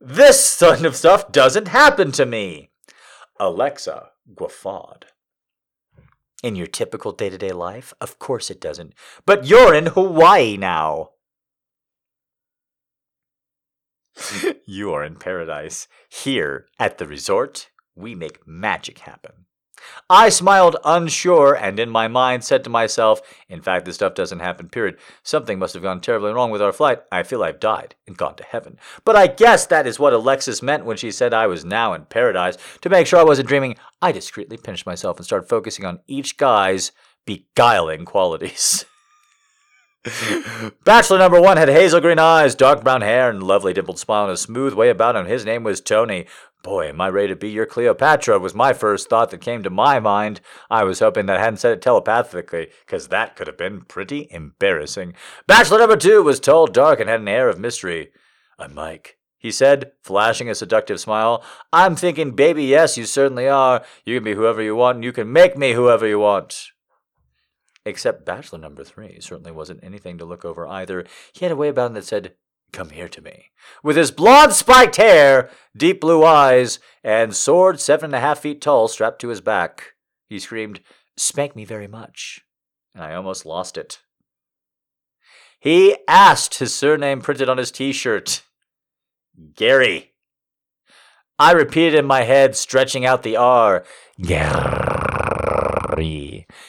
[0.00, 2.70] This sort of stuff doesn't happen to me!
[3.38, 5.06] Alexa guffawed.
[6.42, 7.92] In your typical day to day life?
[8.00, 8.94] Of course it doesn't.
[9.26, 11.10] But you're in Hawaii now.
[14.66, 15.86] you are in paradise.
[16.08, 19.46] Here at the resort, we make magic happen.
[20.08, 24.40] I smiled unsure and in my mind said to myself, in fact, this stuff doesn't
[24.40, 24.98] happen, period.
[25.22, 27.00] Something must have gone terribly wrong with our flight.
[27.10, 28.78] I feel I've died and gone to heaven.
[29.04, 32.04] But I guess that is what Alexis meant when she said I was now in
[32.04, 32.56] paradise.
[32.82, 36.36] To make sure I wasn't dreaming, I discreetly pinched myself and started focusing on each
[36.36, 36.92] guy's
[37.26, 38.86] beguiling qualities.
[40.84, 44.32] Bachelor number one had hazel green eyes, dark brown hair, and lovely dimpled smile and
[44.32, 45.26] a smooth way about him.
[45.26, 46.26] His name was Tony.
[46.62, 49.70] Boy, am I ready to be your Cleopatra, was my first thought that came to
[49.70, 50.40] my mind.
[50.70, 54.28] I was hoping that I hadn't said it telepathically, because that could have been pretty
[54.30, 55.14] embarrassing.
[55.46, 58.10] Bachelor number two was tall, dark, and had an air of mystery.
[58.58, 61.42] I'm Mike, he said, flashing a seductive smile.
[61.72, 63.82] I'm thinking, baby, yes, you certainly are.
[64.04, 66.66] You can be whoever you want, and you can make me whoever you want.
[67.86, 71.06] Except Bachelor number three certainly wasn't anything to look over either.
[71.32, 72.34] He had a way about him that said,
[72.70, 73.46] Come here to me.
[73.82, 78.60] With his blonde spiked hair, deep blue eyes, and sword seven and a half feet
[78.60, 79.94] tall strapped to his back,
[80.28, 80.80] he screamed,
[81.16, 82.42] Spank me very much.
[82.94, 84.00] And I almost lost it.
[85.58, 88.42] He asked his surname printed on his t shirt
[89.54, 90.12] Gary.
[91.38, 93.84] I repeated in my head, stretching out the R.
[94.20, 94.46] Gary.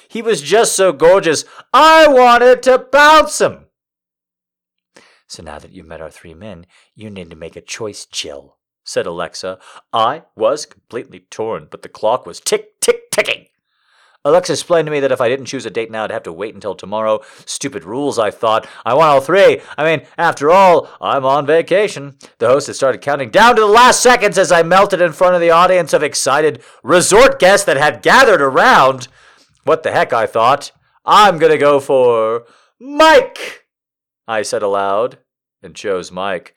[0.07, 1.43] He was just so gorgeous,
[1.73, 3.65] I wanted to bounce him.
[5.27, 6.65] So now that you've met our three men,
[6.95, 9.60] you need to make a choice, Jill, said Alexa.
[9.93, 13.48] I was completely torn, but the clock was tick, tick, ticking.
[14.23, 16.34] Alexa explained to me that if I didn't choose a date now, I'd have to
[16.34, 17.22] wait until tomorrow.
[17.45, 18.68] Stupid rules, I thought.
[18.85, 19.61] I want all three.
[19.77, 22.18] I mean, after all, I'm on vacation.
[22.38, 25.34] The host had started counting down to the last seconds as I melted in front
[25.34, 29.07] of the audience of excited resort guests that had gathered around.
[29.64, 30.72] What the heck, I thought.
[31.03, 32.45] I'm gonna go for
[32.80, 33.65] Mike,
[34.27, 35.18] I said aloud,
[35.64, 36.53] and chose Mike.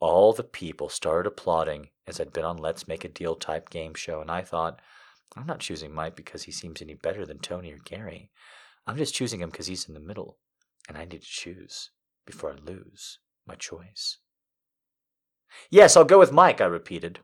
[0.00, 3.94] All the people started applauding as I'd been on Let's Make a Deal type game
[3.94, 4.80] show, and I thought,
[5.36, 8.30] I'm not choosing Mike because he seems any better than Tony or Gary.
[8.86, 10.38] I'm just choosing him because he's in the middle,
[10.88, 11.90] and I need to choose
[12.24, 14.18] before I lose my choice.
[15.70, 17.20] Yes, I'll go with Mike, I repeated.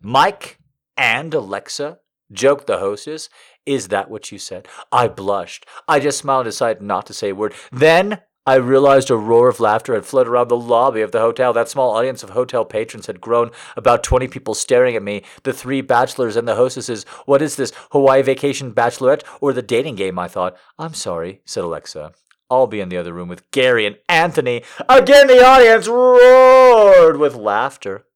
[0.00, 0.58] Mike
[0.96, 1.98] and Alexa
[2.30, 3.28] joked the hostess.
[3.66, 4.68] Is that what you said?
[4.92, 5.66] I blushed.
[5.86, 7.54] I just smiled and decided not to say a word.
[7.72, 11.52] Then I realized a roar of laughter had flowed around the lobby of the hotel.
[11.52, 15.52] That small audience of hotel patrons had grown, about 20 people staring at me, the
[15.52, 17.04] three bachelors and the hostesses.
[17.26, 20.18] What is this, Hawaii Vacation Bachelorette or the dating game?
[20.18, 20.56] I thought.
[20.78, 22.12] I'm sorry, said Alexa.
[22.48, 24.62] I'll be in the other room with Gary and Anthony.
[24.88, 28.06] Again, the audience roared with laughter.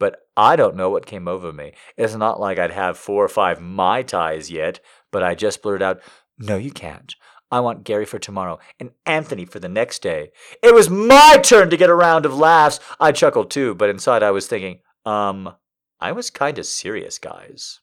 [0.00, 1.74] But I don't know what came over me.
[1.96, 4.80] It's not like I'd have four or five Mai Tais yet,
[5.12, 6.00] but I just blurted out,
[6.40, 7.14] No, you can't.
[7.54, 10.32] I want Gary for tomorrow and Anthony for the next day.
[10.60, 12.80] It was my turn to get a round of laughs.
[12.98, 15.54] I chuckled too, but inside I was thinking, um,
[16.00, 17.78] I was kind of serious, guys.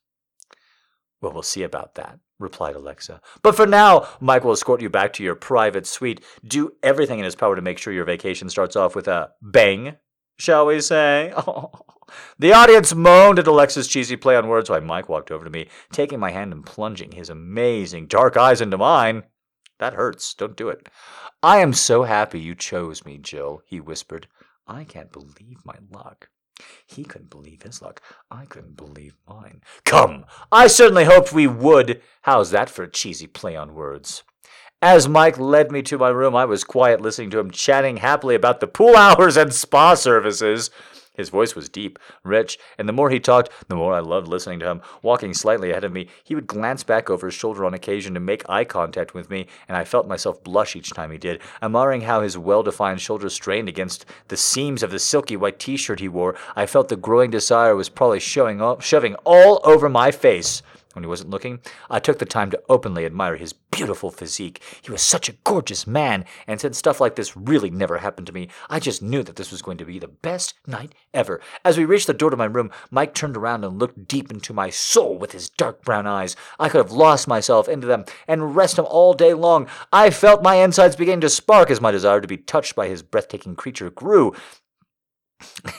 [1.22, 3.22] Well, we'll see about that, replied Alexa.
[3.44, 7.26] But for now, Mike will escort you back to your private suite, do everything in
[7.26, 9.96] his power to make sure your vacation starts off with a bang,
[10.38, 11.34] shall we say?
[12.38, 15.70] The audience moaned at Alexa's cheesy play on words while Mike walked over to me,
[15.94, 19.24] taking my hand and plunging his amazing dark eyes into mine.
[19.82, 20.36] That hurts.
[20.36, 20.88] Don't do it.
[21.42, 24.28] I am so happy you chose me, Jill, he whispered.
[24.68, 26.30] I can't believe my luck.
[26.86, 28.00] He couldn't believe his luck.
[28.30, 29.62] I couldn't believe mine.
[29.84, 30.26] Come!
[30.52, 32.00] I certainly hoped we would.
[32.22, 34.22] How's that for a cheesy play on words?
[34.84, 38.36] As Mike led me to my room, I was quiet listening to him chatting happily
[38.36, 40.70] about the pool hours and spa services.
[41.22, 44.60] His voice was deep, rich, and the more he talked, the more I loved listening
[44.62, 44.82] to him.
[45.04, 48.20] Walking slightly ahead of me, he would glance back over his shoulder on occasion to
[48.20, 52.02] make eye contact with me, and I felt myself blush each time he did, admiring
[52.02, 56.00] how his well defined shoulders strained against the seams of the silky white t shirt
[56.00, 56.36] he wore.
[56.56, 60.64] I felt the growing desire was probably showing up, shoving all over my face.
[60.94, 61.60] When he wasn't looking,
[61.90, 64.62] I took the time to openly admire his beautiful physique.
[64.82, 68.34] He was such a gorgeous man, and since stuff like this really never happened to
[68.34, 71.42] me, I just knew that this was going to be the best night ever.
[71.64, 74.54] As we reached the door to my room, Mike turned around and looked deep into
[74.54, 76.36] my soul with his dark brown eyes.
[76.60, 79.68] I could have lost myself into them and rest him all day long.
[79.94, 83.04] I felt my insides beginning to spark as my desire to be touched by his
[83.04, 84.34] breathtaking creature grew.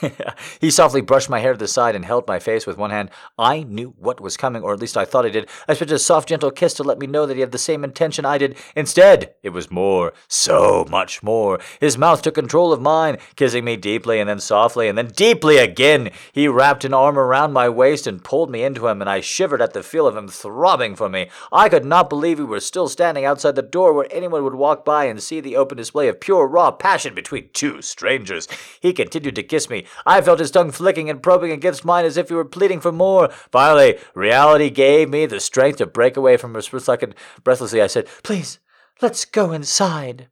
[0.61, 3.09] he softly brushed my hair to the side and held my face with one hand.
[3.37, 5.49] I knew what was coming, or at least I thought I did.
[5.67, 7.83] I expected a soft, gentle kiss to let me know that he had the same
[7.83, 8.57] intention I did.
[8.75, 11.59] Instead, it was more, so much more.
[11.79, 15.57] His mouth took control of mine, kissing me deeply and then softly and then deeply
[15.57, 16.11] again.
[16.31, 19.61] He wrapped an arm around my waist and pulled me into him, and I shivered
[19.61, 21.29] at the feel of him throbbing for me.
[21.51, 24.85] I could not believe we were still standing outside the door where anyone would walk
[24.85, 28.47] by and see the open display of pure, raw passion between two strangers.
[28.79, 29.85] He continued to kiss me.
[30.03, 32.91] I felt his tongue flicking and probing against mine as if he were pleading for
[32.91, 33.29] more.
[33.51, 37.13] Finally, reality gave me the strength to break away from for second.
[37.43, 38.57] Breathlessly, I said, Please,
[38.99, 40.27] let's go inside.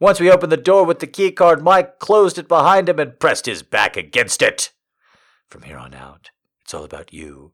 [0.00, 3.20] Once we opened the door with the key card, Mike closed it behind him and
[3.20, 4.72] pressed his back against it.
[5.48, 6.30] From here on out,
[6.62, 7.52] it's all about you.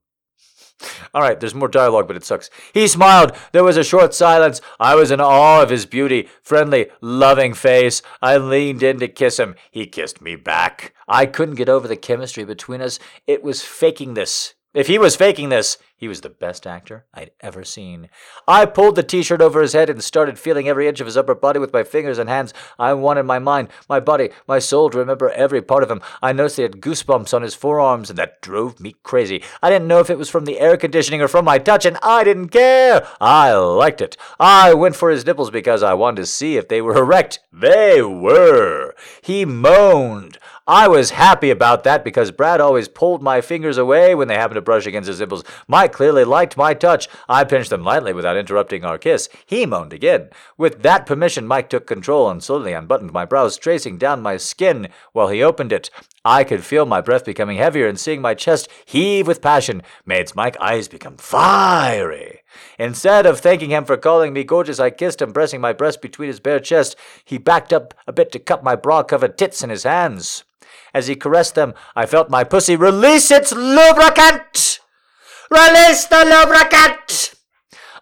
[1.14, 2.50] All right, there's more dialogue, but it sucks.
[2.72, 3.36] He smiled.
[3.52, 4.60] There was a short silence.
[4.78, 8.02] I was in awe of his beauty, friendly, loving face.
[8.22, 9.56] I leaned in to kiss him.
[9.70, 10.94] He kissed me back.
[11.09, 12.98] I couldn't get over the chemistry between us.
[13.26, 14.55] It was faking this.
[14.74, 18.09] If he was faking this, he was the best actor I'd ever seen.
[18.47, 21.16] I pulled the t shirt over his head and started feeling every inch of his
[21.16, 22.55] upper body with my fingers and hands.
[22.79, 26.01] I wanted my mind, my body, my soul to remember every part of him.
[26.23, 29.43] I noticed he had goosebumps on his forearms, and that drove me crazy.
[29.61, 31.99] I didn't know if it was from the air conditioning or from my touch, and
[32.01, 33.05] I didn't care.
[33.20, 34.16] I liked it.
[34.39, 37.41] I went for his nipples because I wanted to see if they were erect.
[37.53, 38.95] They were.
[39.20, 40.39] He moaned.
[40.69, 44.57] I was happy about that because Brad always pulled my fingers away when they happened
[44.57, 45.43] to brush against his nipples.
[45.66, 47.09] Mike clearly liked my touch.
[47.28, 49.28] I pinched them lightly without interrupting our kiss.
[49.44, 50.31] He moaned again.
[50.56, 54.89] With that permission, Mike took control and slowly unbuttoned my brows, tracing down my skin
[55.12, 55.90] while he opened it.
[56.24, 60.35] I could feel my breath becoming heavier and seeing my chest heave with passion made
[60.36, 62.43] Mike's eyes become fiery.
[62.78, 66.28] Instead of thanking him for calling me gorgeous, I kissed him, pressing my breast between
[66.28, 66.97] his bare chest.
[67.24, 70.44] He backed up a bit to cup my bra covered tits in his hands.
[70.94, 74.81] As he caressed them, I felt my pussy release its lubricant!
[75.51, 77.35] Release the lubricant!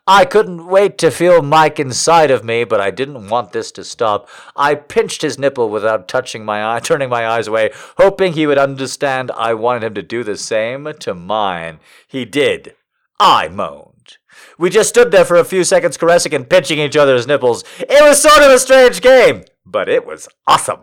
[0.09, 3.83] I couldn't wait to feel Mike inside of me, but I didn't want this to
[3.83, 4.29] stop.
[4.55, 8.59] I pinched his nipple without touching my eye, turning my eyes away, hoping he would
[8.59, 11.81] understand I wanted him to do the same to mine.
[12.07, 12.75] He did.
[13.19, 14.19] I moaned.
[14.59, 17.65] We just stood there for a few seconds caressing and pinching each other's nipples.
[17.79, 20.83] It was sort of a strange game, but it was awesome.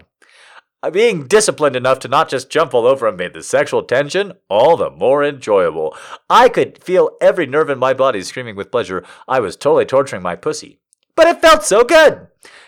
[0.83, 4.33] Uh, being disciplined enough to not just jump all over him made the sexual tension
[4.49, 5.95] all the more enjoyable.
[6.29, 9.05] I could feel every nerve in my body screaming with pleasure.
[9.25, 10.79] I was totally torturing my pussy.
[11.15, 12.27] But it felt so good!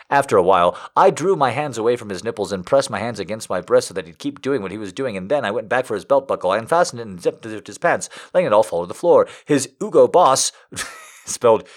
[0.09, 3.19] After a while, I drew my hands away from his nipples and pressed my hands
[3.19, 5.51] against my breast so that he'd keep doing what he was doing, and then I
[5.51, 6.51] went back for his belt buckle.
[6.51, 9.27] I unfastened it and zipped his pants, letting it all fall to the floor.
[9.43, 10.53] His Ugo boss,
[11.25, 11.67] spelled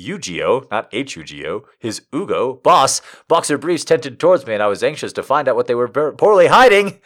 [0.00, 5.12] Ugio, not H-U-G-O, his Ugo, boss, boxer briefs tented towards me, and I was anxious
[5.14, 7.00] to find out what they were poorly hiding.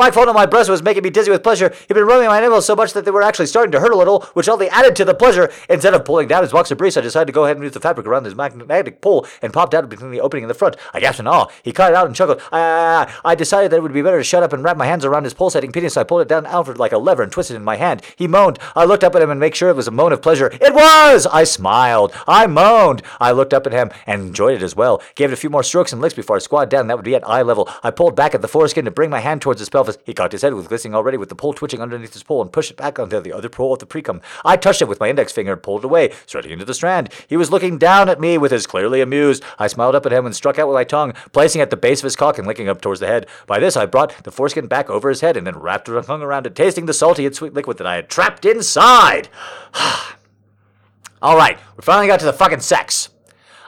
[0.00, 1.74] Mike felt on my breast was making me dizzy with pleasure.
[1.86, 3.96] He'd been rubbing my nipples so much that they were actually starting to hurt a
[3.96, 5.52] little, which only added to the pleasure.
[5.68, 7.80] Instead of pulling down his boxer briefs, I decided to go ahead and use the
[7.80, 10.76] fabric around his magnetic pole and popped out between the opening and the front.
[10.94, 11.48] I gasped in awe.
[11.62, 12.40] He cut it out and chuckled.
[12.50, 14.86] I, I, I decided that it would be better to shut up and wrap my
[14.86, 15.98] hands around his pulsating penis.
[15.98, 18.00] I pulled it down outward like a lever and twisted it in my hand.
[18.16, 18.58] He moaned.
[18.74, 20.48] I looked up at him and made sure it was a moan of pleasure.
[20.62, 21.26] It was!
[21.26, 22.14] I smiled.
[22.26, 23.02] I moaned.
[23.20, 25.02] I looked up at him and enjoyed it as well.
[25.14, 26.86] Gave it a few more strokes and licks before I squatted down.
[26.86, 27.68] That would be at eye level.
[27.82, 29.89] I pulled back at the foreskin to bring my hand towards his pelvis.
[30.04, 32.52] He cocked his head with glistening already with the pole twitching underneath his pole and
[32.52, 34.22] pushed it back onto the other pole of the precum.
[34.44, 37.10] I touched it with my index finger and pulled it away, straight into the strand.
[37.28, 39.42] He was looking down at me with his clearly amused.
[39.58, 41.76] I smiled up at him and struck out with my tongue, placing it at the
[41.76, 43.26] base of his cock and licking up towards the head.
[43.46, 46.22] By this, I brought the foreskin back over his head and then wrapped a tongue
[46.22, 49.28] around it, tasting the salty and sweet liquid that I had trapped inside.
[51.22, 53.10] All right, we finally got to the fucking sex.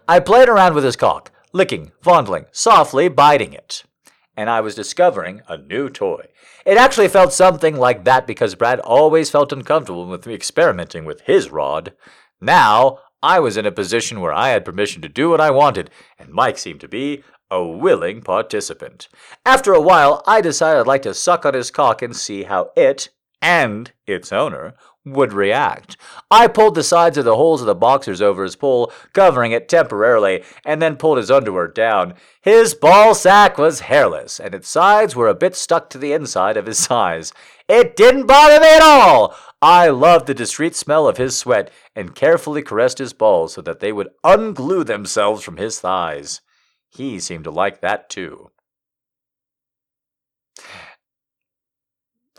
[0.09, 3.85] I played around with his cock, licking, fondling, softly biting it.
[4.37, 6.27] And I was discovering a new toy.
[6.65, 11.23] It actually felt something like that because Brad always felt uncomfortable with me experimenting with
[11.23, 11.93] his rod.
[12.41, 15.91] Now, I was in a position where I had permission to do what I wanted,
[16.19, 19.09] and Mike seemed to be a willing participant.
[19.45, 22.71] After a while, I decided I'd like to suck on his cock and see how
[22.75, 23.11] it,
[23.43, 24.75] and its owner,
[25.05, 25.97] would react.
[26.31, 29.69] I pulled the sides of the holes of the boxers over his pole, covering it
[29.69, 32.15] temporarily, and then pulled his underwear down.
[32.41, 36.57] His ball sack was hairless, and its sides were a bit stuck to the inside
[36.57, 37.33] of his thighs.
[37.69, 39.35] It didn't bother me at all!
[39.61, 43.81] I loved the discreet smell of his sweat, and carefully caressed his balls so that
[43.81, 46.41] they would unglue themselves from his thighs.
[46.89, 48.51] He seemed to like that too.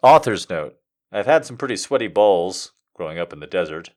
[0.01, 0.75] Author's note
[1.13, 3.91] I've had some pretty sweaty balls growing up in the desert.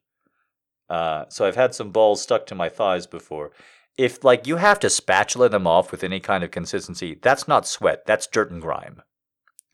[0.88, 3.52] Uh, so I've had some balls stuck to my thighs before.
[3.96, 7.66] If like you have to spatula them off with any kind of consistency, that's not
[7.66, 8.04] sweat.
[8.06, 9.02] That's dirt and grime.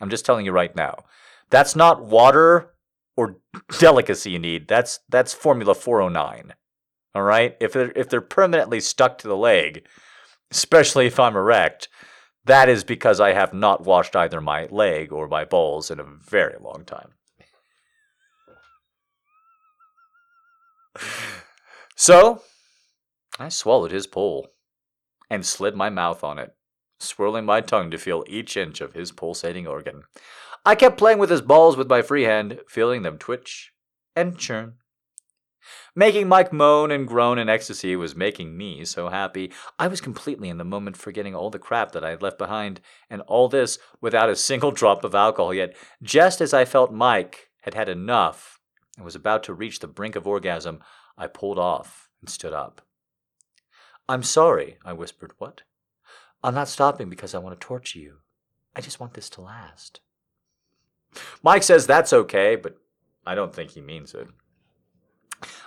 [0.01, 1.05] I'm just telling you right now.
[1.51, 2.73] That's not water
[3.17, 3.39] or
[3.79, 4.69] delicacy you need.
[4.69, 6.55] That's that's formula 409.
[7.15, 7.57] All right?
[7.61, 9.85] If they're if they're permanently stuck to the leg,
[10.53, 11.89] especially if I'm erect,
[12.45, 16.05] that is because I have not washed either my leg or my balls in a
[16.05, 17.15] very long time.
[21.97, 22.43] So,
[23.39, 24.49] I swallowed his pole
[25.31, 26.55] and slid my mouth on it,
[26.99, 30.03] swirling my tongue to feel each inch of his pulsating organ.
[30.65, 33.73] I kept playing with his balls with my free hand, feeling them twitch
[34.15, 34.75] and churn.
[35.95, 39.53] Making Mike moan and groan in ecstasy was making me so happy.
[39.79, 42.81] I was completely in the moment, forgetting all the crap that I had left behind,
[43.09, 45.55] and all this without a single drop of alcohol.
[45.55, 48.52] Yet, just as I felt Mike had had enough
[48.97, 50.81] and was about to reach the brink of orgasm,
[51.17, 52.83] I pulled off and stood up.
[54.09, 55.33] I'm sorry, I whispered.
[55.39, 55.63] What?
[56.43, 58.19] I'm not stopping because I want to torture you.
[58.75, 60.01] I just want this to last.
[61.43, 62.77] Mike says that's okay, but
[63.27, 64.29] I don't think he means it.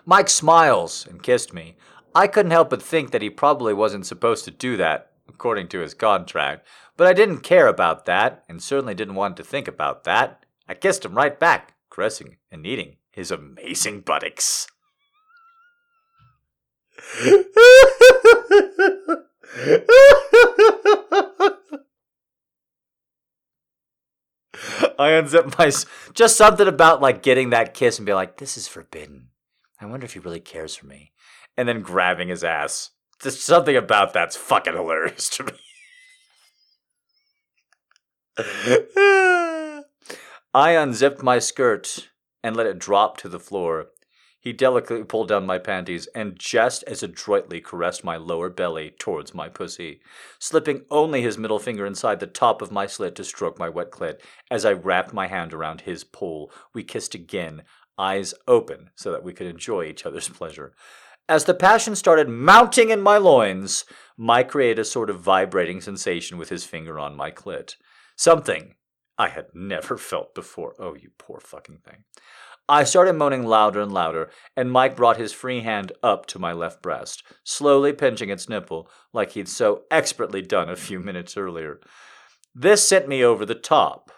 [0.05, 1.77] Mike smiles and kissed me.
[2.13, 5.79] I couldn't help but think that he probably wasn't supposed to do that, according to
[5.79, 6.65] his contract,
[6.97, 10.45] but I didn't care about that, and certainly didn't want to think about that.
[10.67, 14.67] I kissed him right back, caressing and eating his amazing buttocks.
[24.97, 25.71] I unzip my
[26.13, 29.29] just something about like getting that kiss and be like, "This is forbidden."
[29.79, 31.13] I wonder if he really cares for me.
[31.55, 32.91] And then grabbing his ass.
[33.21, 35.53] Just something about that's fucking hilarious to me.
[40.53, 42.09] I unzipped my skirt
[42.45, 43.87] and let it drop to the floor.
[44.39, 49.33] He delicately pulled down my panties and just as adroitly caressed my lower belly towards
[49.33, 49.99] my pussy,
[50.37, 53.89] slipping only his middle finger inside the top of my slit to stroke my wet
[53.89, 54.19] clit.
[54.51, 57.63] As I wrapped my hand around his pole, we kissed again,
[57.97, 60.75] eyes open so that we could enjoy each other's pleasure.
[61.27, 63.85] As the passion started mounting in my loins,
[64.17, 67.75] Mike created a sort of vibrating sensation with his finger on my clit.
[68.15, 68.75] Something
[69.17, 70.75] I had never felt before.
[70.79, 72.03] Oh, you poor fucking thing.
[72.67, 76.51] I started moaning louder and louder, and Mike brought his free hand up to my
[76.51, 81.79] left breast, slowly pinching its nipple like he'd so expertly done a few minutes earlier.
[82.55, 84.11] This sent me over the top.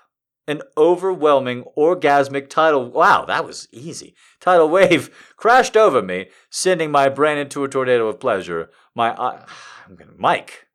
[0.50, 4.16] An overwhelming orgasmic tidal wow, that was easy.
[4.40, 8.70] Tidal wave crashed over me, sending my brain into a tornado of pleasure.
[8.96, 9.46] My eye,
[9.86, 10.68] I'm gonna Mike.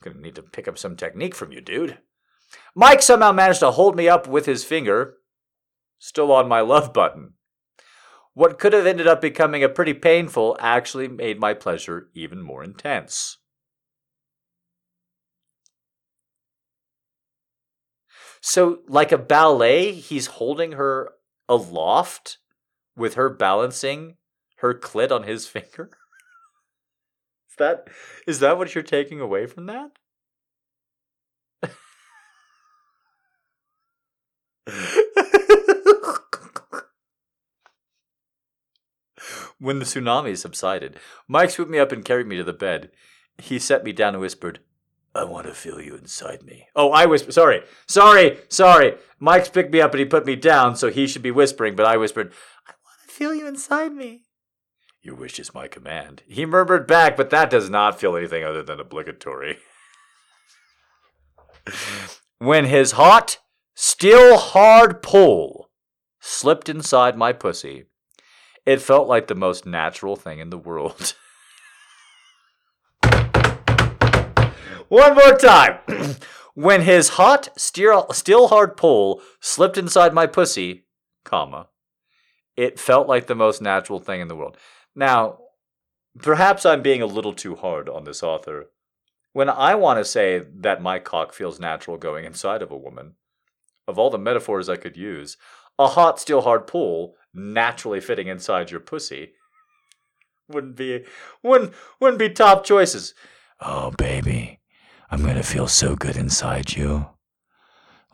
[0.00, 1.98] I'm gonna need to pick up some technique from you, dude.
[2.74, 5.16] Mike somehow managed to hold me up with his finger,
[5.98, 7.34] still on my love button.
[8.34, 12.62] What could have ended up becoming a pretty painful actually made my pleasure even more
[12.62, 13.38] intense.
[18.40, 21.10] So, like a ballet, he's holding her
[21.48, 22.38] aloft
[22.96, 24.16] with her balancing
[24.58, 25.90] her clit on his finger.
[27.50, 27.88] Is that
[28.26, 29.98] is that what you're taking away from that?
[39.58, 40.96] When the tsunami subsided,
[41.26, 42.90] Mike swooped me up and carried me to the bed.
[43.38, 44.60] He set me down and whispered,
[45.14, 46.66] I want to feel you inside me.
[46.76, 47.32] Oh, I whispered.
[47.34, 48.94] Sorry, sorry, sorry.
[49.18, 51.86] Mike's picked me up and he put me down, so he should be whispering, but
[51.86, 52.32] I whispered,
[52.66, 54.24] I want to feel you inside me.
[55.02, 56.22] Your wish is my command.
[56.28, 59.58] He murmured back, but that does not feel anything other than obligatory.
[62.38, 63.38] when his hot,
[63.80, 65.70] still hard pull
[66.18, 67.84] slipped inside my pussy,
[68.66, 71.14] it felt like the most natural thing in the world.
[74.88, 75.78] One more time.
[76.54, 80.86] when his hot, still, still hard pull slipped inside my pussy,
[81.24, 81.68] comma,
[82.56, 84.56] it felt like the most natural thing in the world.
[84.96, 85.38] Now,
[86.18, 88.70] perhaps I'm being a little too hard on this author.
[89.34, 93.14] When I want to say that my cock feels natural going inside of a woman,
[93.88, 95.36] of all the metaphors I could use,
[95.78, 99.32] a hot, steel hard pull naturally fitting inside your pussy
[100.48, 101.04] wouldn't be
[101.42, 103.14] wouldn't wouldn't be top choices.
[103.60, 104.60] Oh baby,
[105.10, 107.06] I'm gonna feel so good inside you.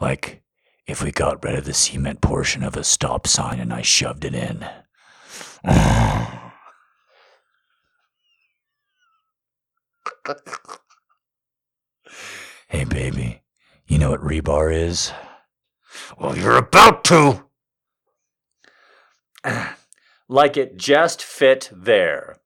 [0.00, 0.42] Like
[0.86, 4.24] if we got rid of the cement portion of a stop sign and I shoved
[4.24, 4.66] it in.
[12.68, 13.42] hey, baby,
[13.86, 15.10] you know what rebar is?
[16.18, 17.44] Well, you're about to!
[20.28, 22.36] like it just fit there.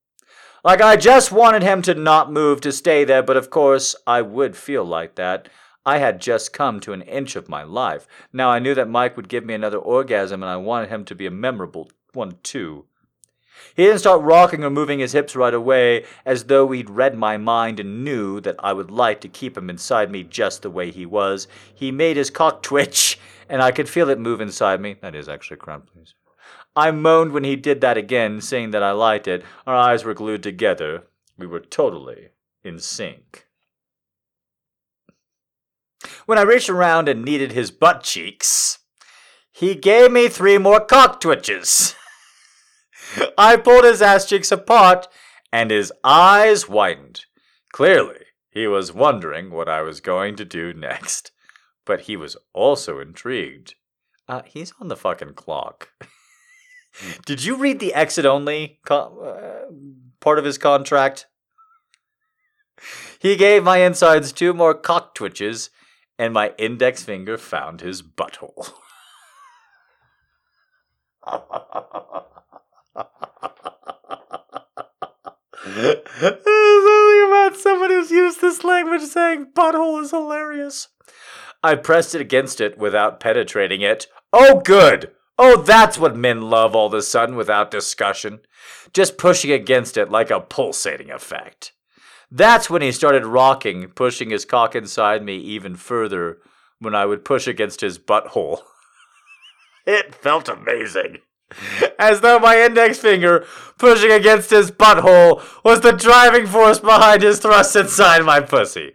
[0.64, 4.22] Like I just wanted him to not move to stay there, but of course I
[4.22, 5.48] would feel like that.
[5.86, 8.06] I had just come to an inch of my life.
[8.32, 11.14] Now I knew that Mike would give me another orgasm, and I wanted him to
[11.14, 12.85] be a memorable one too.
[13.74, 17.36] He didn't start rocking or moving his hips right away, as though he'd read my
[17.36, 20.90] mind and knew that I would like to keep him inside me just the way
[20.90, 21.48] he was.
[21.74, 23.18] He made his cock twitch,
[23.49, 24.97] and I could feel it move inside me.
[25.01, 26.15] That is actually crumb, please.
[26.77, 29.45] I moaned when he did that again, saying that I liked it.
[29.66, 31.05] Our eyes were glued together.
[31.37, 32.29] We were totally
[32.62, 33.47] in sync.
[36.27, 38.79] When I reached around and kneaded his butt cheeks,
[39.51, 41.97] he gave me three more cock twitches.
[43.39, 45.09] I pulled his ass cheeks apart,
[45.53, 47.25] and his eyes widened.
[47.73, 51.33] Clearly, he was wondering what I was going to do next.
[51.89, 53.74] But he was also intrigued.
[54.28, 55.89] Uh, he's on the fucking clock.
[57.24, 59.73] Did you read the exit only co- uh,
[60.20, 61.27] part of his contract?
[63.19, 65.70] He gave my insides two more cock twitches,
[66.19, 68.70] and my index finger found his butthole.
[76.19, 80.89] Something about somebody who's used this language saying butthole is hilarious.
[81.62, 84.06] I pressed it against it without penetrating it.
[84.32, 85.10] Oh, good!
[85.39, 88.40] Oh, that's what men love all of a sudden without discussion.
[88.93, 91.72] Just pushing against it like a pulsating effect.
[92.30, 96.39] That's when he started rocking, pushing his cock inside me even further
[96.78, 98.60] when I would push against his butthole.
[99.86, 101.18] it felt amazing.
[101.98, 103.47] As though my index finger
[103.78, 108.93] pushing against his butthole was the driving force behind his thrust inside my pussy.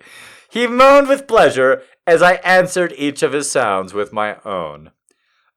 [0.50, 4.92] He moaned with pleasure as I answered each of his sounds with my own.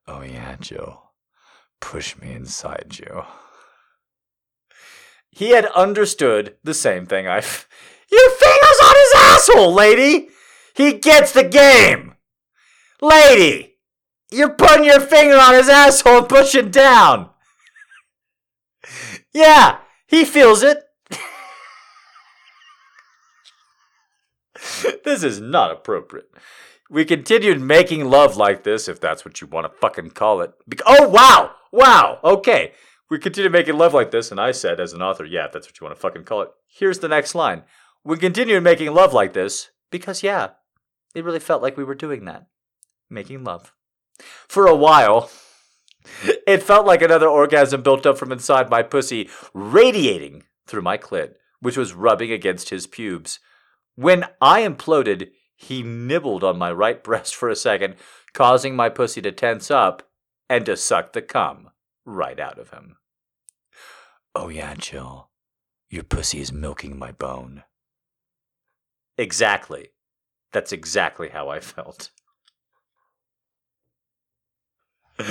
[0.06, 1.02] Oh, yeah, Joe.
[1.80, 3.24] Push me inside you.
[5.30, 7.38] He had understood the same thing I.
[7.38, 7.68] F-
[8.10, 10.28] Your finger's on his asshole, lady!
[10.74, 12.14] He gets the game!
[13.02, 13.74] Lady!
[14.30, 17.30] You're putting your finger on his asshole and pushing down!
[19.34, 20.85] yeah, he feels it.
[25.04, 26.30] this is not appropriate.
[26.88, 30.52] We continued making love like this, if that's what you want to fucking call it.
[30.68, 31.52] Be- oh, wow!
[31.72, 32.20] Wow!
[32.22, 32.72] Okay.
[33.10, 35.66] We continued making love like this, and I said, as an author, yeah, if that's
[35.66, 36.50] what you want to fucking call it.
[36.66, 37.62] Here's the next line.
[38.04, 40.50] We continued making love like this because, yeah,
[41.14, 42.46] it really felt like we were doing that.
[43.10, 43.72] Making love.
[44.48, 45.30] For a while,
[46.46, 51.34] it felt like another orgasm built up from inside my pussy, radiating through my clit,
[51.60, 53.40] which was rubbing against his pubes.
[53.96, 57.96] When I imploded, he nibbled on my right breast for a second,
[58.34, 60.02] causing my pussy to tense up
[60.48, 61.70] and to suck the cum
[62.04, 62.98] right out of him.
[64.34, 65.30] Oh, yeah, Jill.
[65.88, 67.62] Your pussy is milking my bone.
[69.16, 69.88] Exactly.
[70.52, 72.10] That's exactly how I felt.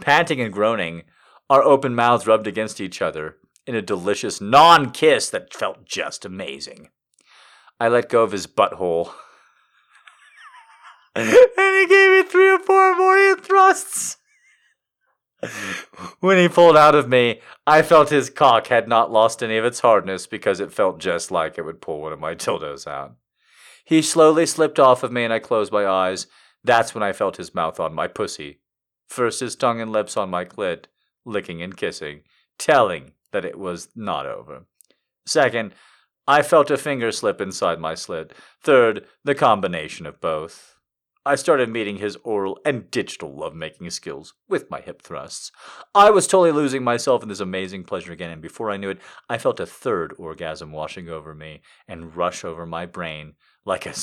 [0.00, 1.02] Panting and groaning,
[1.50, 3.38] our open mouths rubbed against each other
[3.68, 6.88] in a delicious non kiss that felt just amazing.
[7.78, 9.12] I let go of his butthole.
[11.14, 14.16] and he gave me three or four more thrusts.
[16.20, 19.66] when he pulled out of me, I felt his cock had not lost any of
[19.66, 23.16] its hardness because it felt just like it would pull one of my dildos out.
[23.84, 26.26] He slowly slipped off of me and I closed my eyes.
[26.64, 28.60] That's when I felt his mouth on my pussy.
[29.08, 30.86] First his tongue and lips on my clit,
[31.26, 32.22] licking and kissing,
[32.58, 34.66] telling that it was not over.
[35.26, 35.74] Second,
[36.26, 38.34] I felt a finger slip inside my slit.
[38.62, 40.78] Third, the combination of both.
[41.28, 45.52] I started meeting his oral and digital lovemaking skills with my hip thrusts.
[45.94, 48.98] I was totally losing myself in this amazing pleasure again, and before I knew it,
[49.28, 53.34] I felt a third orgasm washing over me and rush over my brain
[53.66, 53.94] like a,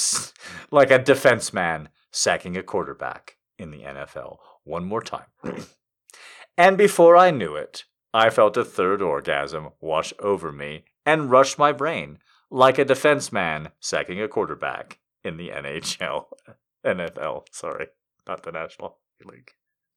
[0.70, 4.38] like a defense man sacking a quarterback in the NFL.
[4.64, 5.26] One more time.
[6.58, 7.86] and before I knew it,
[8.16, 12.20] I felt a third orgasm wash over me and rush my brain
[12.50, 16.28] like a defense man sacking a quarterback in the NHL.
[16.86, 17.88] NFL, sorry,
[18.26, 19.52] not the National League.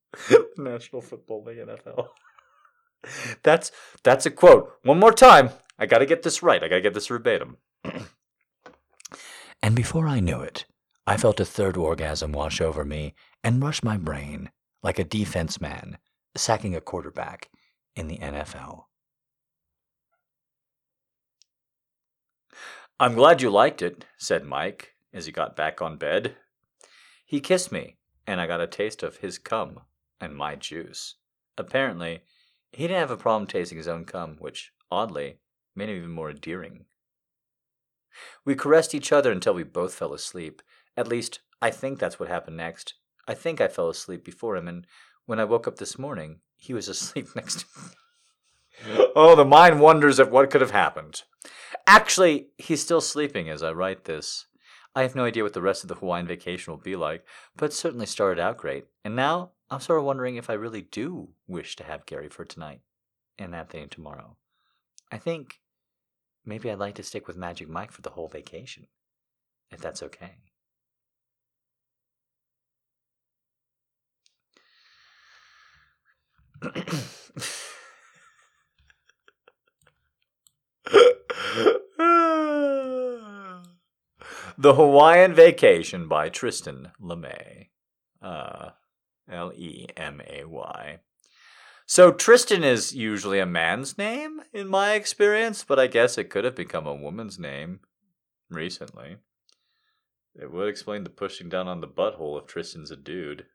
[0.59, 2.09] National Football League NFL.
[3.45, 3.71] that's
[4.03, 4.73] that's a quote.
[4.83, 5.51] One more time.
[5.79, 6.65] I got to get this right.
[6.65, 7.59] I got to get this verbatim.
[9.63, 10.65] and before I knew it,
[11.07, 13.15] I felt a third orgasm wash over me
[13.45, 14.51] and rush my brain
[14.83, 15.99] like a defense man
[16.35, 17.49] sacking a quarterback
[17.99, 18.85] in the NFL.
[23.01, 26.37] I'm glad you liked it, said Mike as he got back on bed.
[27.27, 29.81] He kissed me, and I got a taste of his cum
[30.21, 31.17] and my juice.
[31.57, 32.21] Apparently,
[32.71, 35.39] he didn't have a problem tasting his own cum, which, oddly,
[35.75, 36.85] made him even more endearing.
[38.45, 40.63] We caressed each other until we both fell asleep.
[40.97, 42.95] At least, I think that's what happened next.
[43.27, 44.87] I think I fell asleep before him, and
[45.27, 49.07] when I woke up this morning, he was asleep next to me.
[49.17, 51.23] oh, the mind wonders at what could have happened.
[51.87, 54.47] Actually, he's still sleeping as I write this.
[54.95, 57.25] I have no idea what the rest of the Hawaiian vacation will be like,
[57.57, 58.87] but it certainly started out great.
[59.05, 62.45] And now I'm sort of wondering if I really do wish to have Gary for
[62.45, 62.81] tonight
[63.39, 64.37] and that day tomorrow.
[65.11, 65.61] I think
[66.45, 68.87] maybe I'd like to stick with Magic Mike for the whole vacation,
[69.71, 70.37] if that's okay.
[84.59, 87.69] the Hawaiian Vacation by Tristan LeMay.
[88.21, 88.71] Uh,
[89.31, 90.99] L E M A Y.
[91.87, 96.45] So Tristan is usually a man's name in my experience, but I guess it could
[96.45, 97.81] have become a woman's name
[98.51, 99.17] recently.
[100.35, 103.47] It would explain the pushing down on the butthole if Tristan's a dude.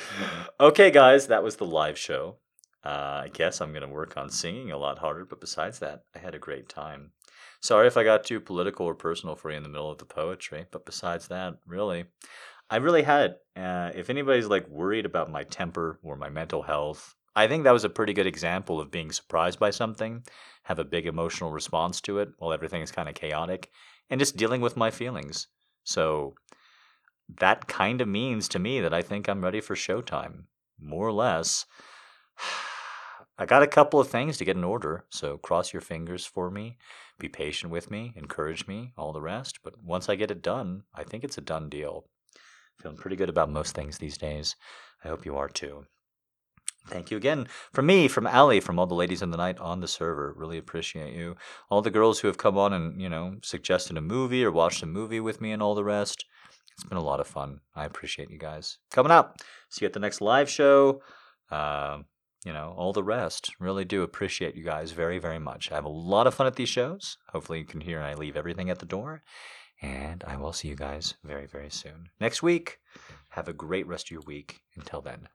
[0.60, 2.36] okay, guys, that was the live show.
[2.84, 6.04] Uh, I guess I'm going to work on singing a lot harder, but besides that,
[6.14, 7.12] I had a great time.
[7.60, 10.04] Sorry if I got too political or personal for you in the middle of the
[10.04, 12.06] poetry, but besides that, really,
[12.68, 13.60] I really had it.
[13.60, 17.72] Uh, if anybody's like worried about my temper or my mental health, I think that
[17.72, 20.24] was a pretty good example of being surprised by something,
[20.64, 23.70] have a big emotional response to it while everything is kind of chaotic,
[24.10, 25.46] and just dealing with my feelings.
[25.84, 26.34] So
[27.38, 30.44] that kind of means to me that I think I'm ready for showtime,
[30.80, 31.66] more or less.
[33.38, 36.50] I got a couple of things to get in order, so cross your fingers for
[36.50, 36.76] me.
[37.18, 39.60] Be patient with me, encourage me, all the rest.
[39.64, 42.06] But once I get it done, I think it's a done deal.
[42.80, 44.56] Feeling pretty good about most things these days.
[45.04, 45.86] I hope you are too.
[46.88, 49.80] Thank you again from me, from Ali, from all the ladies in the night on
[49.80, 50.34] the server.
[50.36, 51.36] Really appreciate you.
[51.70, 54.82] All the girls who have come on and, you know, suggested a movie or watched
[54.82, 56.24] a movie with me and all the rest.
[56.74, 57.60] It's been a lot of fun.
[57.74, 59.38] I appreciate you guys coming up.
[59.70, 61.02] See you at the next live show.
[61.50, 61.98] Uh,
[62.44, 63.52] you know, all the rest.
[63.60, 65.70] Really do appreciate you guys very, very much.
[65.70, 67.18] I have a lot of fun at these shows.
[67.28, 69.22] Hopefully, you can hear I leave everything at the door.
[69.80, 72.10] And I will see you guys very, very soon.
[72.20, 72.78] Next week,
[73.30, 74.60] have a great rest of your week.
[74.76, 75.28] Until then.